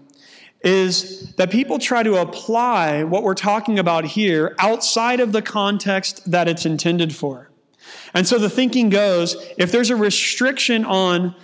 is 0.65 1.35
that 1.35 1.51
people 1.51 1.79
try 1.79 2.03
to 2.03 2.17
apply 2.17 3.05
what 3.05 3.25
we're 3.25 3.35
talking 3.35 3.79
about 3.79 4.07
here 4.07 4.57
outside 4.59 5.21
of 5.21 5.33
the 5.33 5.43
context 5.43 6.31
that 6.31 6.49
it's 6.49 6.65
intended 6.65 7.15
for. 7.15 7.51
And 8.15 8.27
so 8.27 8.39
the 8.39 8.49
thinking 8.49 8.89
goes 8.89 9.37
if 9.59 9.71
there's 9.71 9.91
a 9.91 9.97
restriction 9.97 10.87
on 10.87 11.35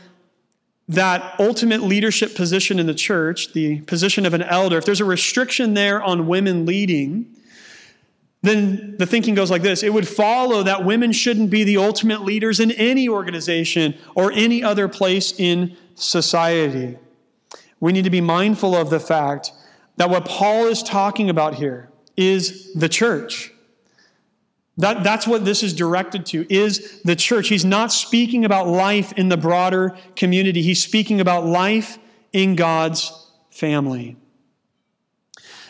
that 0.88 1.38
ultimate 1.38 1.82
leadership 1.82 2.34
position 2.34 2.78
in 2.78 2.86
the 2.86 2.94
church, 2.94 3.52
the 3.52 3.80
position 3.82 4.24
of 4.24 4.32
an 4.32 4.42
elder, 4.42 4.78
if 4.78 4.86
there's 4.86 5.00
a 5.00 5.04
restriction 5.04 5.74
there 5.74 6.02
on 6.02 6.26
women 6.26 6.64
leading, 6.64 7.26
then 8.42 8.96
the 8.98 9.06
thinking 9.06 9.34
goes 9.34 9.50
like 9.50 9.62
this 9.62 9.82
it 9.82 9.92
would 9.92 10.08
follow 10.08 10.62
that 10.62 10.84
women 10.84 11.12
shouldn't 11.12 11.50
be 11.50 11.64
the 11.64 11.76
ultimate 11.76 12.22
leaders 12.22 12.60
in 12.60 12.70
any 12.72 13.08
organization 13.08 13.94
or 14.14 14.32
any 14.32 14.62
other 14.62 14.88
place 14.88 15.38
in 15.38 15.76
society. 15.94 16.96
We 17.80 17.92
need 17.92 18.04
to 18.04 18.10
be 18.10 18.20
mindful 18.20 18.74
of 18.74 18.90
the 18.90 19.00
fact 19.00 19.52
that 19.96 20.10
what 20.10 20.24
Paul 20.24 20.66
is 20.66 20.82
talking 20.82 21.28
about 21.28 21.56
here 21.56 21.90
is 22.16 22.72
the 22.74 22.88
church. 22.88 23.52
That, 24.78 25.02
that's 25.02 25.26
what 25.26 25.44
this 25.44 25.62
is 25.62 25.74
directed 25.74 26.24
to, 26.26 26.46
is 26.52 27.02
the 27.02 27.16
church. 27.16 27.48
He's 27.48 27.64
not 27.64 27.92
speaking 27.92 28.44
about 28.44 28.68
life 28.68 29.12
in 29.12 29.28
the 29.28 29.36
broader 29.36 29.96
community. 30.14 30.62
He's 30.62 30.82
speaking 30.82 31.20
about 31.20 31.44
life 31.44 31.98
in 32.32 32.54
God's 32.54 33.12
family. 33.50 34.16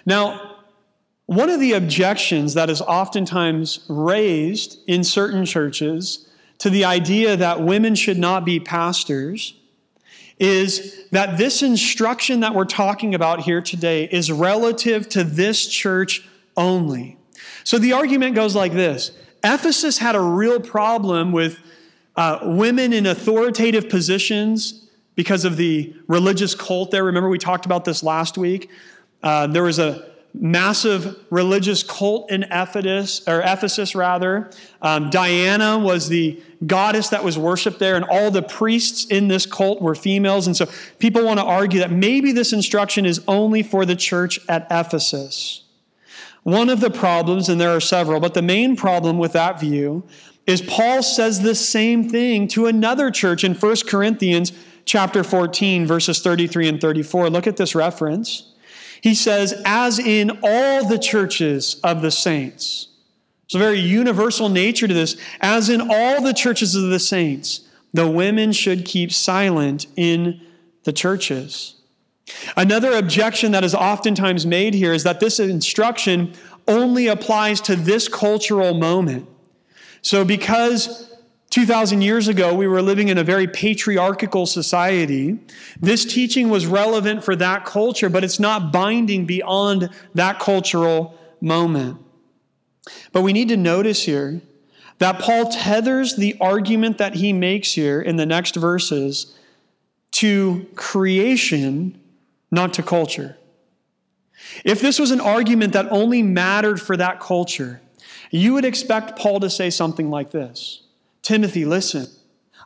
Now, 0.05 0.57
one 1.25 1.51
of 1.51 1.59
the 1.59 1.73
objections 1.73 2.55
that 2.55 2.71
is 2.71 2.81
oftentimes 2.83 3.85
raised 3.89 4.79
in 4.87 5.05
certain 5.05 5.45
churches 5.45 6.29
to 6.59 6.71
the 6.71 6.85
idea 6.85 7.37
that 7.37 7.63
women 7.63 7.95
should 7.95 8.19
not 8.19 8.45
be 8.45 8.61
pastors 8.61 9.55
is 10.39 11.07
that 11.11 11.37
this 11.39 11.63
instruction 11.63 12.41
that 12.41 12.55
we're 12.55 12.65
talking 12.65 13.15
about 13.15 13.41
here 13.41 13.61
today 13.61 14.05
is 14.05 14.31
relative 14.31 15.09
to 15.11 15.25
this 15.25 15.67
church 15.67 16.27
only. 16.57 17.18
So 17.69 17.77
the 17.77 17.93
argument 17.93 18.35
goes 18.35 18.57
like 18.57 18.73
this 18.73 19.11
Ephesus 19.45 19.99
had 19.99 20.15
a 20.15 20.21
real 20.21 20.59
problem 20.59 21.33
with 21.33 21.59
uh, 22.17 22.39
women 22.43 22.95
in 22.95 23.05
authoritative 23.05 23.91
positions 23.91 24.89
because 25.17 25.45
of 25.45 25.59
the 25.59 25.95
religious 26.07 26.55
cult 26.55 26.91
there. 26.91 27.05
Remember, 27.05 27.29
we 27.29 27.37
talked 27.37 27.67
about 27.67 27.85
this 27.85 28.03
last 28.03 28.39
week. 28.39 28.71
Uh, 29.23 29.49
there 29.49 29.65
was 29.65 29.79
a 29.79 30.13
massive 30.33 31.15
religious 31.29 31.83
cult 31.83 32.31
in 32.31 32.45
Ephesus, 32.45 33.29
or 33.29 33.43
Ephesus 33.43 33.95
rather. 33.95 34.51
Um, 34.81 35.11
Diana 35.11 35.79
was 35.79 36.09
the 36.09 36.43
goddess 36.67 37.11
that 37.11 37.23
was 37.23 37.37
worshipped 37.37 37.81
there, 37.81 37.97
and 37.97 38.05
all 38.07 38.31
the 38.31 38.41
priests 38.41 39.05
in 39.05 39.29
this 39.29 39.45
cult 39.45 39.83
were 39.83 39.95
females. 39.95 40.47
And 40.47 40.57
so 40.57 40.65
people 40.99 41.23
want 41.23 41.39
to 41.39 41.45
argue 41.45 41.81
that 41.81 41.91
maybe 41.91 42.33
this 42.33 42.55
instruction 42.55 43.05
is 43.05 43.21
only 43.29 43.63
for 43.63 43.85
the 43.85 43.95
church 43.95 44.41
at 44.49 44.67
Ephesus. 44.71 45.65
One 46.49 46.71
of 46.71 46.81
the 46.81 46.89
problems, 46.89 47.51
and 47.51 47.61
there 47.61 47.77
are 47.77 47.81
several, 47.81 48.21
but 48.21 48.33
the 48.33 48.41
main 48.41 48.75
problem 48.75 49.19
with 49.19 49.33
that 49.33 49.61
view 49.61 50.05
is 50.47 50.63
Paul 50.63 51.03
says 51.03 51.43
the 51.43 51.55
same 51.55 52.09
thing 52.09 52.49
to 52.49 52.65
another 52.65 53.11
church 53.11 53.45
in 53.45 53.55
1 53.55 53.77
Corinthians 53.87 54.55
chapter 54.87 55.23
14 55.23 55.87
verses 55.87 56.23
33 56.23 56.69
and 56.69 56.81
34. 56.81 57.29
Look 57.29 57.47
at 57.47 57.59
this 57.59 57.75
reference. 57.75 58.55
He 59.03 59.15
says, 59.15 59.61
as 59.67 59.99
in 59.99 60.39
all 60.43 60.89
the 60.89 60.99
churches 60.99 61.79
of 61.85 62.01
the 62.01 62.11
saints. 62.11 62.89
It's 63.45 63.55
a 63.55 63.59
very 63.59 63.81
universal 63.81 64.49
nature 64.49 64.89
to 64.89 64.95
this. 64.95 65.19
As 65.43 65.69
in 65.69 65.83
all 65.83 66.23
the 66.23 66.33
churches 66.33 66.75
of 66.75 66.85
the 66.85 66.99
saints, 66.99 67.69
the 67.93 68.09
women 68.09 68.53
should 68.53 68.87
keep 68.87 69.13
silent 69.13 69.85
in 69.97 70.41
the 70.85 70.95
churches. 70.95 71.78
Another 72.57 72.93
objection 72.93 73.53
that 73.53 73.65
is 73.65 73.75
oftentimes 73.75 74.47
made 74.47 74.75
here 74.75 74.93
is 74.93 75.05
that 75.05 75.21
this 75.21 75.39
instruction 75.41 76.35
only 76.67 77.07
applies 77.07 77.61
to 77.63 77.77
this 77.77 78.09
cultural 78.09 78.75
moment. 78.75 79.27
So, 80.03 80.25
because 80.25 81.09
2,000 81.51 82.03
years 82.03 82.29
ago, 82.29 82.55
we 82.55 82.67
were 82.67 82.83
living 82.83 83.09
in 83.09 83.17
a 83.17 83.25
very 83.25 83.47
patriarchal 83.47 84.45
society. 84.45 85.39
This 85.81 86.05
teaching 86.05 86.51
was 86.51 86.67
relevant 86.67 87.25
for 87.25 87.35
that 87.37 87.65
culture, 87.65 88.11
but 88.11 88.23
it's 88.23 88.39
not 88.39 88.71
binding 88.71 89.25
beyond 89.25 89.89
that 90.15 90.39
cultural 90.39 91.19
moment. 91.41 91.99
But 93.13 93.23
we 93.23 93.33
need 93.33 93.49
to 93.49 93.57
notice 93.57 94.05
here 94.05 94.43
that 94.99 95.21
Paul 95.21 95.51
tethers 95.51 96.17
the 96.17 96.37
argument 96.41 96.99
that 96.99 97.15
he 97.15 97.33
makes 97.33 97.73
here 97.73 98.01
in 98.01 98.17
the 98.17 98.27
next 98.27 98.57
verses 98.57 99.35
to 100.13 100.67
creation, 100.75 101.98
not 102.51 102.75
to 102.75 102.83
culture. 102.83 103.37
If 104.65 104.81
this 104.81 104.99
was 104.99 105.11
an 105.11 105.21
argument 105.21 105.73
that 105.73 105.91
only 105.91 106.23
mattered 106.23 106.81
for 106.81 106.97
that 106.97 107.21
culture, 107.21 107.81
you 108.31 108.55
would 108.55 108.65
expect 108.65 109.19
Paul 109.19 109.41
to 109.41 109.51
say 109.51 109.71
something 109.71 110.11
like 110.11 110.31
this 110.31 110.83
Timothy, 111.23 111.65
listen, 111.65 112.07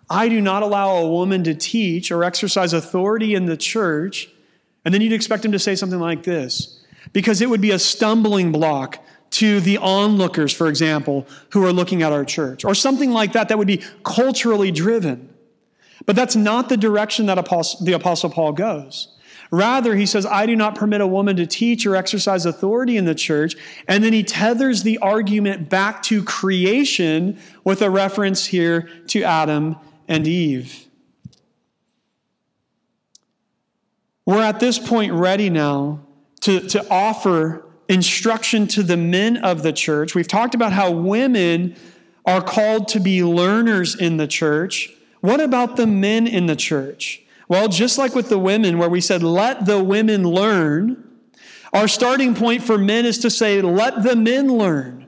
I 0.08 0.28
do 0.28 0.40
not 0.40 0.62
allow 0.62 0.96
a 0.96 1.08
woman 1.08 1.44
to 1.44 1.54
teach 1.54 2.10
or 2.10 2.24
exercise 2.24 2.72
authority 2.72 3.34
in 3.34 3.46
the 3.46 3.56
church. 3.56 4.28
And 4.84 4.92
then 4.92 5.00
you'd 5.00 5.12
expect 5.12 5.44
him 5.44 5.52
to 5.52 5.58
say 5.58 5.74
something 5.76 6.00
like 6.00 6.24
this 6.24 6.84
because 7.12 7.40
it 7.40 7.48
would 7.48 7.60
be 7.60 7.70
a 7.70 7.78
stumbling 7.78 8.52
block 8.52 8.98
to 9.30 9.60
the 9.60 9.78
onlookers, 9.78 10.52
for 10.52 10.68
example, 10.68 11.26
who 11.52 11.64
are 11.64 11.72
looking 11.72 12.02
at 12.02 12.12
our 12.12 12.24
church, 12.24 12.64
or 12.64 12.74
something 12.74 13.10
like 13.12 13.32
that 13.32 13.48
that 13.48 13.56
would 13.56 13.66
be 13.66 13.82
culturally 14.04 14.70
driven. 14.70 15.32
But 16.04 16.16
that's 16.16 16.36
not 16.36 16.68
the 16.68 16.76
direction 16.76 17.26
that 17.26 17.36
the 17.36 17.92
Apostle 17.94 18.28
Paul 18.28 18.52
goes. 18.52 19.11
Rather, 19.52 19.96
he 19.96 20.06
says, 20.06 20.24
I 20.24 20.46
do 20.46 20.56
not 20.56 20.74
permit 20.74 21.02
a 21.02 21.06
woman 21.06 21.36
to 21.36 21.46
teach 21.46 21.84
or 21.84 21.94
exercise 21.94 22.46
authority 22.46 22.96
in 22.96 23.04
the 23.04 23.14
church. 23.14 23.54
And 23.86 24.02
then 24.02 24.14
he 24.14 24.24
tethers 24.24 24.82
the 24.82 24.96
argument 24.98 25.68
back 25.68 26.02
to 26.04 26.24
creation 26.24 27.38
with 27.62 27.82
a 27.82 27.90
reference 27.90 28.46
here 28.46 28.88
to 29.08 29.22
Adam 29.22 29.76
and 30.08 30.26
Eve. 30.26 30.86
We're 34.24 34.40
at 34.40 34.58
this 34.58 34.78
point 34.78 35.12
ready 35.12 35.50
now 35.50 36.00
to, 36.40 36.60
to 36.68 36.88
offer 36.90 37.62
instruction 37.90 38.66
to 38.68 38.82
the 38.82 38.96
men 38.96 39.36
of 39.36 39.62
the 39.62 39.72
church. 39.74 40.14
We've 40.14 40.26
talked 40.26 40.54
about 40.54 40.72
how 40.72 40.90
women 40.92 41.76
are 42.24 42.40
called 42.40 42.88
to 42.88 43.00
be 43.00 43.22
learners 43.22 43.94
in 43.94 44.16
the 44.16 44.26
church. 44.26 44.90
What 45.20 45.40
about 45.40 45.76
the 45.76 45.86
men 45.86 46.26
in 46.26 46.46
the 46.46 46.56
church? 46.56 47.22
Well, 47.52 47.68
just 47.68 47.98
like 47.98 48.14
with 48.14 48.30
the 48.30 48.38
women, 48.38 48.78
where 48.78 48.88
we 48.88 49.02
said, 49.02 49.22
let 49.22 49.66
the 49.66 49.84
women 49.84 50.22
learn, 50.24 51.04
our 51.74 51.86
starting 51.86 52.34
point 52.34 52.62
for 52.62 52.78
men 52.78 53.04
is 53.04 53.18
to 53.18 53.28
say, 53.28 53.60
let 53.60 54.02
the 54.02 54.16
men 54.16 54.48
learn. 54.56 55.06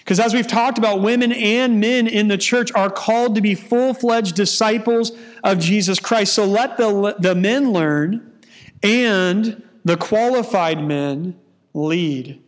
Because 0.00 0.18
as 0.18 0.34
we've 0.34 0.48
talked 0.48 0.78
about, 0.78 1.00
women 1.00 1.30
and 1.30 1.78
men 1.78 2.08
in 2.08 2.26
the 2.26 2.38
church 2.38 2.72
are 2.74 2.90
called 2.90 3.36
to 3.36 3.40
be 3.40 3.54
full 3.54 3.94
fledged 3.94 4.34
disciples 4.34 5.12
of 5.44 5.60
Jesus 5.60 6.00
Christ. 6.00 6.32
So 6.32 6.44
let 6.44 6.76
the, 6.76 7.14
the 7.20 7.36
men 7.36 7.70
learn 7.70 8.32
and 8.82 9.62
the 9.84 9.96
qualified 9.96 10.82
men 10.82 11.38
lead. 11.72 12.42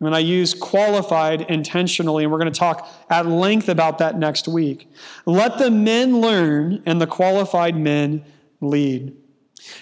And 0.00 0.16
I 0.16 0.18
use 0.18 0.52
qualified 0.52 1.42
intentionally, 1.42 2.24
and 2.24 2.32
we're 2.32 2.40
going 2.40 2.52
to 2.52 2.58
talk 2.58 2.88
at 3.08 3.24
length 3.24 3.68
about 3.68 3.98
that 3.98 4.18
next 4.18 4.48
week. 4.48 4.90
Let 5.26 5.58
the 5.58 5.70
men 5.70 6.20
learn 6.20 6.82
and 6.86 7.00
the 7.00 7.06
qualified 7.06 7.76
men 7.76 8.24
lead. 8.60 9.16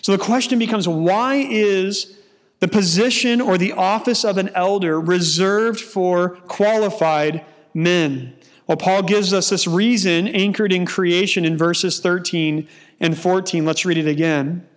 So 0.02 0.12
the 0.12 0.22
question 0.22 0.58
becomes 0.58 0.88
why 0.88 1.36
is 1.36 2.18
the 2.60 2.68
position 2.68 3.40
or 3.40 3.56
the 3.56 3.72
office 3.72 4.24
of 4.24 4.38
an 4.38 4.50
elder 4.50 5.00
reserved 5.00 5.80
for 5.80 6.30
qualified 6.48 7.44
men? 7.74 8.34
Well, 8.66 8.76
Paul 8.76 9.02
gives 9.02 9.32
us 9.32 9.48
this 9.48 9.66
reason 9.66 10.28
anchored 10.28 10.72
in 10.72 10.84
creation 10.84 11.44
in 11.44 11.56
verses 11.56 12.00
13 12.00 12.68
and 13.00 13.18
14. 13.18 13.64
Let's 13.64 13.84
read 13.84 13.98
it 13.98 14.06
again. 14.06 14.68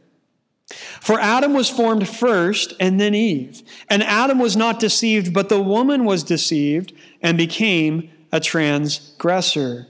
For 1.02 1.20
Adam 1.20 1.54
was 1.54 1.70
formed 1.70 2.08
first 2.08 2.74
and 2.80 3.00
then 3.02 3.14
Eve. 3.14 3.62
And 3.90 4.02
Adam 4.04 4.40
was 4.40 4.56
not 4.56 4.80
deceived, 4.80 5.34
but 5.34 5.50
the 5.50 5.62
woman 5.62 6.06
was 6.06 6.24
deceived 6.24 6.94
and 7.22 7.38
became 7.38 8.10
a 8.32 8.40
transgressor. 8.40 9.88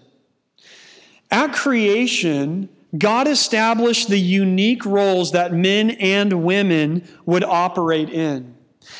At 1.29 1.53
creation, 1.53 2.69
God 2.97 3.27
established 3.27 4.09
the 4.09 4.19
unique 4.19 4.85
roles 4.85 5.31
that 5.31 5.53
men 5.53 5.91
and 5.91 6.43
women 6.43 7.07
would 7.25 7.43
operate 7.43 8.09
in. 8.09 8.55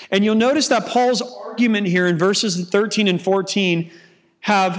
And 0.10 0.24
you'll 0.24 0.36
notice 0.36 0.68
that 0.70 0.88
Paul's 0.88 1.22
argument 1.22 1.88
here 1.88 2.08
in 2.08 2.18
verses 2.18 2.70
13 2.70 3.08
and 3.08 3.22
14 3.22 3.92
have, 4.42 4.76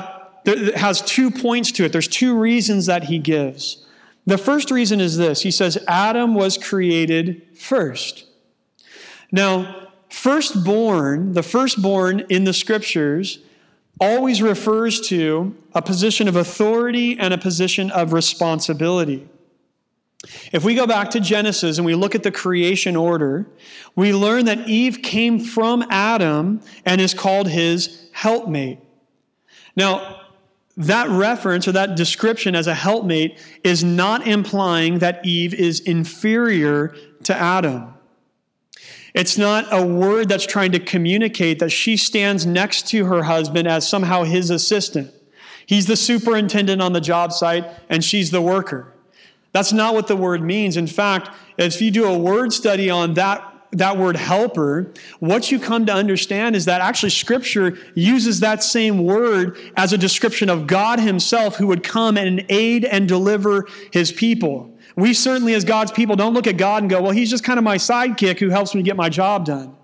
has 0.77 1.03
two 1.03 1.31
points 1.31 1.73
to 1.73 1.85
it. 1.85 1.93
There's 1.93 2.09
two 2.09 2.39
reasons 2.39 2.87
that 2.87 3.05
he 3.05 3.19
gives. 3.19 3.85
The 4.25 4.39
first 4.39 4.71
reason 4.71 5.01
is 5.01 5.17
this 5.17 5.43
He 5.43 5.51
says, 5.51 5.79
Adam 5.87 6.35
was 6.35 6.57
created 6.57 7.43
first. 7.57 8.25
Now, 9.31 9.89
firstborn, 10.09 11.33
the 11.33 11.43
firstborn 11.43 12.21
in 12.29 12.45
the 12.45 12.53
scriptures, 12.53 13.39
always 14.03 14.43
refers 14.43 15.01
to 15.01 15.55
a 15.75 15.81
position 15.81 16.27
of 16.27 16.35
authority 16.35 17.17
and 17.19 17.33
a 17.33 17.39
position 17.39 17.89
of 17.93 18.13
responsibility. 18.13 19.29
If 20.53 20.65
we 20.65 20.75
go 20.75 20.89
back 20.89 21.11
to 21.11 21.21
Genesis 21.21 21.79
and 21.79 21.87
we 21.87 21.95
look 21.95 22.17
at 22.17 22.25
the 22.25 22.33
creation 22.33 22.97
order, 22.97 23.47
we 23.95 24.13
learn 24.13 24.47
that 24.47 24.69
Eve 24.69 25.03
came 25.03 25.39
from 25.39 25.85
Adam 25.89 26.61
and 26.85 27.01
is 27.01 27.15
called 27.15 27.49
his 27.49 28.09
helpmate. 28.13 28.81
Now, 29.77 30.21
that 30.77 31.09
reference 31.09 31.69
or 31.69 31.73
that 31.73 31.97
description 31.97 32.57
as 32.57 32.67
a 32.67 32.75
helpmate 32.75 33.39
is 33.63 33.85
not 33.85 34.27
implying 34.27 34.99
that 34.99 35.25
Eve 35.25 35.55
is 35.55 35.79
inferior 35.79 36.97
to 37.23 37.37
Adam. 37.37 37.95
It's 39.15 39.37
not 39.37 39.67
a 39.71 39.85
word 39.85 40.29
that's 40.29 40.47
trying 40.47 40.73
to 40.73 40.79
communicate 40.79 41.59
that 41.59 41.71
she 41.71 41.97
stands 41.97 42.47
next 42.47 42.89
to 42.89 43.05
her 43.05 43.25
husband 43.25 43.69
as 43.69 43.87
somehow 43.87 44.25
his 44.25 44.49
assistant. 44.49 45.13
He's 45.67 45.87
the 45.87 45.97
superintendent 45.97 46.81
on 46.81 46.93
the 46.93 47.01
job 47.01 47.33
site 47.33 47.65
and 47.89 48.03
she's 48.03 48.31
the 48.31 48.41
worker. 48.41 48.93
That's 49.53 49.73
not 49.73 49.95
what 49.95 50.09
the 50.09 50.17
word 50.17 50.43
means. 50.43 50.77
In 50.77 50.87
fact, 50.87 51.31
if 51.59 51.81
you 51.83 51.91
do 51.91 52.07
a 52.07 52.17
word 52.17 52.53
study 52.53 52.89
on 52.89 53.15
that 53.15 53.49
that 53.73 53.97
word 53.97 54.17
helper, 54.17 54.93
what 55.19 55.51
you 55.51 55.59
come 55.59 55.87
to 55.87 55.93
understand 55.95 56.55
is 56.55 56.67
that 56.67 56.83
actually 56.83 57.09
Scripture 57.09 57.79
uses 57.95 58.41
that 58.41 58.63
same 58.63 59.05
word 59.05 59.57
as 59.77 59.95
a 59.95 59.99
description 59.99 60.51
of 60.51 60.67
God 60.67 61.01
Himself 61.01 61.57
who 61.57 61.67
would 61.69 61.83
come 61.83 62.19
and 62.19 62.45
aid 62.51 62.85
and 62.85 63.09
deliver 63.09 63.67
His 63.91 64.13
people. 64.13 64.72
We 64.97 65.15
certainly, 65.15 65.55
as 65.55 65.65
God's 65.65 65.93
people, 65.93 66.17
don't 66.17 66.35
look 66.35 66.47
at 66.47 66.57
God 66.57 66.83
and 66.83 66.91
go, 66.91 67.01
well, 67.01 67.13
He's 67.13 67.31
just 67.31 67.45
kind 67.45 67.59
of 67.59 67.65
my 67.65 67.77
sidekick 67.77 68.39
who 68.39 68.51
helps 68.51 68.75
me 68.75 68.83
get 68.83 68.97
my 68.97 69.09
job 69.09 69.45
done. 69.45 69.77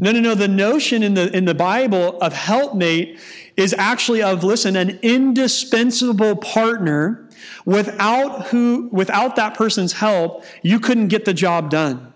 No, 0.00 0.10
no, 0.12 0.20
no. 0.20 0.34
The 0.34 0.48
notion 0.48 1.02
in 1.02 1.14
the, 1.14 1.34
in 1.36 1.44
the 1.44 1.54
Bible 1.54 2.18
of 2.20 2.32
helpmate 2.32 3.20
is 3.56 3.74
actually 3.78 4.22
of, 4.22 4.42
listen, 4.42 4.76
an 4.76 4.98
indispensable 5.02 6.36
partner 6.36 7.28
without 7.64 8.48
who, 8.48 8.88
without 8.92 9.36
that 9.36 9.54
person's 9.54 9.92
help, 9.92 10.44
you 10.62 10.80
couldn't 10.80 11.08
get 11.08 11.24
the 11.24 11.34
job 11.34 11.70
done. 11.70 12.12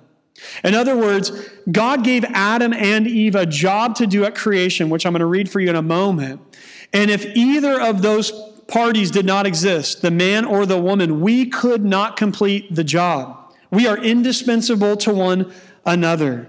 In 0.62 0.74
other 0.74 0.96
words, 0.96 1.30
God 1.70 2.04
gave 2.04 2.24
Adam 2.24 2.72
and 2.72 3.06
Eve 3.06 3.34
a 3.34 3.46
job 3.46 3.96
to 3.96 4.06
do 4.06 4.24
at 4.24 4.34
creation, 4.34 4.88
which 4.88 5.04
I'm 5.04 5.12
going 5.12 5.20
to 5.20 5.26
read 5.26 5.50
for 5.50 5.60
you 5.60 5.70
in 5.70 5.76
a 5.76 5.82
moment. 5.82 6.40
And 6.92 7.10
if 7.10 7.24
either 7.36 7.80
of 7.80 8.02
those 8.02 8.32
parties 8.68 9.10
did 9.10 9.26
not 9.26 9.46
exist, 9.46 10.02
the 10.02 10.10
man 10.10 10.44
or 10.44 10.64
the 10.64 10.80
woman, 10.80 11.20
we 11.20 11.46
could 11.46 11.84
not 11.84 12.16
complete 12.16 12.72
the 12.72 12.84
job. 12.84 13.52
We 13.70 13.86
are 13.88 13.98
indispensable 13.98 14.96
to 14.98 15.12
one 15.12 15.52
another. 15.84 16.48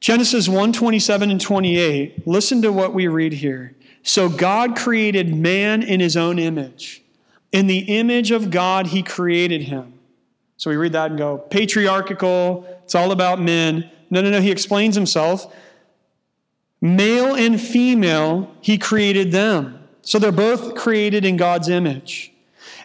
Genesis 0.00 0.48
1 0.48 0.72
27 0.72 1.30
and 1.30 1.40
28, 1.40 2.26
listen 2.26 2.60
to 2.62 2.70
what 2.70 2.92
we 2.92 3.08
read 3.08 3.32
here. 3.32 3.74
So 4.02 4.28
God 4.28 4.76
created 4.76 5.34
man 5.34 5.82
in 5.82 6.00
his 6.00 6.16
own 6.16 6.38
image. 6.38 7.02
In 7.50 7.66
the 7.66 7.78
image 7.78 8.30
of 8.30 8.50
God, 8.50 8.88
he 8.88 9.02
created 9.02 9.62
him. 9.62 9.94
So 10.58 10.70
we 10.70 10.76
read 10.76 10.92
that 10.92 11.10
and 11.10 11.18
go, 11.18 11.38
patriarchal, 11.38 12.66
it's 12.84 12.94
all 12.94 13.10
about 13.10 13.40
men. 13.40 13.90
No, 14.10 14.20
no, 14.20 14.30
no, 14.30 14.40
he 14.40 14.50
explains 14.50 14.94
himself. 14.94 15.52
Male 16.80 17.34
and 17.34 17.60
female, 17.60 18.54
he 18.60 18.78
created 18.78 19.32
them. 19.32 19.85
So 20.06 20.20
they're 20.20 20.30
both 20.30 20.76
created 20.76 21.24
in 21.24 21.36
God's 21.36 21.68
image. 21.68 22.32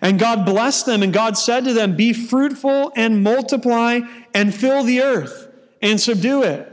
And 0.02 0.18
God 0.18 0.44
blessed 0.44 0.88
them, 0.88 1.04
and 1.04 1.14
God 1.14 1.38
said 1.38 1.66
to 1.66 1.74
them, 1.74 1.96
Be 1.96 2.14
fruitful 2.14 2.92
and 2.96 3.24
multiply 3.24 4.00
and 4.34 4.54
fill 4.54 4.84
the 4.84 5.02
earth 5.02 5.48
and 5.84 6.02
subdue 6.02 6.42
it. 6.42 6.68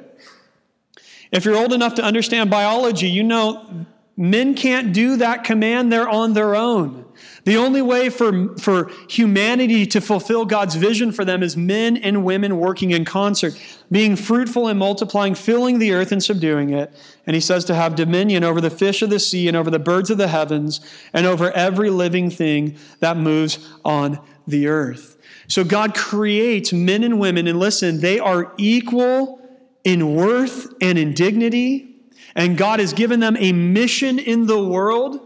If 1.30 1.44
you're 1.44 1.54
old 1.54 1.74
enough 1.74 1.96
to 1.96 2.02
understand 2.02 2.48
biology, 2.48 3.10
you 3.10 3.22
know 3.22 3.86
men 4.16 4.54
can't 4.54 4.94
do 4.94 5.16
that 5.16 5.44
command, 5.44 5.92
they're 5.92 6.08
on 6.08 6.32
their 6.32 6.56
own. 6.56 7.04
The 7.48 7.56
only 7.56 7.80
way 7.80 8.10
for, 8.10 8.54
for 8.58 8.90
humanity 9.08 9.86
to 9.86 10.02
fulfill 10.02 10.44
God's 10.44 10.74
vision 10.74 11.12
for 11.12 11.24
them 11.24 11.42
is 11.42 11.56
men 11.56 11.96
and 11.96 12.22
women 12.22 12.58
working 12.58 12.90
in 12.90 13.06
concert, 13.06 13.58
being 13.90 14.16
fruitful 14.16 14.68
and 14.68 14.78
multiplying, 14.78 15.34
filling 15.34 15.78
the 15.78 15.94
earth 15.94 16.12
and 16.12 16.22
subduing 16.22 16.68
it. 16.68 16.92
And 17.26 17.34
he 17.34 17.40
says 17.40 17.64
to 17.64 17.74
have 17.74 17.94
dominion 17.96 18.44
over 18.44 18.60
the 18.60 18.68
fish 18.68 19.00
of 19.00 19.08
the 19.08 19.18
sea 19.18 19.48
and 19.48 19.56
over 19.56 19.70
the 19.70 19.78
birds 19.78 20.10
of 20.10 20.18
the 20.18 20.28
heavens 20.28 20.82
and 21.14 21.24
over 21.24 21.50
every 21.52 21.88
living 21.88 22.28
thing 22.28 22.76
that 23.00 23.16
moves 23.16 23.66
on 23.82 24.20
the 24.46 24.66
earth. 24.66 25.16
So 25.46 25.64
God 25.64 25.94
creates 25.94 26.70
men 26.74 27.02
and 27.02 27.18
women, 27.18 27.46
and 27.46 27.58
listen, 27.58 28.00
they 28.00 28.18
are 28.18 28.52
equal 28.58 29.40
in 29.84 30.14
worth 30.14 30.70
and 30.82 30.98
in 30.98 31.14
dignity, 31.14 31.96
and 32.34 32.58
God 32.58 32.78
has 32.78 32.92
given 32.92 33.20
them 33.20 33.38
a 33.38 33.54
mission 33.54 34.18
in 34.18 34.44
the 34.44 34.62
world. 34.62 35.18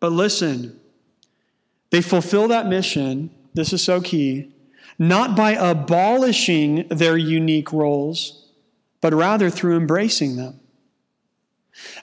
But 0.00 0.10
listen, 0.10 0.79
they 1.90 2.00
fulfill 2.00 2.48
that 2.48 2.66
mission, 2.66 3.30
this 3.54 3.72
is 3.72 3.82
so 3.82 4.00
key, 4.00 4.52
not 4.98 5.34
by 5.34 5.52
abolishing 5.52 6.86
their 6.88 7.16
unique 7.16 7.72
roles, 7.72 8.52
but 9.00 9.14
rather 9.14 9.50
through 9.50 9.76
embracing 9.76 10.36
them. 10.36 10.60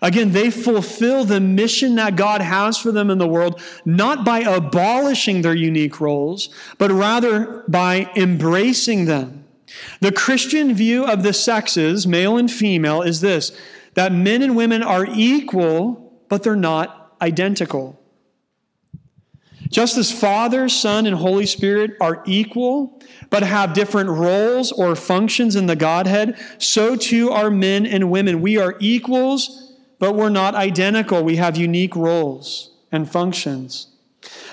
Again, 0.01 0.31
they 0.31 0.49
fulfill 0.49 1.23
the 1.23 1.39
mission 1.39 1.95
that 1.95 2.15
God 2.15 2.41
has 2.41 2.77
for 2.77 2.91
them 2.91 3.09
in 3.09 3.17
the 3.17 3.27
world, 3.27 3.61
not 3.85 4.25
by 4.25 4.39
abolishing 4.39 5.41
their 5.41 5.55
unique 5.55 5.99
roles, 6.01 6.49
but 6.77 6.91
rather 6.91 7.63
by 7.67 8.11
embracing 8.15 9.05
them. 9.05 9.45
The 9.99 10.11
Christian 10.11 10.73
view 10.73 11.05
of 11.05 11.23
the 11.23 11.33
sexes, 11.33 12.07
male 12.07 12.37
and 12.37 12.51
female, 12.51 13.01
is 13.01 13.21
this 13.21 13.51
that 13.93 14.11
men 14.11 14.43
and 14.43 14.55
women 14.55 14.83
are 14.83 15.05
equal, 15.05 16.21
but 16.29 16.43
they're 16.43 16.55
not 16.55 17.15
identical. 17.21 17.99
Just 19.69 19.97
as 19.97 20.11
Father, 20.11 20.69
Son, 20.69 21.05
and 21.05 21.15
Holy 21.15 21.45
Spirit 21.45 21.97
are 21.99 22.23
equal, 22.25 23.01
but 23.29 23.43
have 23.43 23.73
different 23.73 24.09
roles 24.09 24.71
or 24.71 24.95
functions 24.95 25.55
in 25.55 25.65
the 25.65 25.75
Godhead, 25.75 26.39
so 26.57 26.95
too 26.95 27.29
are 27.29 27.49
men 27.49 27.85
and 27.85 28.09
women. 28.09 28.41
We 28.41 28.57
are 28.57 28.75
equals, 28.79 29.73
but 29.99 30.15
we're 30.15 30.29
not 30.29 30.55
identical. 30.55 31.23
We 31.23 31.35
have 31.37 31.57
unique 31.57 31.95
roles 31.95 32.71
and 32.91 33.09
functions. 33.09 33.87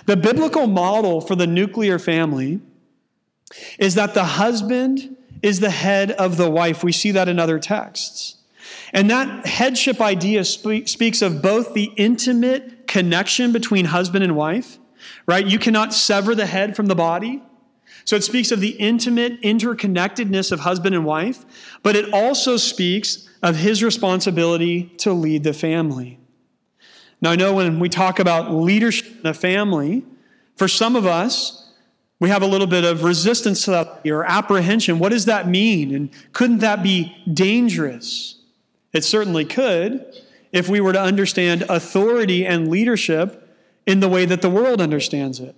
The 0.07 0.17
biblical 0.17 0.67
model 0.67 1.21
for 1.21 1.37
the 1.37 1.47
nuclear 1.47 1.99
family 1.99 2.61
is 3.79 3.95
that 3.95 4.15
the 4.15 4.25
husband 4.25 5.17
is 5.43 5.61
the 5.61 5.71
head 5.71 6.11
of 6.13 6.37
the 6.37 6.51
wife. 6.51 6.83
We 6.83 6.93
see 6.93 7.11
that 7.13 7.29
in 7.29 7.39
other 7.39 7.59
texts. 7.59 8.37
And 8.93 9.11
that 9.11 9.47
headship 9.47 10.01
idea 10.01 10.45
speaks 10.45 11.23
of 11.23 11.43
both 11.43 11.75
the 11.75 11.93
intimate 11.97 12.87
connection 12.87 13.53
between 13.53 13.87
husband 13.87 14.25
and 14.25 14.35
wife 14.37 14.79
right? 15.27 15.47
You 15.47 15.59
cannot 15.59 15.95
sever 15.95 16.35
the 16.35 16.47
head 16.47 16.77
from 16.77 16.87
the 16.87 16.95
body. 16.95 17.43
So 18.05 18.17
it 18.17 18.25
speaks 18.25 18.51
of 18.51 18.61
the 18.61 18.71
intimate 18.71 19.41
interconnectedness 19.43 20.53
of 20.53 20.61
husband 20.61 20.95
and 20.95 21.05
wife, 21.05 21.45
but 21.83 21.97
it 21.97 22.13
also 22.13 22.57
speaks 22.57 23.29
of 23.43 23.57
his 23.57 23.83
responsibility 23.83 24.85
to 24.99 25.13
lead 25.13 25.45
the 25.45 25.53
family. 25.53 26.19
Now, 27.21 27.31
I 27.31 27.37
know 27.37 27.55
when 27.55 27.79
we 27.79 27.89
talk 27.89 28.19
about 28.19 28.53
leadership 28.53 29.07
in 29.17 29.23
the 29.23 29.35
family, 29.35 30.05
for 30.57 30.69
some 30.69 30.97
of 30.97 31.07
us, 31.07 31.73
we 32.21 32.29
have 32.29 32.43
a 32.43 32.47
little 32.47 32.67
bit 32.67 32.85
of 32.85 33.03
resistance 33.03 33.65
to 33.65 33.71
that 33.71 34.03
or 34.07 34.25
apprehension. 34.25 34.99
What 34.99 35.11
does 35.11 35.25
that 35.25 35.49
mean? 35.49 35.95
And 35.95 36.11
couldn't 36.33 36.59
that 36.59 36.83
be 36.83 37.17
dangerous? 37.33 38.41
It 38.93 39.05
certainly 39.05 39.45
could 39.45 40.05
if 40.53 40.69
we 40.69 40.81
were 40.81 40.93
to 40.93 41.01
understand 41.01 41.63
authority 41.69 42.47
and 42.47 42.69
leadership 42.69 43.44
in 43.87 44.01
the 44.01 44.09
way 44.09 44.25
that 44.25 44.43
the 44.43 44.51
world 44.51 44.81
understands 44.81 45.41
it. 45.41 45.55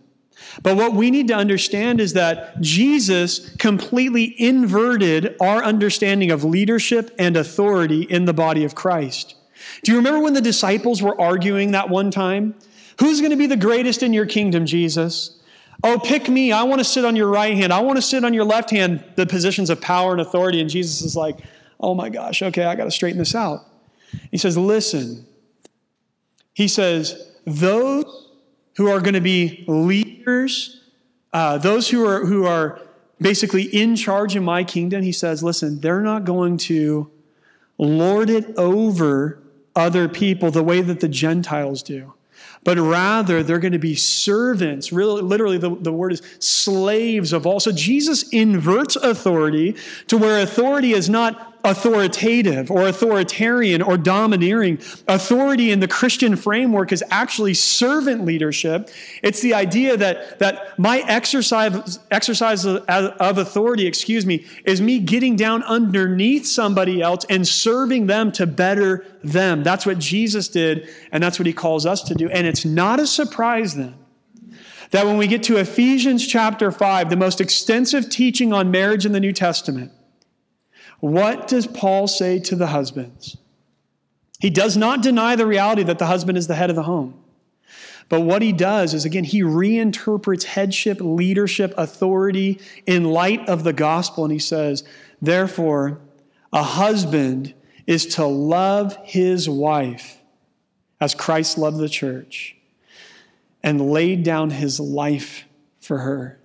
But 0.62 0.76
what 0.76 0.94
we 0.94 1.10
need 1.10 1.28
to 1.28 1.34
understand 1.34 2.00
is 2.00 2.12
that 2.14 2.60
Jesus 2.60 3.54
completely 3.56 4.34
inverted 4.40 5.36
our 5.40 5.62
understanding 5.62 6.30
of 6.30 6.44
leadership 6.44 7.14
and 7.18 7.36
authority 7.36 8.02
in 8.02 8.24
the 8.24 8.34
body 8.34 8.64
of 8.64 8.74
Christ. 8.74 9.34
Do 9.82 9.92
you 9.92 9.98
remember 9.98 10.20
when 10.20 10.34
the 10.34 10.40
disciples 10.40 11.02
were 11.02 11.18
arguing 11.20 11.72
that 11.72 11.88
one 11.88 12.10
time? 12.10 12.54
Who's 13.00 13.20
going 13.20 13.30
to 13.30 13.36
be 13.36 13.46
the 13.46 13.56
greatest 13.56 14.02
in 14.02 14.12
your 14.12 14.26
kingdom, 14.26 14.66
Jesus? 14.66 15.38
Oh, 15.84 15.98
pick 15.98 16.28
me. 16.28 16.52
I 16.52 16.62
want 16.62 16.80
to 16.80 16.84
sit 16.84 17.04
on 17.04 17.16
your 17.16 17.28
right 17.28 17.54
hand. 17.54 17.72
I 17.72 17.80
want 17.80 17.96
to 17.96 18.02
sit 18.02 18.24
on 18.24 18.32
your 18.32 18.44
left 18.44 18.70
hand, 18.70 19.04
the 19.16 19.26
positions 19.26 19.68
of 19.68 19.80
power 19.80 20.12
and 20.12 20.20
authority. 20.20 20.60
And 20.60 20.70
Jesus 20.70 21.02
is 21.02 21.16
like, 21.16 21.38
oh 21.78 21.94
my 21.94 22.08
gosh, 22.08 22.42
okay, 22.42 22.64
I 22.64 22.74
got 22.74 22.84
to 22.84 22.90
straighten 22.90 23.18
this 23.18 23.34
out. 23.34 23.66
He 24.30 24.38
says, 24.38 24.56
listen. 24.56 25.26
He 26.54 26.68
says, 26.68 27.35
those 27.46 28.30
who 28.76 28.88
are 28.88 29.00
going 29.00 29.14
to 29.14 29.20
be 29.20 29.64
leaders, 29.66 30.82
uh, 31.32 31.56
those 31.58 31.88
who 31.88 32.06
are, 32.06 32.26
who 32.26 32.44
are 32.44 32.80
basically 33.20 33.62
in 33.62 33.96
charge 33.96 34.36
in 34.36 34.44
my 34.44 34.64
kingdom, 34.64 35.02
he 35.02 35.12
says, 35.12 35.42
listen, 35.42 35.80
they're 35.80 36.02
not 36.02 36.24
going 36.24 36.58
to 36.58 37.10
lord 37.78 38.28
it 38.28 38.56
over 38.56 39.38
other 39.74 40.08
people 40.08 40.50
the 40.50 40.62
way 40.62 40.80
that 40.80 41.00
the 41.00 41.08
Gentiles 41.08 41.82
do 41.82 42.14
but 42.66 42.78
rather 42.78 43.44
they're 43.44 43.60
going 43.60 43.72
to 43.72 43.78
be 43.78 43.94
servants. 43.94 44.92
Really, 44.92 45.22
literally, 45.22 45.56
the, 45.56 45.76
the 45.76 45.92
word 45.92 46.12
is 46.12 46.22
slaves 46.40 47.32
of 47.32 47.46
all. 47.46 47.60
So 47.60 47.70
Jesus 47.70 48.28
inverts 48.30 48.96
authority 48.96 49.76
to 50.08 50.16
where 50.16 50.42
authority 50.42 50.92
is 50.92 51.08
not 51.08 51.55
authoritative 51.66 52.70
or 52.70 52.86
authoritarian 52.86 53.82
or 53.82 53.98
domineering. 53.98 54.78
Authority 55.08 55.72
in 55.72 55.80
the 55.80 55.88
Christian 55.88 56.36
framework 56.36 56.92
is 56.92 57.02
actually 57.10 57.54
servant 57.54 58.24
leadership. 58.24 58.88
It's 59.22 59.42
the 59.42 59.52
idea 59.52 59.96
that, 59.96 60.38
that 60.38 60.78
my 60.78 61.00
exercise, 61.08 61.98
exercise 62.10 62.64
of, 62.64 62.84
of 62.88 63.38
authority, 63.38 63.86
excuse 63.86 64.24
me, 64.24 64.46
is 64.64 64.80
me 64.80 65.00
getting 65.00 65.34
down 65.34 65.64
underneath 65.64 66.46
somebody 66.46 67.02
else 67.02 67.26
and 67.28 67.46
serving 67.46 68.06
them 68.06 68.30
to 68.32 68.46
better 68.46 69.04
them. 69.24 69.64
That's 69.64 69.84
what 69.84 69.98
Jesus 69.98 70.48
did, 70.48 70.88
and 71.10 71.20
that's 71.20 71.38
what 71.38 71.46
he 71.46 71.52
calls 71.52 71.84
us 71.84 72.02
to 72.04 72.14
do. 72.14 72.30
And 72.30 72.46
it's 72.46 72.64
not 72.64 73.00
a 73.00 73.06
surprise 73.06 73.74
then 73.74 73.94
that 74.92 75.04
when 75.04 75.16
we 75.16 75.26
get 75.26 75.42
to 75.42 75.56
Ephesians 75.56 76.24
chapter 76.24 76.70
5, 76.70 77.10
the 77.10 77.16
most 77.16 77.40
extensive 77.40 78.08
teaching 78.08 78.52
on 78.52 78.70
marriage 78.70 79.04
in 79.04 79.10
the 79.10 79.18
New 79.18 79.32
Testament, 79.32 79.90
what 81.00 81.48
does 81.48 81.66
Paul 81.66 82.06
say 82.08 82.38
to 82.40 82.56
the 82.56 82.68
husbands? 82.68 83.36
He 84.38 84.50
does 84.50 84.76
not 84.76 85.02
deny 85.02 85.36
the 85.36 85.46
reality 85.46 85.82
that 85.84 85.98
the 85.98 86.06
husband 86.06 86.36
is 86.36 86.46
the 86.46 86.54
head 86.54 86.70
of 86.70 86.76
the 86.76 86.82
home. 86.82 87.22
But 88.08 88.20
what 88.20 88.42
he 88.42 88.52
does 88.52 88.94
is, 88.94 89.04
again, 89.04 89.24
he 89.24 89.42
reinterprets 89.42 90.44
headship, 90.44 90.98
leadership, 91.00 91.74
authority 91.76 92.60
in 92.86 93.04
light 93.04 93.48
of 93.48 93.64
the 93.64 93.72
gospel. 93.72 94.24
And 94.24 94.32
he 94.32 94.38
says, 94.38 94.84
therefore, 95.20 96.00
a 96.52 96.62
husband 96.62 97.54
is 97.86 98.06
to 98.06 98.26
love 98.26 98.96
his 99.02 99.48
wife 99.48 100.18
as 101.00 101.14
Christ 101.14 101.58
loved 101.58 101.78
the 101.78 101.88
church 101.88 102.56
and 103.62 103.90
laid 103.90 104.22
down 104.22 104.50
his 104.50 104.78
life 104.78 105.44
for 105.80 105.98
her. 105.98 106.38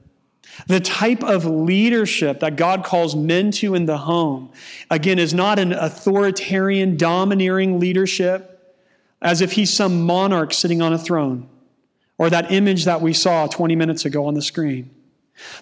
The 0.68 0.80
type 0.80 1.24
of 1.24 1.46
leadership 1.46 2.40
that 2.42 2.56
God 2.56 2.84
calls 2.84 3.16
men 3.16 3.52
to 3.52 3.76
in 3.76 3.86
the 3.86 4.00
home, 4.00 4.52
again, 4.90 5.20
is 5.20 5.34
not 5.34 5.60
an 5.60 5.74
authoritarian, 5.74 6.98
domineering 6.98 7.80
leadership 7.80 8.48
as 9.22 9.42
if 9.42 9.54
he's 9.54 9.72
some 9.72 10.02
monarch 10.02 10.54
sitting 10.54 10.82
on 10.82 10.94
a 10.94 10.98
throne, 10.98 11.48
or 12.18 12.30
that 12.30 12.52
image 12.52 12.86
that 12.86 13.02
we 13.02 13.14
saw 13.14 13.48
20 13.48 13.76
minutes 13.76 14.04
ago 14.04 14.26
on 14.26 14.34
the 14.34 14.42
screen. 14.42 14.90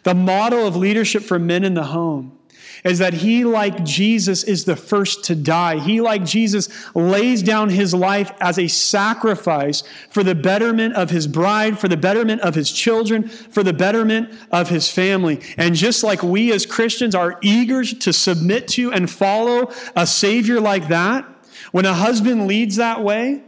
The 0.03 0.15
model 0.15 0.65
of 0.65 0.75
leadership 0.75 1.23
for 1.23 1.37
men 1.37 1.63
in 1.63 1.73
the 1.73 1.85
home 1.85 2.38
is 2.83 2.99
that 2.99 3.13
he, 3.13 3.43
like 3.43 3.83
Jesus, 3.83 4.43
is 4.43 4.65
the 4.65 4.75
first 4.75 5.23
to 5.25 5.35
die. 5.35 5.79
He, 5.79 6.01
like 6.01 6.25
Jesus, 6.25 6.69
lays 6.95 7.43
down 7.43 7.69
his 7.69 7.93
life 7.93 8.31
as 8.39 8.57
a 8.57 8.67
sacrifice 8.67 9.83
for 10.09 10.23
the 10.23 10.35
betterment 10.35 10.95
of 10.95 11.09
his 11.09 11.27
bride, 11.27 11.79
for 11.79 11.87
the 11.87 11.97
betterment 11.97 12.41
of 12.41 12.55
his 12.55 12.71
children, 12.71 13.27
for 13.27 13.63
the 13.63 13.73
betterment 13.73 14.33
of 14.51 14.69
his 14.69 14.89
family. 14.89 15.41
And 15.57 15.75
just 15.75 16.03
like 16.03 16.23
we 16.23 16.51
as 16.51 16.65
Christians 16.65 17.15
are 17.15 17.37
eager 17.41 17.83
to 17.83 18.13
submit 18.13 18.67
to 18.69 18.91
and 18.91 19.09
follow 19.09 19.71
a 19.95 20.07
Savior 20.07 20.59
like 20.59 20.87
that, 20.89 21.25
when 21.71 21.85
a 21.85 21.93
husband 21.93 22.47
leads 22.47 22.77
that 22.77 23.03
way, 23.03 23.43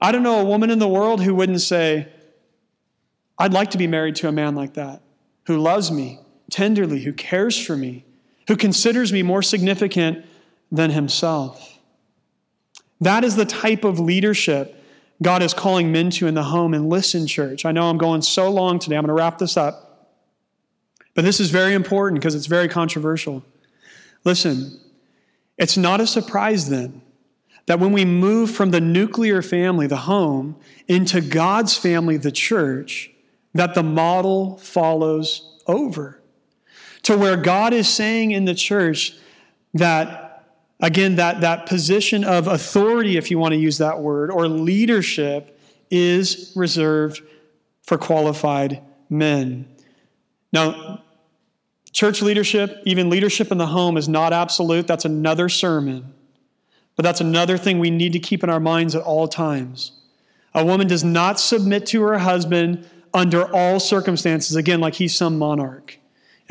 I 0.00 0.12
don't 0.12 0.22
know 0.22 0.40
a 0.40 0.44
woman 0.44 0.70
in 0.70 0.78
the 0.78 0.88
world 0.88 1.22
who 1.22 1.34
wouldn't 1.34 1.60
say, 1.60 2.08
I'd 3.38 3.52
like 3.52 3.70
to 3.70 3.78
be 3.78 3.86
married 3.86 4.16
to 4.16 4.28
a 4.28 4.32
man 4.32 4.54
like 4.54 4.74
that, 4.74 5.02
who 5.46 5.58
loves 5.58 5.90
me 5.90 6.20
tenderly, 6.50 7.02
who 7.02 7.12
cares 7.12 7.58
for 7.58 7.76
me, 7.76 8.03
who 8.48 8.56
considers 8.56 9.12
me 9.12 9.22
more 9.22 9.42
significant 9.42 10.24
than 10.70 10.90
himself. 10.90 11.78
That 13.00 13.24
is 13.24 13.36
the 13.36 13.44
type 13.44 13.84
of 13.84 13.98
leadership 13.98 14.80
God 15.22 15.42
is 15.42 15.54
calling 15.54 15.92
men 15.92 16.10
to 16.10 16.26
in 16.26 16.34
the 16.34 16.42
home. 16.42 16.74
And 16.74 16.88
listen, 16.88 17.26
church, 17.26 17.64
I 17.64 17.72
know 17.72 17.88
I'm 17.88 17.98
going 17.98 18.22
so 18.22 18.50
long 18.50 18.78
today. 18.78 18.96
I'm 18.96 19.02
going 19.02 19.08
to 19.08 19.14
wrap 19.14 19.38
this 19.38 19.56
up. 19.56 20.10
But 21.14 21.24
this 21.24 21.38
is 21.38 21.50
very 21.50 21.74
important 21.74 22.20
because 22.20 22.34
it's 22.34 22.46
very 22.46 22.68
controversial. 22.68 23.44
Listen, 24.24 24.80
it's 25.56 25.76
not 25.76 26.00
a 26.00 26.06
surprise 26.06 26.68
then 26.68 27.00
that 27.66 27.80
when 27.80 27.92
we 27.92 28.04
move 28.04 28.50
from 28.50 28.72
the 28.72 28.80
nuclear 28.80 29.40
family, 29.40 29.86
the 29.86 29.96
home, 29.96 30.56
into 30.86 31.20
God's 31.20 31.76
family, 31.76 32.16
the 32.16 32.32
church, 32.32 33.10
that 33.54 33.74
the 33.74 33.82
model 33.82 34.58
follows 34.58 35.62
over. 35.66 36.20
To 37.04 37.16
where 37.16 37.36
God 37.36 37.72
is 37.72 37.88
saying 37.88 38.32
in 38.32 38.44
the 38.44 38.54
church 38.54 39.16
that, 39.74 40.46
again, 40.80 41.16
that, 41.16 41.40
that 41.42 41.66
position 41.66 42.24
of 42.24 42.46
authority, 42.46 43.16
if 43.16 43.30
you 43.30 43.38
want 43.38 43.52
to 43.52 43.58
use 43.58 43.78
that 43.78 44.00
word, 44.00 44.30
or 44.30 44.48
leadership 44.48 45.58
is 45.90 46.52
reserved 46.56 47.22
for 47.82 47.98
qualified 47.98 48.82
men. 49.10 49.68
Now, 50.52 51.02
church 51.92 52.22
leadership, 52.22 52.80
even 52.84 53.10
leadership 53.10 53.52
in 53.52 53.58
the 53.58 53.66
home, 53.66 53.96
is 53.96 54.08
not 54.08 54.32
absolute. 54.32 54.86
That's 54.86 55.04
another 55.04 55.48
sermon. 55.48 56.14
But 56.96 57.02
that's 57.02 57.20
another 57.20 57.58
thing 57.58 57.78
we 57.78 57.90
need 57.90 58.12
to 58.12 58.20
keep 58.20 58.42
in 58.44 58.50
our 58.50 58.60
minds 58.60 58.94
at 58.94 59.02
all 59.02 59.28
times. 59.28 59.92
A 60.54 60.64
woman 60.64 60.86
does 60.86 61.04
not 61.04 61.40
submit 61.40 61.86
to 61.86 62.02
her 62.02 62.18
husband 62.18 62.88
under 63.12 63.52
all 63.54 63.80
circumstances, 63.80 64.56
again, 64.56 64.80
like 64.80 64.94
he's 64.94 65.14
some 65.14 65.38
monarch. 65.38 65.98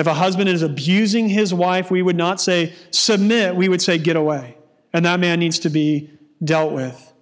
If 0.03 0.07
a 0.07 0.15
husband 0.15 0.49
is 0.49 0.61
abusing 0.61 1.29
his 1.29 1.53
wife, 1.53 1.89
we 1.89 2.01
would 2.01 2.17
not 2.17 2.41
say 2.41 2.73
submit, 2.91 3.55
we 3.55 3.69
would 3.69 3.81
say 3.81 3.97
get 3.97 4.17
away. 4.17 4.57
And 4.91 5.05
that 5.05 5.21
man 5.21 5.39
needs 5.39 5.59
to 5.59 5.69
be 5.69 6.11
dealt 6.43 6.73
with. 6.73 7.13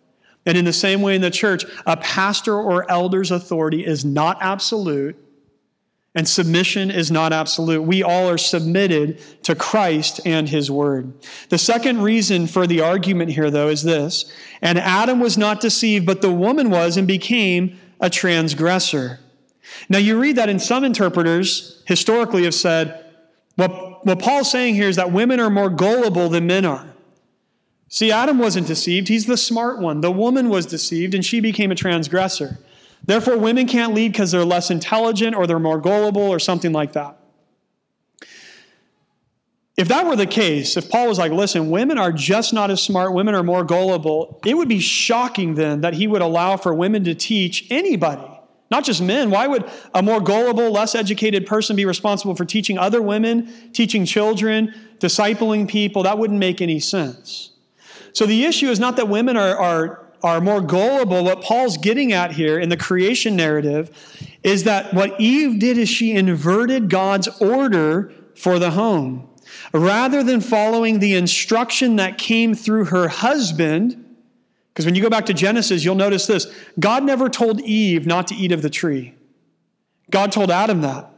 And 0.47 0.57
in 0.57 0.65
the 0.65 0.73
same 0.73 1.03
way 1.03 1.13
in 1.13 1.21
the 1.21 1.29
church, 1.29 1.63
a 1.85 1.95
pastor 1.95 2.55
or 2.55 2.89
elder's 2.89 3.29
authority 3.29 3.85
is 3.85 4.03
not 4.03 4.39
absolute, 4.41 5.15
and 6.15 6.27
submission 6.27 6.89
is 6.89 7.11
not 7.11 7.33
absolute. 7.33 7.83
We 7.83 8.01
all 8.01 8.27
are 8.27 8.39
submitted 8.39 9.21
to 9.43 9.53
Christ 9.53 10.19
and 10.25 10.49
his 10.49 10.71
word. 10.71 11.13
The 11.49 11.59
second 11.59 12.01
reason 12.01 12.47
for 12.47 12.65
the 12.65 12.81
argument 12.81 13.29
here, 13.29 13.51
though, 13.51 13.67
is 13.67 13.83
this 13.83 14.25
And 14.59 14.79
Adam 14.79 15.19
was 15.19 15.37
not 15.37 15.61
deceived, 15.61 16.07
but 16.07 16.23
the 16.23 16.33
woman 16.33 16.71
was 16.71 16.97
and 16.97 17.07
became 17.07 17.79
a 17.99 18.09
transgressor. 18.09 19.19
Now, 19.89 19.97
you 19.97 20.19
read 20.19 20.35
that 20.35 20.49
in 20.49 20.59
some 20.59 20.83
interpreters 20.83 21.83
historically 21.85 22.43
have 22.43 22.55
said, 22.55 23.05
what, 23.55 24.05
what 24.05 24.19
Paul's 24.19 24.51
saying 24.51 24.75
here 24.75 24.89
is 24.89 24.95
that 24.95 25.11
women 25.11 25.39
are 25.39 25.49
more 25.49 25.69
gullible 25.69 26.29
than 26.29 26.47
men 26.47 26.65
are. 26.65 26.87
See, 27.89 28.11
Adam 28.11 28.39
wasn't 28.39 28.67
deceived, 28.67 29.09
he's 29.09 29.25
the 29.25 29.35
smart 29.35 29.79
one. 29.79 30.01
The 30.01 30.11
woman 30.11 30.47
was 30.47 30.65
deceived, 30.65 31.13
and 31.13 31.25
she 31.25 31.41
became 31.41 31.71
a 31.71 31.75
transgressor. 31.75 32.57
Therefore, 33.03 33.37
women 33.37 33.67
can't 33.67 33.93
lead 33.93 34.13
because 34.13 34.31
they're 34.31 34.45
less 34.45 34.71
intelligent 34.71 35.35
or 35.35 35.45
they're 35.47 35.59
more 35.59 35.79
gullible 35.79 36.21
or 36.21 36.39
something 36.39 36.71
like 36.71 36.93
that. 36.93 37.17
If 39.77 39.87
that 39.87 40.05
were 40.05 40.15
the 40.15 40.27
case, 40.27 40.77
if 40.77 40.89
Paul 40.89 41.07
was 41.07 41.17
like, 41.17 41.31
listen, 41.31 41.69
women 41.69 41.97
are 41.97 42.11
just 42.11 42.53
not 42.53 42.69
as 42.69 42.83
smart, 42.83 43.13
women 43.13 43.33
are 43.33 43.43
more 43.43 43.63
gullible, 43.63 44.39
it 44.45 44.55
would 44.55 44.69
be 44.69 44.79
shocking 44.79 45.55
then 45.55 45.81
that 45.81 45.95
he 45.95 46.07
would 46.07 46.21
allow 46.21 46.55
for 46.57 46.73
women 46.73 47.03
to 47.05 47.15
teach 47.15 47.67
anybody, 47.71 48.30
not 48.71 48.83
just 48.83 49.01
men. 49.01 49.29
Why 49.29 49.45
would 49.45 49.69
a 49.93 50.01
more 50.01 50.19
gullible, 50.21 50.71
less 50.71 50.95
educated 50.95 51.45
person 51.45 51.75
be 51.75 51.85
responsible 51.85 52.35
for 52.35 52.45
teaching 52.45 52.77
other 52.77 53.01
women, 53.01 53.71
teaching 53.73 54.05
children, 54.05 54.73
discipling 54.99 55.67
people? 55.67 56.03
That 56.03 56.17
wouldn't 56.17 56.39
make 56.39 56.61
any 56.61 56.79
sense. 56.79 57.51
So 58.13 58.25
the 58.25 58.45
issue 58.45 58.69
is 58.69 58.79
not 58.79 58.95
that 58.95 59.07
women 59.07 59.37
are, 59.37 59.55
are 59.55 60.01
are 60.23 60.41
more 60.41 60.61
gullible, 60.61 61.23
what 61.23 61.41
Paul's 61.41 61.77
getting 61.77 62.13
at 62.13 62.33
here 62.33 62.59
in 62.59 62.69
the 62.69 62.77
creation 62.77 63.35
narrative 63.35 63.89
is 64.43 64.63
that 64.65 64.93
what 64.93 65.19
Eve 65.19 65.59
did 65.59 65.77
is 65.77 65.89
she 65.89 66.13
inverted 66.13 66.89
God's 66.89 67.27
order 67.39 68.13
for 68.35 68.59
the 68.59 68.71
home. 68.71 69.27
Rather 69.73 70.23
than 70.23 70.41
following 70.41 70.99
the 70.99 71.15
instruction 71.15 71.95
that 71.97 72.17
came 72.17 72.53
through 72.55 72.85
her 72.85 73.07
husband, 73.07 74.10
because 74.73 74.85
when 74.85 74.95
you 74.95 75.01
go 75.01 75.09
back 75.09 75.25
to 75.25 75.33
Genesis, 75.33 75.83
you'll 75.83 75.95
notice 75.95 76.27
this 76.27 76.47
God 76.79 77.03
never 77.03 77.29
told 77.29 77.61
Eve 77.61 78.05
not 78.05 78.27
to 78.27 78.35
eat 78.35 78.51
of 78.51 78.61
the 78.61 78.69
tree. 78.69 79.15
God 80.09 80.31
told 80.31 80.51
Adam 80.51 80.81
that. 80.81 81.09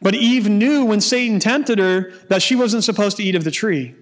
But 0.00 0.14
Eve 0.14 0.48
knew 0.48 0.84
when 0.84 1.00
Satan 1.00 1.40
tempted 1.40 1.78
her 1.78 2.10
that 2.28 2.42
she 2.42 2.56
wasn't 2.56 2.84
supposed 2.84 3.16
to 3.18 3.22
eat 3.22 3.34
of 3.34 3.44
the 3.44 3.50
tree. 3.50 3.94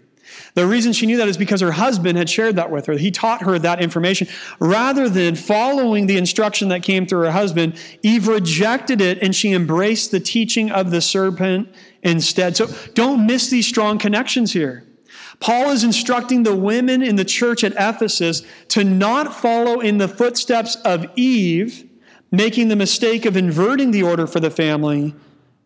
The 0.54 0.66
reason 0.66 0.92
she 0.92 1.06
knew 1.06 1.16
that 1.16 1.28
is 1.28 1.36
because 1.36 1.60
her 1.60 1.72
husband 1.72 2.16
had 2.16 2.30
shared 2.30 2.56
that 2.56 2.70
with 2.70 2.86
her. 2.86 2.94
He 2.94 3.10
taught 3.10 3.42
her 3.42 3.58
that 3.58 3.82
information. 3.82 4.28
Rather 4.60 5.08
than 5.08 5.34
following 5.34 6.06
the 6.06 6.16
instruction 6.16 6.68
that 6.68 6.82
came 6.82 7.06
through 7.06 7.22
her 7.22 7.32
husband, 7.32 7.78
Eve 8.02 8.28
rejected 8.28 9.00
it 9.00 9.18
and 9.22 9.34
she 9.34 9.52
embraced 9.52 10.10
the 10.10 10.20
teaching 10.20 10.70
of 10.70 10.90
the 10.90 11.00
serpent 11.00 11.68
instead. 12.02 12.56
So 12.56 12.68
don't 12.94 13.26
miss 13.26 13.50
these 13.50 13.66
strong 13.66 13.98
connections 13.98 14.52
here. 14.52 14.84
Paul 15.42 15.70
is 15.70 15.82
instructing 15.82 16.44
the 16.44 16.54
women 16.54 17.02
in 17.02 17.16
the 17.16 17.24
church 17.24 17.64
at 17.64 17.72
Ephesus 17.72 18.42
to 18.68 18.84
not 18.84 19.34
follow 19.34 19.80
in 19.80 19.98
the 19.98 20.06
footsteps 20.06 20.76
of 20.76 21.04
Eve, 21.16 21.84
making 22.30 22.68
the 22.68 22.76
mistake 22.76 23.26
of 23.26 23.36
inverting 23.36 23.90
the 23.90 24.04
order 24.04 24.28
for 24.28 24.38
the 24.38 24.52
family 24.52 25.16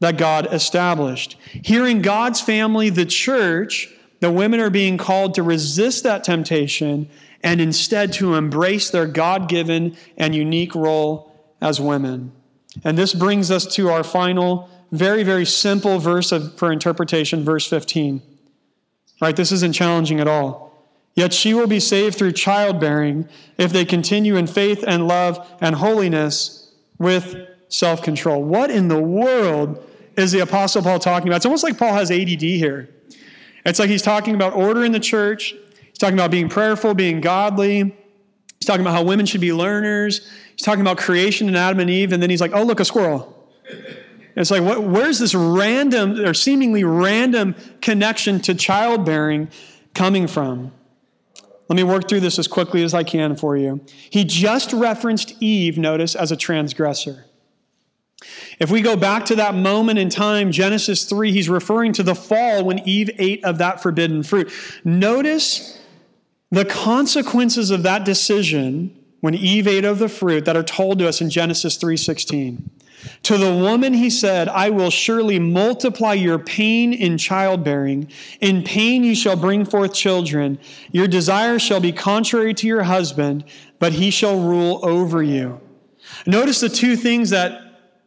that 0.00 0.16
God 0.16 0.48
established. 0.50 1.36
Here 1.52 1.86
in 1.86 2.00
God's 2.00 2.40
family, 2.40 2.88
the 2.88 3.04
church, 3.04 3.92
the 4.20 4.32
women 4.32 4.60
are 4.60 4.70
being 4.70 4.96
called 4.96 5.34
to 5.34 5.42
resist 5.42 6.04
that 6.04 6.24
temptation 6.24 7.10
and 7.42 7.60
instead 7.60 8.14
to 8.14 8.34
embrace 8.34 8.88
their 8.88 9.06
God 9.06 9.46
given 9.46 9.94
and 10.16 10.34
unique 10.34 10.74
role 10.74 11.30
as 11.60 11.82
women. 11.82 12.32
And 12.82 12.96
this 12.96 13.12
brings 13.12 13.50
us 13.50 13.66
to 13.74 13.90
our 13.90 14.02
final, 14.02 14.70
very, 14.90 15.22
very 15.22 15.44
simple 15.44 15.98
verse 15.98 16.32
of, 16.32 16.56
for 16.58 16.72
interpretation, 16.72 17.44
verse 17.44 17.68
15. 17.68 18.22
Right? 19.20 19.34
This 19.34 19.52
isn't 19.52 19.74
challenging 19.74 20.20
at 20.20 20.28
all. 20.28 20.66
Yet 21.14 21.32
she 21.32 21.54
will 21.54 21.66
be 21.66 21.80
saved 21.80 22.18
through 22.18 22.32
childbearing 22.32 23.28
if 23.56 23.72
they 23.72 23.86
continue 23.86 24.36
in 24.36 24.46
faith 24.46 24.84
and 24.86 25.08
love 25.08 25.46
and 25.60 25.76
holiness 25.76 26.70
with 26.98 27.36
self 27.68 28.02
control. 28.02 28.42
What 28.42 28.70
in 28.70 28.88
the 28.88 29.00
world 29.00 29.82
is 30.16 30.32
the 30.32 30.40
Apostle 30.40 30.82
Paul 30.82 30.98
talking 30.98 31.28
about? 31.28 31.36
It's 31.36 31.46
almost 31.46 31.64
like 31.64 31.78
Paul 31.78 31.94
has 31.94 32.10
ADD 32.10 32.42
here. 32.42 32.90
It's 33.64 33.78
like 33.78 33.88
he's 33.88 34.02
talking 34.02 34.34
about 34.34 34.54
order 34.54 34.84
in 34.84 34.92
the 34.92 35.00
church. 35.00 35.54
He's 35.80 35.98
talking 35.98 36.14
about 36.14 36.30
being 36.30 36.48
prayerful, 36.50 36.94
being 36.94 37.22
godly. 37.22 37.80
He's 37.80 38.66
talking 38.66 38.82
about 38.82 38.94
how 38.94 39.02
women 39.02 39.26
should 39.26 39.40
be 39.40 39.52
learners. 39.52 40.30
He's 40.54 40.64
talking 40.64 40.82
about 40.82 40.98
creation 40.98 41.48
and 41.48 41.56
Adam 41.56 41.80
and 41.80 41.90
Eve. 41.90 42.12
And 42.12 42.22
then 42.22 42.30
he's 42.30 42.40
like, 42.40 42.52
oh, 42.54 42.62
look, 42.62 42.80
a 42.80 42.84
squirrel. 42.84 43.32
It's 44.36 44.50
like, 44.50 44.62
what, 44.62 44.82
where's 44.82 45.18
this 45.18 45.34
random 45.34 46.20
or 46.20 46.34
seemingly 46.34 46.84
random 46.84 47.54
connection 47.80 48.38
to 48.40 48.54
childbearing 48.54 49.48
coming 49.94 50.26
from? 50.26 50.72
Let 51.68 51.76
me 51.76 51.82
work 51.82 52.08
through 52.08 52.20
this 52.20 52.38
as 52.38 52.46
quickly 52.46 52.84
as 52.84 52.94
I 52.94 53.02
can 53.02 53.34
for 53.34 53.56
you. 53.56 53.80
He 54.10 54.24
just 54.24 54.72
referenced 54.72 55.34
Eve, 55.42 55.78
notice, 55.78 56.14
as 56.14 56.30
a 56.30 56.36
transgressor. 56.36 57.24
If 58.58 58.70
we 58.70 58.82
go 58.82 58.96
back 58.96 59.26
to 59.26 59.36
that 59.36 59.54
moment 59.54 59.98
in 59.98 60.08
time, 60.08 60.52
Genesis 60.52 61.04
3, 61.04 61.32
he's 61.32 61.48
referring 61.48 61.92
to 61.94 62.02
the 62.02 62.14
fall 62.14 62.64
when 62.64 62.78
Eve 62.88 63.10
ate 63.18 63.44
of 63.44 63.58
that 63.58 63.82
forbidden 63.82 64.22
fruit. 64.22 64.50
Notice 64.84 65.78
the 66.50 66.64
consequences 66.64 67.70
of 67.70 67.82
that 67.82 68.04
decision 68.04 68.96
when 69.20 69.34
Eve 69.34 69.66
ate 69.66 69.84
of 69.84 69.98
the 69.98 70.08
fruit 70.08 70.44
that 70.44 70.56
are 70.56 70.62
told 70.62 70.98
to 71.00 71.08
us 71.08 71.20
in 71.20 71.30
Genesis 71.30 71.76
3:16. 71.76 72.70
To 73.24 73.36
the 73.36 73.52
woman 73.52 73.94
he 73.94 74.10
said, 74.10 74.48
I 74.48 74.70
will 74.70 74.90
surely 74.90 75.38
multiply 75.38 76.14
your 76.14 76.38
pain 76.38 76.92
in 76.92 77.18
childbearing. 77.18 78.10
In 78.40 78.62
pain 78.62 79.04
you 79.04 79.14
shall 79.14 79.36
bring 79.36 79.64
forth 79.64 79.92
children. 79.94 80.58
Your 80.92 81.06
desire 81.06 81.58
shall 81.58 81.80
be 81.80 81.92
contrary 81.92 82.54
to 82.54 82.66
your 82.66 82.84
husband, 82.84 83.44
but 83.78 83.92
he 83.92 84.10
shall 84.10 84.40
rule 84.40 84.80
over 84.82 85.22
you. 85.22 85.60
Notice 86.26 86.60
the 86.60 86.68
two 86.68 86.96
things 86.96 87.30
that 87.30 87.62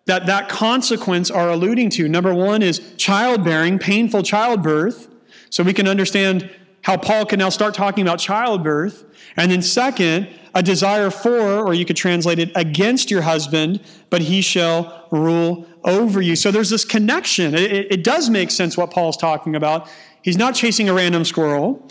that 0.05 0.25
that 0.25 0.49
consequence 0.49 1.29
are 1.29 1.49
alluding 1.49 1.91
to. 1.91 2.09
Number 2.09 2.33
one 2.33 2.63
is 2.63 2.95
childbearing, 2.97 3.77
painful 3.77 4.23
childbirth. 4.23 5.07
So 5.51 5.63
we 5.63 5.73
can 5.73 5.87
understand 5.87 6.49
how 6.81 6.97
Paul 6.97 7.25
can 7.25 7.39
now 7.39 7.49
start 7.49 7.73
talking 7.73 8.01
about 8.01 8.19
childbirth. 8.19 9.05
And 9.35 9.51
then, 9.51 9.61
second, 9.61 10.29
a 10.53 10.63
desire 10.63 11.09
for, 11.09 11.65
or 11.65 11.73
you 11.73 11.85
could 11.85 11.97
translate 11.97 12.39
it, 12.39 12.51
against 12.55 13.11
your 13.11 13.21
husband, 13.21 13.81
but 14.09 14.21
he 14.21 14.41
shall 14.41 15.07
rule 15.11 15.67
over 15.83 16.21
you. 16.21 16.35
So 16.35 16.51
there's 16.51 16.69
this 16.69 16.85
connection. 16.85 17.53
It, 17.53 17.91
it 17.91 18.03
does 18.03 18.29
make 18.29 18.51
sense 18.51 18.77
what 18.77 18.91
Paul's 18.91 19.17
talking 19.17 19.55
about. 19.55 19.89
He's 20.21 20.37
not 20.37 20.55
chasing 20.55 20.89
a 20.89 20.93
random 20.93 21.25
squirrel. 21.25 21.87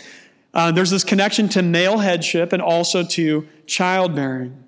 Uh, 0.53 0.71
there's 0.71 0.89
this 0.89 1.03
connection 1.03 1.47
to 1.49 1.61
male 1.61 1.99
headship 1.99 2.53
and 2.53 2.61
also 2.61 3.03
to 3.03 3.47
childbearing. 3.65 4.63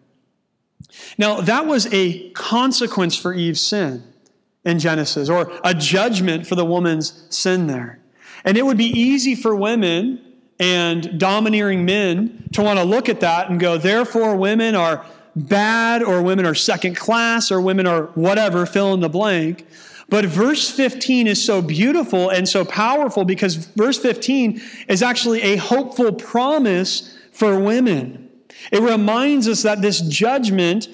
Now, 1.18 1.42
that 1.42 1.66
was 1.66 1.92
a 1.94 2.30
consequence 2.32 3.16
for 3.16 3.34
Eve's 3.34 3.62
sin 3.62 4.04
in 4.64 4.78
Genesis, 4.78 5.30
or 5.30 5.52
a 5.64 5.74
judgment 5.74 6.46
for 6.46 6.56
the 6.56 6.66
woman's 6.66 7.26
sin 7.36 7.68
there. 7.68 8.01
And 8.44 8.58
it 8.58 8.66
would 8.66 8.78
be 8.78 8.86
easy 8.86 9.36
for 9.36 9.56
women 9.56 10.20
and 10.60 11.20
domineering 11.20 11.86
men 11.86 12.48
to 12.54 12.62
want 12.62 12.80
to 12.80 12.86
look 12.86 13.10
at 13.10 13.20
that 13.22 13.50
and 13.50 13.60
go, 13.60 13.78
therefore, 13.78 14.36
women 14.36 14.76
are 14.76 15.06
bad, 15.36 16.04
or 16.04 16.22
women 16.22 16.46
are 16.46 16.56
second 16.56 16.96
class, 16.96 17.52
or 17.52 17.62
women 17.62 17.88
are 17.88 18.04
whatever, 18.14 18.66
fill 18.66 18.94
in 18.94 19.00
the 19.00 19.10
blank. 19.10 19.66
But 20.10 20.26
verse 20.26 20.70
15 20.70 21.26
is 21.26 21.44
so 21.44 21.62
beautiful 21.62 22.30
and 22.30 22.48
so 22.48 22.66
powerful 22.66 23.24
because 23.24 23.56
verse 23.56 23.98
15 23.98 24.62
is 24.90 25.02
actually 25.02 25.42
a 25.42 25.56
hopeful 25.56 26.12
promise 26.12 27.18
for 27.32 27.58
women. 27.58 28.30
It 28.72 28.82
reminds 28.82 29.48
us 29.48 29.64
that 29.64 29.82
this 29.82 30.02
judgment 30.02 30.90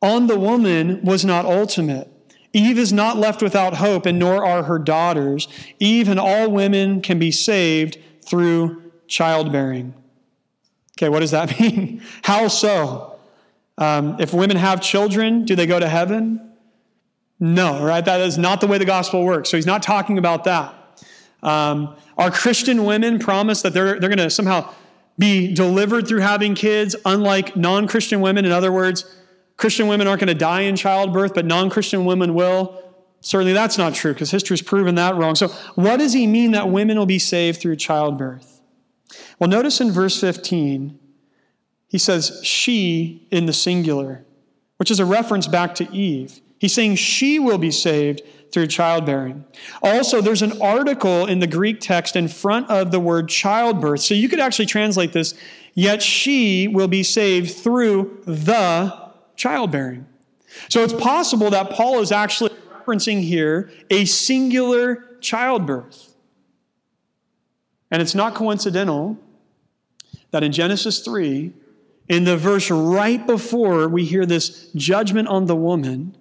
on 0.00 0.26
the 0.26 0.38
woman 0.38 1.02
was 1.02 1.24
not 1.24 1.44
ultimate. 1.44 2.10
Eve 2.56 2.78
is 2.78 2.90
not 2.90 3.18
left 3.18 3.42
without 3.42 3.74
hope, 3.74 4.06
and 4.06 4.18
nor 4.18 4.42
are 4.42 4.62
her 4.62 4.78
daughters. 4.78 5.46
Eve 5.78 6.08
and 6.08 6.18
all 6.18 6.50
women 6.50 7.02
can 7.02 7.18
be 7.18 7.30
saved 7.30 7.98
through 8.24 8.82
childbearing. 9.06 9.92
Okay, 10.98 11.10
what 11.10 11.20
does 11.20 11.32
that 11.32 11.60
mean? 11.60 12.02
How 12.22 12.48
so? 12.48 13.18
Um, 13.76 14.16
if 14.18 14.32
women 14.32 14.56
have 14.56 14.80
children, 14.80 15.44
do 15.44 15.54
they 15.54 15.66
go 15.66 15.78
to 15.78 15.86
heaven? 15.86 16.50
No, 17.38 17.84
right? 17.84 18.02
That 18.02 18.22
is 18.22 18.38
not 18.38 18.62
the 18.62 18.66
way 18.66 18.78
the 18.78 18.86
gospel 18.86 19.22
works. 19.22 19.50
So 19.50 19.58
he's 19.58 19.66
not 19.66 19.82
talking 19.82 20.16
about 20.16 20.44
that. 20.44 20.74
Um, 21.42 21.94
are 22.16 22.30
Christian 22.30 22.86
women 22.86 23.18
promised 23.18 23.64
that 23.64 23.74
they're, 23.74 24.00
they're 24.00 24.08
going 24.08 24.16
to 24.16 24.30
somehow 24.30 24.72
be 25.18 25.52
delivered 25.52 26.08
through 26.08 26.20
having 26.20 26.54
kids, 26.54 26.96
unlike 27.04 27.54
non 27.54 27.86
Christian 27.86 28.22
women? 28.22 28.46
In 28.46 28.52
other 28.52 28.72
words, 28.72 29.04
Christian 29.56 29.88
women 29.88 30.06
aren't 30.06 30.20
going 30.20 30.28
to 30.28 30.34
die 30.34 30.62
in 30.62 30.76
childbirth, 30.76 31.34
but 31.34 31.46
non 31.46 31.70
Christian 31.70 32.04
women 32.04 32.34
will. 32.34 32.82
Certainly 33.20 33.54
that's 33.54 33.78
not 33.78 33.94
true 33.94 34.12
because 34.12 34.30
history's 34.30 34.62
proven 34.62 34.94
that 34.96 35.16
wrong. 35.16 35.34
So, 35.34 35.48
what 35.74 35.96
does 35.98 36.12
he 36.12 36.26
mean 36.26 36.52
that 36.52 36.68
women 36.68 36.98
will 36.98 37.06
be 37.06 37.18
saved 37.18 37.60
through 37.60 37.76
childbirth? 37.76 38.60
Well, 39.38 39.50
notice 39.50 39.80
in 39.80 39.90
verse 39.90 40.20
15, 40.20 40.98
he 41.88 41.98
says 41.98 42.40
she 42.42 43.26
in 43.30 43.46
the 43.46 43.52
singular, 43.52 44.24
which 44.76 44.90
is 44.90 45.00
a 45.00 45.04
reference 45.04 45.46
back 45.46 45.74
to 45.76 45.90
Eve. 45.92 46.40
He's 46.58 46.72
saying 46.72 46.96
she 46.96 47.38
will 47.38 47.58
be 47.58 47.70
saved 47.70 48.22
through 48.52 48.68
childbearing. 48.68 49.44
Also, 49.82 50.20
there's 50.20 50.42
an 50.42 50.60
article 50.62 51.26
in 51.26 51.40
the 51.40 51.46
Greek 51.46 51.80
text 51.80 52.16
in 52.16 52.28
front 52.28 52.70
of 52.70 52.90
the 52.90 53.00
word 53.00 53.28
childbirth. 53.28 54.00
So 54.00 54.14
you 54.14 54.28
could 54.28 54.40
actually 54.40 54.66
translate 54.66 55.12
this, 55.12 55.34
yet 55.74 56.02
she 56.02 56.68
will 56.68 56.88
be 56.88 57.02
saved 57.02 57.54
through 57.54 58.22
the 58.24 59.05
childbearing. 59.36 60.06
So 60.68 60.82
it's 60.82 60.92
possible 60.92 61.50
that 61.50 61.70
Paul 61.70 62.00
is 62.00 62.12
actually 62.12 62.50
referencing 62.50 63.22
here 63.22 63.70
a 63.90 64.04
singular 64.04 65.16
childbirth. 65.20 66.14
And 67.90 68.02
it's 68.02 68.14
not 68.14 68.34
coincidental 68.34 69.18
that 70.30 70.42
in 70.42 70.52
Genesis 70.52 71.00
3, 71.00 71.52
in 72.08 72.24
the 72.24 72.36
verse 72.36 72.70
right 72.70 73.24
before 73.26 73.88
we 73.88 74.04
hear 74.04 74.26
this 74.26 74.70
judgment 74.74 75.28
on 75.28 75.46
the 75.46 75.56
woman, 75.56 76.16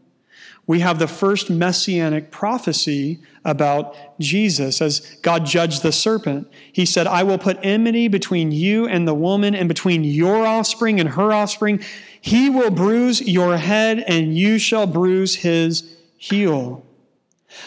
we 0.68 0.80
have 0.80 0.98
the 0.98 1.08
first 1.08 1.50
messianic 1.50 2.32
prophecy 2.32 3.20
about 3.44 3.96
Jesus 4.20 4.82
as 4.82 5.00
God 5.22 5.46
judged 5.46 5.84
the 5.84 5.92
serpent. 5.92 6.48
He 6.72 6.88
said, 6.88 7.06
I 7.06 7.22
will 7.22 7.38
put 7.38 7.60
enmity 7.62 8.08
between 8.08 8.52
you 8.52 8.88
and 8.88 9.08
the 9.08 9.14
woman, 9.14 9.54
and 9.54 9.68
between 9.68 10.04
your 10.04 10.46
offspring 10.46 11.00
and 11.00 11.10
her 11.10 11.32
offspring. 11.32 11.84
He 12.26 12.50
will 12.50 12.72
bruise 12.72 13.22
your 13.22 13.56
head, 13.56 14.04
and 14.08 14.36
you 14.36 14.58
shall 14.58 14.88
bruise 14.88 15.36
his 15.36 15.96
heel. 16.18 16.84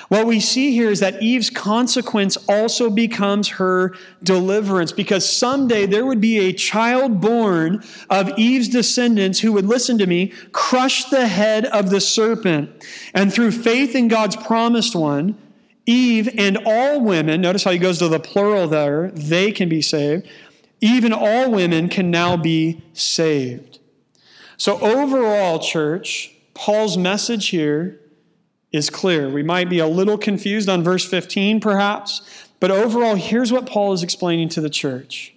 What 0.08 0.26
we 0.26 0.40
see 0.40 0.72
here 0.72 0.90
is 0.90 0.98
that 0.98 1.22
Eve's 1.22 1.48
consequence 1.48 2.36
also 2.48 2.90
becomes 2.90 3.50
her 3.50 3.94
deliverance 4.20 4.90
because 4.90 5.30
someday 5.30 5.86
there 5.86 6.04
would 6.04 6.20
be 6.20 6.40
a 6.40 6.52
child 6.52 7.20
born 7.20 7.84
of 8.10 8.36
Eve's 8.36 8.66
descendants 8.66 9.38
who 9.38 9.52
would, 9.52 9.64
listen 9.64 9.96
to 9.98 10.08
me, 10.08 10.32
crush 10.50 11.04
the 11.04 11.28
head 11.28 11.66
of 11.66 11.90
the 11.90 12.00
serpent. 12.00 12.84
And 13.14 13.32
through 13.32 13.52
faith 13.52 13.94
in 13.94 14.08
God's 14.08 14.34
promised 14.34 14.96
one, 14.96 15.38
Eve 15.86 16.30
and 16.36 16.58
all 16.66 17.00
women, 17.00 17.40
notice 17.40 17.62
how 17.62 17.70
he 17.70 17.78
goes 17.78 18.00
to 18.00 18.08
the 18.08 18.18
plural 18.18 18.66
there, 18.66 19.12
they 19.12 19.52
can 19.52 19.68
be 19.68 19.82
saved. 19.82 20.26
Even 20.80 21.12
all 21.12 21.48
women 21.48 21.88
can 21.88 22.10
now 22.10 22.36
be 22.36 22.82
saved. 22.92 23.77
So, 24.58 24.80
overall, 24.80 25.60
church, 25.60 26.32
Paul's 26.52 26.98
message 26.98 27.48
here 27.48 28.00
is 28.72 28.90
clear. 28.90 29.30
We 29.30 29.44
might 29.44 29.70
be 29.70 29.78
a 29.78 29.86
little 29.86 30.18
confused 30.18 30.68
on 30.68 30.82
verse 30.82 31.04
15, 31.04 31.60
perhaps, 31.60 32.46
but 32.58 32.72
overall, 32.72 33.14
here's 33.14 33.52
what 33.52 33.66
Paul 33.66 33.92
is 33.92 34.02
explaining 34.02 34.48
to 34.50 34.60
the 34.60 34.68
church. 34.68 35.32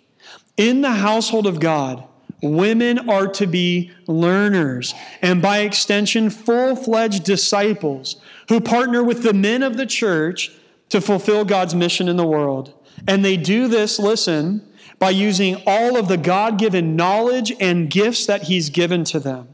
In 0.58 0.82
the 0.82 0.94
household 0.94 1.46
of 1.46 1.60
God, 1.60 2.04
women 2.42 3.08
are 3.08 3.28
to 3.28 3.46
be 3.46 3.92
learners, 4.08 4.96
and 5.22 5.40
by 5.40 5.60
extension, 5.60 6.32
full 6.32 6.76
fledged 6.76 7.24
disciples 7.24 8.20
who 8.50 8.60
partner 8.60 9.04
with 9.04 9.22
the 9.22 9.34
men 9.34 9.62
of 9.62 9.78
the 9.78 9.86
church 9.86 10.52
to 10.90 11.00
fulfill 11.00 11.46
God's 11.46 11.76
mission 11.76 12.10
in 12.10 12.18
the 12.18 12.26
world. 12.26 12.74
And 13.08 13.24
they 13.24 13.38
do 13.38 13.68
this, 13.68 14.00
listen, 14.00 14.68
by 15.02 15.10
using 15.10 15.60
all 15.66 15.98
of 15.98 16.08
the 16.08 16.16
God 16.16 16.60
given 16.60 16.96
knowledge 16.96 17.52
and 17.60 17.90
gifts 17.90 18.28
that 18.28 18.44
He's 18.44 18.70
given 18.70 19.04
to 19.06 19.20
them. 19.20 19.48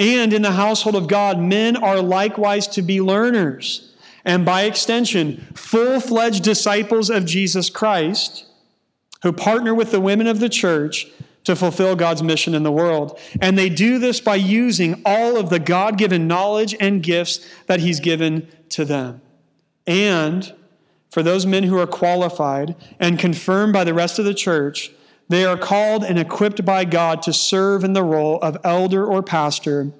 And 0.00 0.32
in 0.32 0.40
the 0.40 0.52
household 0.52 0.96
of 0.96 1.06
God, 1.06 1.38
men 1.38 1.76
are 1.76 2.00
likewise 2.00 2.66
to 2.68 2.80
be 2.80 2.98
learners, 2.98 3.94
and 4.24 4.42
by 4.42 4.62
extension, 4.62 5.46
full 5.54 6.00
fledged 6.00 6.42
disciples 6.42 7.10
of 7.10 7.26
Jesus 7.26 7.68
Christ 7.68 8.46
who 9.22 9.34
partner 9.34 9.74
with 9.74 9.90
the 9.90 10.00
women 10.00 10.26
of 10.26 10.40
the 10.40 10.48
church 10.48 11.08
to 11.44 11.54
fulfill 11.54 11.94
God's 11.94 12.22
mission 12.22 12.54
in 12.54 12.62
the 12.62 12.72
world. 12.72 13.18
And 13.42 13.58
they 13.58 13.68
do 13.68 13.98
this 13.98 14.18
by 14.18 14.36
using 14.36 15.02
all 15.04 15.36
of 15.36 15.50
the 15.50 15.58
God 15.58 15.98
given 15.98 16.26
knowledge 16.26 16.74
and 16.80 17.02
gifts 17.02 17.46
that 17.66 17.80
He's 17.80 18.00
given 18.00 18.48
to 18.70 18.86
them. 18.86 19.20
And 19.86 20.54
for 21.14 21.22
those 21.22 21.46
men 21.46 21.62
who 21.62 21.78
are 21.78 21.86
qualified 21.86 22.74
and 22.98 23.20
confirmed 23.20 23.72
by 23.72 23.84
the 23.84 23.94
rest 23.94 24.18
of 24.18 24.24
the 24.24 24.34
church, 24.34 24.90
they 25.28 25.44
are 25.44 25.56
called 25.56 26.02
and 26.02 26.18
equipped 26.18 26.64
by 26.64 26.84
God 26.84 27.22
to 27.22 27.32
serve 27.32 27.84
in 27.84 27.92
the 27.92 28.02
role 28.02 28.40
of 28.40 28.58
elder 28.64 29.06
or 29.06 29.22
pastor 29.22 29.92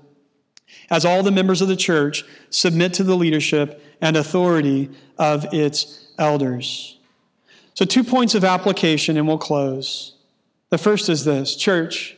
as 0.90 1.04
all 1.04 1.22
the 1.22 1.30
members 1.30 1.62
of 1.62 1.68
the 1.68 1.76
church 1.76 2.24
submit 2.50 2.92
to 2.94 3.04
the 3.04 3.14
leadership 3.14 3.80
and 4.00 4.16
authority 4.16 4.90
of 5.16 5.46
its 5.54 6.08
elders. 6.18 6.98
So, 7.74 7.84
two 7.84 8.02
points 8.02 8.34
of 8.34 8.42
application, 8.42 9.16
and 9.16 9.28
we'll 9.28 9.38
close. 9.38 10.16
The 10.70 10.78
first 10.78 11.08
is 11.08 11.24
this 11.24 11.54
Church, 11.54 12.16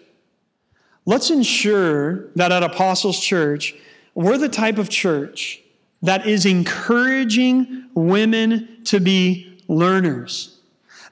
let's 1.05 1.29
ensure 1.29 2.31
that 2.35 2.51
at 2.51 2.63
Apostles 2.63 3.21
Church, 3.21 3.75
we're 4.15 4.39
the 4.39 4.49
type 4.49 4.79
of 4.79 4.89
church 4.89 5.61
that 6.07 6.27
is 6.27 6.47
encouraging 6.47 7.89
women 7.95 8.83
to 8.85 9.01
be 9.01 9.59
learners. 9.69 10.61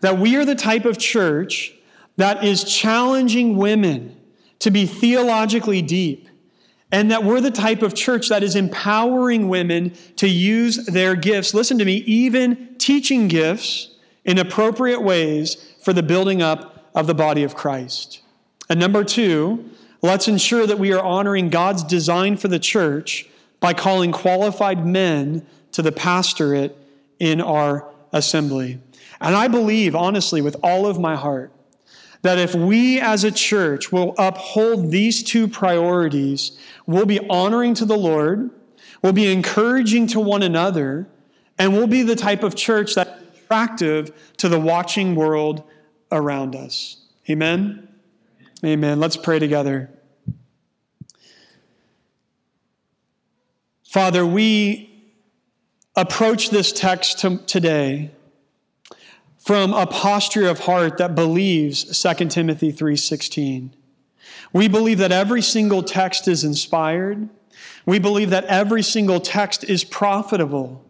That 0.00 0.18
we 0.18 0.36
are 0.36 0.44
the 0.44 0.54
type 0.54 0.84
of 0.84 0.98
church 0.98 1.72
that 2.16 2.44
is 2.44 2.62
challenging 2.64 3.56
women 3.56 4.16
to 4.60 4.70
be 4.70 4.86
theologically 4.86 5.82
deep, 5.82 6.28
and 6.92 7.10
that 7.10 7.24
we're 7.24 7.40
the 7.40 7.50
type 7.50 7.82
of 7.82 7.94
church 7.94 8.28
that 8.28 8.44
is 8.44 8.54
empowering 8.54 9.48
women 9.48 9.94
to 10.16 10.28
use 10.28 10.86
their 10.86 11.16
gifts. 11.16 11.54
Listen 11.54 11.76
to 11.78 11.84
me, 11.84 11.96
even 12.06 12.76
teaching 12.78 13.26
gifts 13.26 13.96
in 14.24 14.38
appropriate 14.38 15.02
ways 15.02 15.74
for 15.82 15.92
the 15.92 16.02
building 16.02 16.40
up 16.40 16.90
of 16.94 17.08
the 17.08 17.14
body 17.14 17.42
of 17.42 17.56
Christ. 17.56 18.20
And 18.70 18.78
number 18.78 19.02
two, 19.02 19.70
let's 20.02 20.28
ensure 20.28 20.66
that 20.68 20.78
we 20.78 20.92
are 20.92 21.02
honoring 21.02 21.50
God's 21.50 21.82
design 21.82 22.36
for 22.36 22.46
the 22.46 22.60
church 22.60 23.28
by 23.64 23.72
calling 23.72 24.12
qualified 24.12 24.84
men 24.84 25.42
to 25.72 25.80
the 25.80 25.90
pastorate 25.90 26.76
in 27.18 27.40
our 27.40 27.90
assembly. 28.12 28.78
And 29.22 29.34
I 29.34 29.48
believe, 29.48 29.96
honestly, 29.96 30.42
with 30.42 30.54
all 30.62 30.84
of 30.86 31.00
my 31.00 31.16
heart, 31.16 31.50
that 32.20 32.36
if 32.36 32.54
we 32.54 33.00
as 33.00 33.24
a 33.24 33.30
church 33.30 33.90
will 33.90 34.14
uphold 34.18 34.90
these 34.90 35.22
two 35.22 35.48
priorities, 35.48 36.58
we'll 36.84 37.06
be 37.06 37.26
honoring 37.30 37.72
to 37.72 37.86
the 37.86 37.96
Lord, 37.96 38.50
we'll 39.00 39.14
be 39.14 39.32
encouraging 39.32 40.08
to 40.08 40.20
one 40.20 40.42
another, 40.42 41.08
and 41.58 41.72
we'll 41.72 41.86
be 41.86 42.02
the 42.02 42.16
type 42.16 42.42
of 42.42 42.54
church 42.54 42.94
that's 42.94 43.18
attractive 43.44 44.12
to 44.36 44.50
the 44.50 44.60
watching 44.60 45.14
world 45.14 45.62
around 46.12 46.54
us. 46.54 46.98
Amen? 47.30 47.88
Amen. 48.62 49.00
Let's 49.00 49.16
pray 49.16 49.38
together. 49.38 49.88
Father, 53.94 54.26
we 54.26 54.90
approach 55.94 56.50
this 56.50 56.72
text 56.72 57.24
today 57.46 58.10
from 59.38 59.72
a 59.72 59.86
posture 59.86 60.48
of 60.48 60.58
heart 60.58 60.98
that 60.98 61.14
believes 61.14 61.96
2 61.96 62.28
Timothy 62.28 62.72
3:16. 62.72 63.72
We 64.52 64.66
believe 64.66 64.98
that 64.98 65.12
every 65.12 65.42
single 65.42 65.84
text 65.84 66.26
is 66.26 66.42
inspired. 66.42 67.28
We 67.86 68.00
believe 68.00 68.30
that 68.30 68.42
every 68.46 68.82
single 68.82 69.20
text 69.20 69.62
is 69.62 69.84
profitable. 69.84 70.84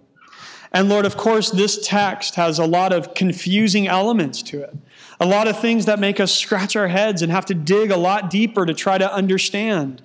And 0.72 0.88
Lord, 0.88 1.05
of 1.05 1.18
course, 1.18 1.50
this 1.50 1.86
text 1.86 2.36
has 2.36 2.59
a 2.59 2.64
lot 2.64 2.90
of 2.90 3.12
confusing 3.12 3.86
elements 3.86 4.40
to 4.44 4.62
it. 4.62 4.74
A 5.20 5.26
lot 5.26 5.46
of 5.46 5.61
things 5.61 5.84
that 5.84 5.98
make 5.98 6.20
us 6.20 6.32
scratch 6.32 6.74
our 6.74 6.88
heads 6.88 7.20
and 7.20 7.30
have 7.30 7.44
to 7.44 7.55
dig 7.55 7.90
a 7.90 7.98
lot 7.98 8.30
deeper 8.30 8.64
to 8.64 8.72
try 8.72 8.96
to 8.96 9.12
understand 9.12 10.00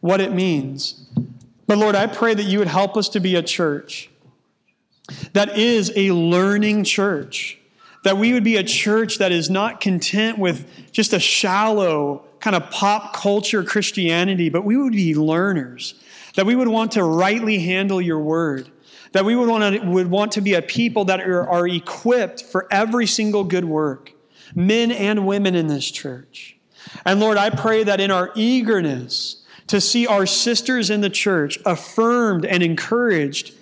what 0.00 0.20
it 0.20 0.34
means. 0.34 1.03
But 1.66 1.78
Lord, 1.78 1.94
I 1.94 2.06
pray 2.06 2.34
that 2.34 2.44
you 2.44 2.58
would 2.58 2.68
help 2.68 2.96
us 2.96 3.08
to 3.10 3.20
be 3.20 3.36
a 3.36 3.42
church 3.42 4.10
that 5.34 5.58
is 5.58 5.92
a 5.96 6.12
learning 6.12 6.84
church 6.84 7.58
that 8.04 8.18
we 8.18 8.32
would 8.34 8.44
be 8.44 8.56
a 8.56 8.62
church 8.62 9.18
that 9.18 9.32
is 9.32 9.50
not 9.50 9.80
content 9.80 10.38
with 10.38 10.66
just 10.92 11.12
a 11.12 11.18
shallow 11.18 12.22
kind 12.38 12.54
of 12.54 12.70
pop 12.70 13.14
culture 13.14 13.64
Christianity, 13.64 14.50
but 14.50 14.62
we 14.62 14.76
would 14.76 14.92
be 14.92 15.14
learners, 15.14 15.94
that 16.36 16.44
we 16.46 16.54
would 16.54 16.68
want 16.68 16.92
to 16.92 17.02
rightly 17.02 17.58
handle 17.58 18.00
your 18.00 18.20
word, 18.20 18.70
that 19.12 19.24
we 19.24 19.34
would 19.34 19.48
want 19.48 19.74
to, 19.74 19.80
would 19.88 20.10
want 20.10 20.32
to 20.32 20.42
be 20.42 20.52
a 20.52 20.60
people 20.60 21.06
that 21.06 21.20
are, 21.20 21.48
are 21.48 21.66
equipped 21.66 22.42
for 22.42 22.68
every 22.70 23.06
single 23.06 23.42
good 23.42 23.64
work, 23.64 24.12
men 24.54 24.92
and 24.92 25.26
women 25.26 25.54
in 25.54 25.66
this 25.66 25.90
church. 25.90 26.58
And 27.06 27.18
Lord, 27.18 27.38
I 27.38 27.48
pray 27.48 27.84
that 27.84 28.00
in 28.00 28.10
our 28.10 28.30
eagerness 28.34 29.43
to 29.66 29.80
see 29.80 30.06
our 30.06 30.26
sisters 30.26 30.90
in 30.90 31.00
the 31.00 31.10
church 31.10 31.58
affirmed 31.64 32.44
and 32.44 32.62
encouraged 32.62 33.54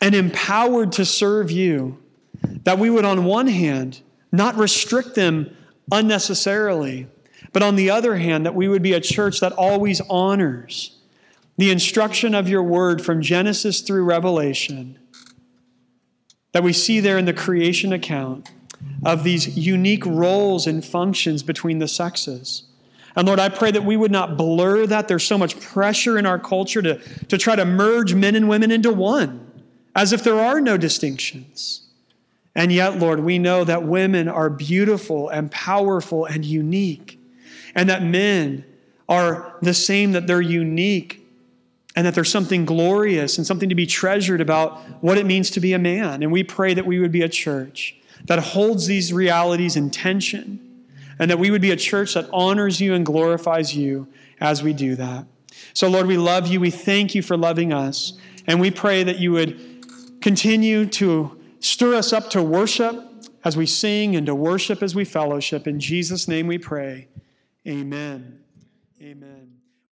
and 0.00 0.14
empowered 0.14 0.92
to 0.92 1.04
serve 1.04 1.50
you, 1.50 1.98
that 2.64 2.78
we 2.78 2.90
would, 2.90 3.04
on 3.04 3.24
one 3.24 3.46
hand, 3.46 4.00
not 4.32 4.56
restrict 4.56 5.14
them 5.14 5.54
unnecessarily, 5.90 7.06
but 7.52 7.62
on 7.62 7.76
the 7.76 7.90
other 7.90 8.16
hand, 8.16 8.46
that 8.46 8.54
we 8.54 8.68
would 8.68 8.82
be 8.82 8.94
a 8.94 9.00
church 9.00 9.40
that 9.40 9.52
always 9.52 10.00
honors 10.08 10.98
the 11.58 11.70
instruction 11.70 12.34
of 12.34 12.48
your 12.48 12.62
word 12.62 13.04
from 13.04 13.20
Genesis 13.20 13.82
through 13.82 14.04
Revelation 14.04 14.98
that 16.52 16.62
we 16.62 16.72
see 16.72 17.00
there 17.00 17.18
in 17.18 17.24
the 17.24 17.32
creation 17.32 17.92
account 17.92 18.50
of 19.04 19.24
these 19.24 19.56
unique 19.56 20.04
roles 20.06 20.66
and 20.66 20.84
functions 20.84 21.42
between 21.42 21.78
the 21.78 21.88
sexes. 21.88 22.64
And 23.14 23.26
Lord, 23.26 23.38
I 23.38 23.48
pray 23.48 23.70
that 23.70 23.84
we 23.84 23.96
would 23.96 24.10
not 24.10 24.36
blur 24.36 24.86
that. 24.86 25.08
There's 25.08 25.24
so 25.24 25.36
much 25.36 25.60
pressure 25.60 26.18
in 26.18 26.26
our 26.26 26.38
culture 26.38 26.80
to, 26.82 26.96
to 27.26 27.38
try 27.38 27.56
to 27.56 27.64
merge 27.64 28.14
men 28.14 28.34
and 28.34 28.48
women 28.48 28.70
into 28.70 28.92
one, 28.92 29.50
as 29.94 30.12
if 30.12 30.24
there 30.24 30.40
are 30.40 30.60
no 30.60 30.76
distinctions. 30.76 31.86
And 32.54 32.72
yet, 32.72 32.98
Lord, 32.98 33.20
we 33.20 33.38
know 33.38 33.64
that 33.64 33.82
women 33.84 34.28
are 34.28 34.50
beautiful 34.50 35.28
and 35.28 35.50
powerful 35.50 36.24
and 36.24 36.44
unique 36.44 37.18
and 37.74 37.88
that 37.88 38.02
men 38.02 38.64
are 39.08 39.56
the 39.62 39.74
same, 39.74 40.12
that 40.12 40.26
they're 40.26 40.40
unique, 40.40 41.26
and 41.94 42.06
that 42.06 42.14
there's 42.14 42.30
something 42.30 42.64
glorious 42.64 43.36
and 43.36 43.46
something 43.46 43.68
to 43.68 43.74
be 43.74 43.86
treasured 43.86 44.40
about 44.40 44.80
what 45.02 45.18
it 45.18 45.26
means 45.26 45.50
to 45.50 45.60
be 45.60 45.72
a 45.72 45.78
man. 45.78 46.22
And 46.22 46.32
we 46.32 46.42
pray 46.42 46.74
that 46.74 46.86
we 46.86 46.98
would 46.98 47.12
be 47.12 47.22
a 47.22 47.28
church 47.28 47.96
that 48.24 48.38
holds 48.38 48.86
these 48.86 49.12
realities 49.12 49.76
in 49.76 49.90
tension, 49.90 50.60
and 51.18 51.30
that 51.30 51.38
we 51.38 51.50
would 51.50 51.62
be 51.62 51.70
a 51.70 51.76
church 51.76 52.14
that 52.14 52.28
honors 52.32 52.80
you 52.80 52.94
and 52.94 53.04
glorifies 53.04 53.76
you 53.76 54.08
as 54.40 54.62
we 54.62 54.72
do 54.72 54.96
that. 54.96 55.26
So, 55.74 55.88
Lord, 55.88 56.06
we 56.06 56.16
love 56.16 56.46
you. 56.46 56.60
We 56.60 56.70
thank 56.70 57.14
you 57.14 57.22
for 57.22 57.36
loving 57.36 57.72
us. 57.72 58.14
And 58.46 58.60
we 58.60 58.70
pray 58.70 59.04
that 59.04 59.18
you 59.18 59.32
would 59.32 60.20
continue 60.20 60.86
to 60.86 61.40
stir 61.60 61.94
us 61.94 62.12
up 62.12 62.30
to 62.30 62.42
worship 62.42 63.08
as 63.44 63.56
we 63.56 63.66
sing 63.66 64.16
and 64.16 64.26
to 64.26 64.34
worship 64.34 64.82
as 64.82 64.94
we 64.94 65.04
fellowship. 65.04 65.66
In 65.66 65.80
Jesus' 65.80 66.28
name 66.28 66.46
we 66.46 66.58
pray. 66.58 67.08
Amen. 67.66 68.40
Amen. 69.00 69.41